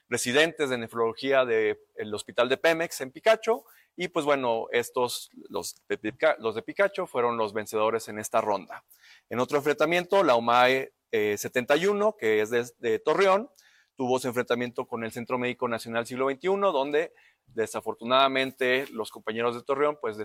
residentes 0.08 0.68
de 0.68 0.78
nefrología 0.78 1.44
del 1.44 2.14
hospital 2.14 2.48
de 2.48 2.56
Pemex 2.56 3.00
en 3.00 3.12
Picacho. 3.12 3.64
Y 3.96 4.08
pues 4.08 4.24
bueno, 4.24 4.66
estos, 4.72 5.30
los 5.48 5.76
de, 5.88 6.62
Picacho, 6.62 7.06
fueron 7.06 7.36
los 7.36 7.52
vencedores 7.52 8.08
en 8.08 8.18
esta 8.18 8.40
ronda. 8.40 8.84
En 9.28 9.40
otro 9.40 9.58
enfrentamiento, 9.58 10.24
la 10.24 10.36
UMAE 10.36 10.92
eh, 11.12 11.36
71, 11.36 12.16
que 12.16 12.40
es 12.40 12.50
de, 12.50 12.98
Torreón, 12.98 13.50
tuvo 13.96 14.18
su 14.18 14.28
enfrentamiento 14.28 14.86
con 14.86 15.04
el 15.04 15.12
Centro 15.12 15.38
Médico 15.38 15.68
Nacional 15.68 16.06
Siglo 16.06 16.30
XXI, 16.30 16.48
donde 16.48 17.12
desafortunadamente 17.46 18.86
los 18.92 19.10
compañeros 19.10 19.54
de 19.54 19.62
Torreón 19.62 19.98
pues 20.00 20.16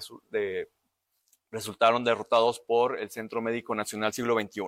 resultaron 1.52 2.04
derrotados 2.04 2.60
por 2.60 3.00
el 3.00 3.10
Centro 3.10 3.41
Médico 3.41 3.76
Nacional 3.76 4.13
Siglo 4.13 4.39
XXI. 4.39 4.62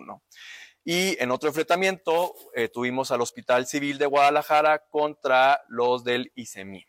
Y 0.90 1.22
en 1.22 1.32
otro 1.32 1.50
enfrentamiento 1.50 2.34
eh, 2.56 2.70
tuvimos 2.70 3.12
al 3.12 3.20
Hospital 3.20 3.68
Civil 3.68 3.98
de 3.98 4.06
Guadalajara 4.06 4.86
contra 4.90 5.62
los 5.68 6.06
del 6.06 6.32
ICEMI. 6.34 6.86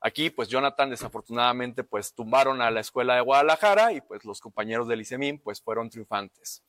Aquí, 0.00 0.30
pues 0.30 0.48
Jonathan 0.48 0.88
desafortunadamente 0.88 1.82
pues 1.82 2.14
tumbaron 2.14 2.62
a 2.62 2.70
la 2.70 2.78
escuela 2.78 3.16
de 3.16 3.22
Guadalajara 3.22 3.92
y 3.92 4.02
pues 4.02 4.24
los 4.24 4.38
compañeros 4.40 4.86
del 4.86 5.00
ICEMIN 5.00 5.40
pues 5.40 5.60
fueron 5.60 5.90
triunfantes. 5.90 6.62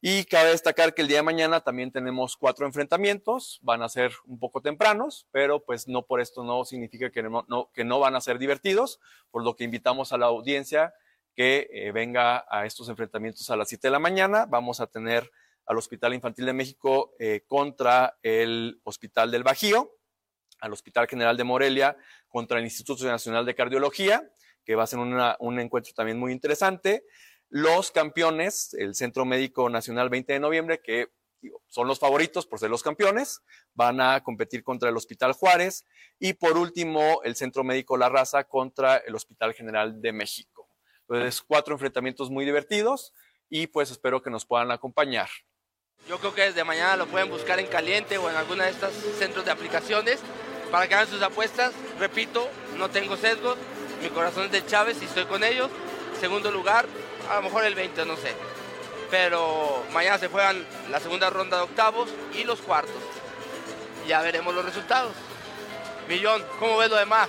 Y 0.00 0.24
cabe 0.24 0.50
destacar 0.50 0.94
que 0.94 1.02
el 1.02 1.06
día 1.06 1.18
de 1.18 1.22
mañana 1.22 1.60
también 1.60 1.92
tenemos 1.92 2.36
cuatro 2.36 2.66
enfrentamientos, 2.66 3.60
van 3.62 3.82
a 3.82 3.88
ser 3.88 4.10
un 4.26 4.40
poco 4.40 4.60
tempranos, 4.60 5.28
pero 5.30 5.62
pues 5.64 5.86
no 5.86 6.06
por 6.06 6.20
esto 6.20 6.42
no 6.42 6.64
significa 6.64 7.10
que 7.12 7.22
no, 7.22 7.44
no- 7.48 7.70
que 7.72 7.84
no 7.84 8.00
van 8.00 8.16
a 8.16 8.20
ser 8.20 8.40
divertidos, 8.40 8.98
por 9.30 9.44
lo 9.44 9.54
que 9.54 9.62
invitamos 9.62 10.12
a 10.12 10.18
la 10.18 10.26
audiencia 10.26 10.92
que 11.36 11.68
eh, 11.72 11.92
venga 11.92 12.44
a 12.50 12.66
estos 12.66 12.88
enfrentamientos 12.88 13.48
a 13.48 13.56
las 13.56 13.68
7 13.68 13.86
de 13.86 13.92
la 13.92 14.00
mañana. 14.00 14.46
Vamos 14.46 14.80
a 14.80 14.88
tener 14.88 15.30
al 15.66 15.78
Hospital 15.78 16.14
Infantil 16.14 16.46
de 16.46 16.52
México 16.52 17.14
eh, 17.18 17.42
contra 17.46 18.18
el 18.22 18.80
Hospital 18.84 19.30
del 19.30 19.42
Bajío, 19.42 19.96
al 20.60 20.72
Hospital 20.72 21.06
General 21.06 21.36
de 21.36 21.44
Morelia 21.44 21.96
contra 22.28 22.58
el 22.58 22.64
Instituto 22.64 23.04
Nacional 23.04 23.46
de 23.46 23.54
Cardiología, 23.54 24.30
que 24.64 24.74
va 24.74 24.84
a 24.84 24.86
ser 24.86 24.98
un 24.98 25.60
encuentro 25.60 25.92
también 25.94 26.18
muy 26.18 26.32
interesante. 26.32 27.04
Los 27.48 27.90
campeones, 27.90 28.74
el 28.74 28.94
Centro 28.94 29.24
Médico 29.24 29.68
Nacional 29.70 30.08
20 30.08 30.34
de 30.34 30.40
noviembre, 30.40 30.80
que 30.80 31.08
son 31.68 31.88
los 31.88 31.98
favoritos 31.98 32.46
por 32.46 32.58
ser 32.58 32.70
los 32.70 32.82
campeones, 32.82 33.40
van 33.74 34.00
a 34.00 34.22
competir 34.22 34.62
contra 34.62 34.88
el 34.88 34.96
Hospital 34.96 35.32
Juárez 35.32 35.86
y 36.18 36.34
por 36.34 36.56
último 36.56 37.22
el 37.24 37.34
Centro 37.36 37.64
Médico 37.64 37.96
La 37.96 38.08
Raza 38.08 38.44
contra 38.44 38.98
el 38.98 39.14
Hospital 39.14 39.54
General 39.54 40.00
de 40.00 40.12
México. 40.12 40.68
Entonces, 41.08 41.42
cuatro 41.42 41.74
enfrentamientos 41.74 42.30
muy 42.30 42.44
divertidos 42.44 43.12
y 43.48 43.66
pues 43.66 43.90
espero 43.90 44.22
que 44.22 44.30
nos 44.30 44.46
puedan 44.46 44.70
acompañar. 44.70 45.28
Yo 46.08 46.18
creo 46.18 46.34
que 46.34 46.42
desde 46.42 46.64
mañana 46.64 46.96
lo 46.96 47.06
pueden 47.06 47.30
buscar 47.30 47.60
en 47.60 47.66
caliente 47.66 48.18
o 48.18 48.28
en 48.28 48.36
alguna 48.36 48.64
de 48.64 48.70
estos 48.70 48.92
centros 49.18 49.44
de 49.44 49.50
aplicaciones 49.52 50.18
para 50.70 50.88
que 50.88 50.94
hagan 50.94 51.08
sus 51.08 51.22
apuestas. 51.22 51.72
Repito, 51.98 52.48
no 52.76 52.90
tengo 52.90 53.16
sesgos, 53.16 53.56
mi 54.02 54.08
corazón 54.08 54.44
es 54.44 54.52
de 54.52 54.66
Chávez 54.66 54.98
y 55.02 55.04
estoy 55.04 55.26
con 55.26 55.44
ellos. 55.44 55.70
segundo 56.18 56.50
lugar, 56.50 56.86
a 57.30 57.36
lo 57.36 57.42
mejor 57.42 57.64
el 57.64 57.74
20, 57.74 58.04
no 58.06 58.16
sé. 58.16 58.34
Pero 59.10 59.84
mañana 59.92 60.18
se 60.18 60.28
juegan 60.28 60.66
la 60.90 61.00
segunda 61.00 61.30
ronda 61.30 61.58
de 61.58 61.62
octavos 61.64 62.10
y 62.34 62.44
los 62.44 62.60
cuartos. 62.60 63.02
Ya 64.06 64.22
veremos 64.22 64.54
los 64.54 64.64
resultados. 64.64 65.12
Millón, 66.08 66.44
¿cómo 66.58 66.76
ves 66.78 66.90
lo 66.90 66.96
demás? 66.96 67.28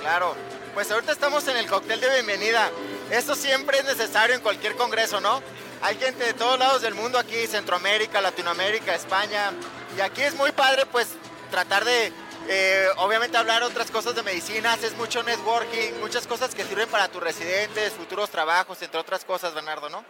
Claro, 0.00 0.34
pues 0.74 0.90
ahorita 0.90 1.12
estamos 1.12 1.46
en 1.48 1.56
el 1.56 1.66
cóctel 1.66 2.00
de 2.00 2.10
bienvenida. 2.10 2.70
Esto 3.10 3.34
siempre 3.34 3.78
es 3.78 3.84
necesario 3.84 4.34
en 4.34 4.40
cualquier 4.40 4.76
congreso, 4.76 5.20
¿no? 5.20 5.42
Hay 5.80 5.96
gente 5.96 6.24
de 6.24 6.34
todos 6.34 6.58
lados 6.58 6.82
del 6.82 6.94
mundo 6.94 7.18
aquí, 7.18 7.46
Centroamérica, 7.46 8.20
Latinoamérica, 8.20 8.94
España. 8.94 9.52
Y 9.96 10.00
aquí 10.00 10.22
es 10.22 10.34
muy 10.34 10.50
padre, 10.50 10.86
pues, 10.86 11.08
tratar 11.52 11.84
de, 11.84 12.12
eh, 12.48 12.88
obviamente, 12.96 13.36
hablar 13.36 13.62
otras 13.62 13.90
cosas 13.90 14.16
de 14.16 14.24
medicina. 14.24 14.72
Haces 14.72 14.96
mucho 14.96 15.22
networking, 15.22 15.92
muchas 16.00 16.26
cosas 16.26 16.52
que 16.54 16.64
sirven 16.64 16.88
para 16.88 17.08
tus 17.08 17.22
residentes, 17.22 17.92
futuros 17.92 18.28
trabajos, 18.28 18.82
entre 18.82 18.98
otras 18.98 19.24
cosas, 19.24 19.54
Bernardo, 19.54 19.88
¿no? 19.88 20.04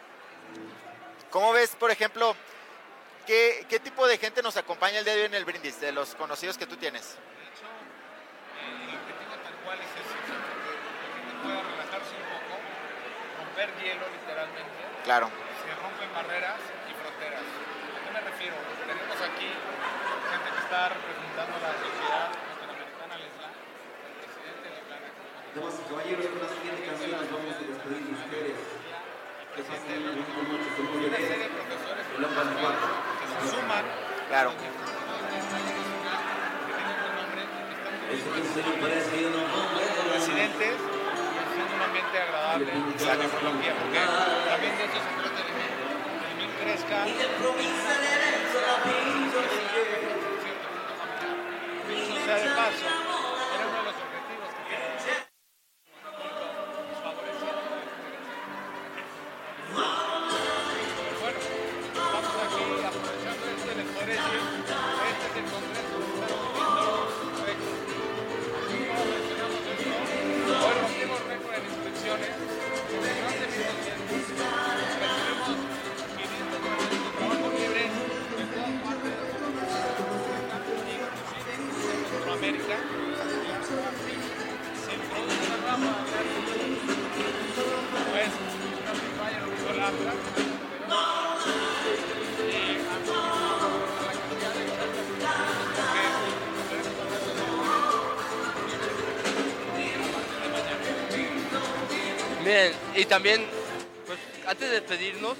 ¿Cómo 1.30 1.52
ves, 1.52 1.76
por 1.78 1.90
ejemplo, 1.90 2.34
qué, 3.26 3.66
qué 3.68 3.78
tipo 3.78 4.06
de 4.06 4.16
gente 4.16 4.42
nos 4.42 4.56
acompaña 4.56 5.00
el 5.00 5.04
día 5.04 5.14
de 5.14 5.20
hoy 5.20 5.26
en 5.26 5.34
el 5.34 5.44
brindis, 5.44 5.78
de 5.80 5.92
los 5.92 6.14
conocidos 6.14 6.56
que 6.56 6.66
tú 6.66 6.76
tienes? 6.76 7.02
De 7.04 7.44
hecho, 7.44 7.68
el 8.64 8.94
objetivo 8.94 9.34
tal 9.44 9.54
cual 9.64 9.78
es 9.78 9.90
ese, 10.00 10.16
que 10.24 10.32
la 10.32 11.12
gente 11.12 11.42
pueda 11.42 11.62
relajarse 11.62 12.14
un 12.16 12.22
poco, 12.32 12.56
romper 13.44 13.84
hielo 13.84 14.06
literalmente. 14.18 14.70
Claro. 15.04 15.47
Barreras 16.18 16.58
y 16.58 16.92
fronteras. 16.98 17.46
¿A 17.46 17.98
qué 18.02 18.10
me 18.10 18.18
refiero? 18.18 18.58
Tenemos 18.58 19.18
aquí 19.22 19.54
gente 19.54 20.48
que 20.50 20.60
está 20.66 20.90
representando 20.90 21.54
a 21.54 21.62
la 21.62 21.72
sociedad 21.78 22.34
latinoamericana, 22.34 23.14
Lesla, 23.22 23.54
el 23.54 24.18
presidente 24.18 24.66
de 24.66 24.82
la 24.90 24.98
Damas 24.98 25.78
y 25.78 25.84
caballeros, 25.86 26.26
con 26.26 26.42
la 26.42 26.50
siguiente 26.50 26.82
canción 26.90 27.22
nos 27.22 27.30
vamos 27.30 27.54
a 27.54 27.62
despedir 27.62 28.02
de 28.02 28.14
ustedes. 28.18 28.58
Que 28.58 29.62
pasen 29.62 29.94
una 29.94 30.10
bonita 30.18 30.42
noche, 30.42 30.68
con 30.74 30.90
muy 30.90 31.06
El 31.06 31.14
Bar. 31.14 31.38
que 33.14 33.26
se 33.30 33.54
suman 33.54 33.86
Claro. 34.26 34.50
Este 38.10 38.26
que 38.26 38.42
se 38.42 38.60
me 38.66 38.74
parece 38.82 39.22
que 39.22 39.30
no 39.30 39.42
residentes 40.18 40.74
y 40.82 41.38
haciendo 41.38 41.72
un 41.78 41.82
ambiente 41.86 42.14
agradable 42.18 42.74
en 42.74 43.06
la 43.06 43.14
nefrología, 43.22 43.70
porque 43.78 44.02
también 44.02 44.74
de 44.74 44.82
eso 44.82 44.98
se 44.98 45.14
trata 45.14 45.46
el 45.46 45.67
IMIN. 46.68 47.04
El 47.06 47.40
IMIN 47.48 48.50
crezca. 49.30 49.94
Dicho 51.88 52.24
sea 52.24 52.36
de 52.36 52.48
paso, 52.50 52.84
era 52.84 53.07
Bien, 102.44 102.72
y 102.94 103.04
también, 103.04 103.44
pues 104.06 104.18
antes 104.46 104.70
de 104.70 104.80
despedirnos, 104.80 105.36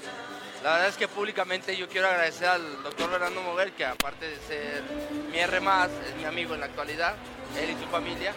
la 0.63 0.73
verdad 0.73 0.89
es 0.89 0.95
que 0.95 1.07
públicamente 1.07 1.75
yo 1.75 1.89
quiero 1.89 2.07
agradecer 2.07 2.47
al 2.47 2.83
doctor 2.83 3.09
Fernando 3.09 3.41
Moguer, 3.41 3.71
que 3.71 3.83
aparte 3.83 4.29
de 4.29 4.35
ser 4.47 4.83
mi 5.31 5.39
R+, 5.39 5.57
es 5.57 6.15
mi 6.17 6.25
amigo 6.25 6.53
en 6.53 6.59
la 6.59 6.67
actualidad, 6.67 7.15
él 7.59 7.71
y 7.71 7.83
su 7.83 7.89
familia, 7.89 8.33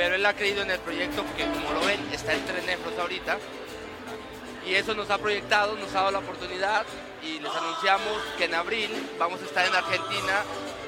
pero 0.00 0.14
él 0.14 0.24
ha 0.24 0.32
creído 0.32 0.62
en 0.62 0.70
el 0.70 0.78
proyecto 0.78 1.22
porque 1.22 1.44
como 1.44 1.74
lo 1.74 1.84
ven, 1.84 2.00
está 2.10 2.32
entre 2.32 2.62
nefros 2.62 2.98
ahorita, 2.98 3.36
y 4.66 4.74
eso 4.74 4.94
nos 4.94 5.10
ha 5.10 5.18
proyectado, 5.18 5.76
nos 5.76 5.90
ha 5.90 5.98
dado 5.98 6.12
la 6.12 6.18
oportunidad 6.20 6.86
y 7.22 7.38
les 7.38 7.54
anunciamos 7.54 8.16
que 8.38 8.46
en 8.46 8.54
abril 8.54 8.88
vamos 9.18 9.42
a 9.42 9.44
estar 9.44 9.66
en 9.66 9.74
Argentina 9.74 10.42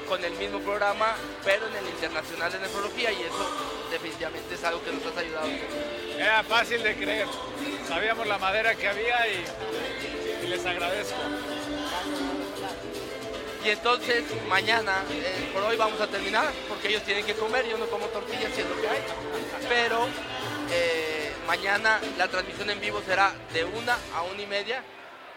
con 0.09 0.23
el 0.25 0.33
mismo 0.33 0.57
programa, 0.61 1.13
pero 1.45 1.67
en 1.67 1.75
el 1.75 1.89
Internacional 1.89 2.51
de 2.53 2.57
Nefrología 2.57 3.11
y 3.11 3.21
eso 3.21 3.47
definitivamente 3.91 4.55
es 4.55 4.63
algo 4.63 4.83
que 4.83 4.91
nos 4.91 5.15
ha 5.15 5.19
ayudado. 5.19 5.47
Era 6.17 6.43
fácil 6.43 6.81
de 6.81 6.95
creer. 6.95 7.27
Sabíamos 7.87 8.25
la 8.25 8.39
madera 8.39 8.73
que 8.73 8.87
había 8.87 9.27
y 9.27 10.47
les 10.47 10.65
agradezco. 10.65 11.21
Y 13.63 13.69
entonces 13.69 14.25
mañana, 14.47 15.03
eh, 15.09 15.49
por 15.53 15.63
hoy 15.63 15.77
vamos 15.77 15.99
a 16.01 16.07
terminar, 16.07 16.51
porque 16.67 16.89
ellos 16.89 17.03
tienen 17.03 17.25
que 17.25 17.33
comer, 17.33 17.65
yo 17.65 17.77
no 17.77 17.85
como 17.87 18.07
tortillas, 18.07 18.51
si 18.53 18.61
es 18.61 18.69
lo 18.69 18.79
que 18.81 18.89
hay. 18.89 19.01
Pero 19.69 20.05
eh, 20.69 21.33
mañana 21.47 21.99
la 22.17 22.27
transmisión 22.27 22.69
en 22.69 22.81
vivo 22.81 23.01
será 23.05 23.31
de 23.53 23.63
una 23.63 23.97
a 24.15 24.23
una 24.23 24.41
y 24.41 24.47
media. 24.47 24.83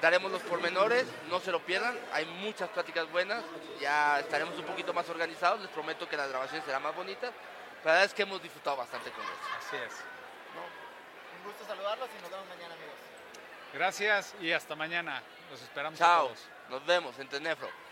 Daremos 0.03 0.31
los 0.33 0.43
pormenores, 0.43 1.07
no 1.31 1.41
se 1.41 1.53
lo 1.53 1.61
pierdan, 1.64 1.97
hay 2.12 2.27
muchas 2.27 2.68
pláticas 2.68 3.11
buenas, 3.11 3.43
ya 3.81 4.20
estaremos 4.20 4.59
un 4.59 4.64
poquito 4.64 4.93
más 4.93 5.09
organizados, 5.09 5.61
les 5.61 5.70
prometo 5.70 6.09
que 6.09 6.16
las 6.16 6.29
grabaciones 6.29 6.64
serán 6.66 6.83
más 6.83 6.95
bonitas. 6.95 7.33
La 7.85 7.93
verdad 7.93 8.05
es 8.05 8.12
que 8.14 8.22
hemos 8.22 8.43
disfrutado 8.43 8.77
bastante 8.77 9.11
con 9.12 9.22
esto. 9.22 9.47
Así 9.59 9.77
es. 9.77 9.93
Un 11.39 11.45
gusto 11.51 11.64
saludarlos 11.64 12.09
y 12.18 12.22
nos 12.22 12.31
vemos 12.31 12.47
mañana, 12.49 12.74
amigos. 12.74 12.95
Gracias 13.72 14.35
y 14.41 14.51
hasta 14.51 14.74
mañana. 14.74 15.22
Los 15.51 15.62
esperamos 15.62 16.01
a 16.01 16.05
Chao, 16.05 16.27
todos. 16.27 16.41
nos 16.68 16.85
vemos 16.85 17.18
en 17.20 17.29
Tenefro. 17.29 17.86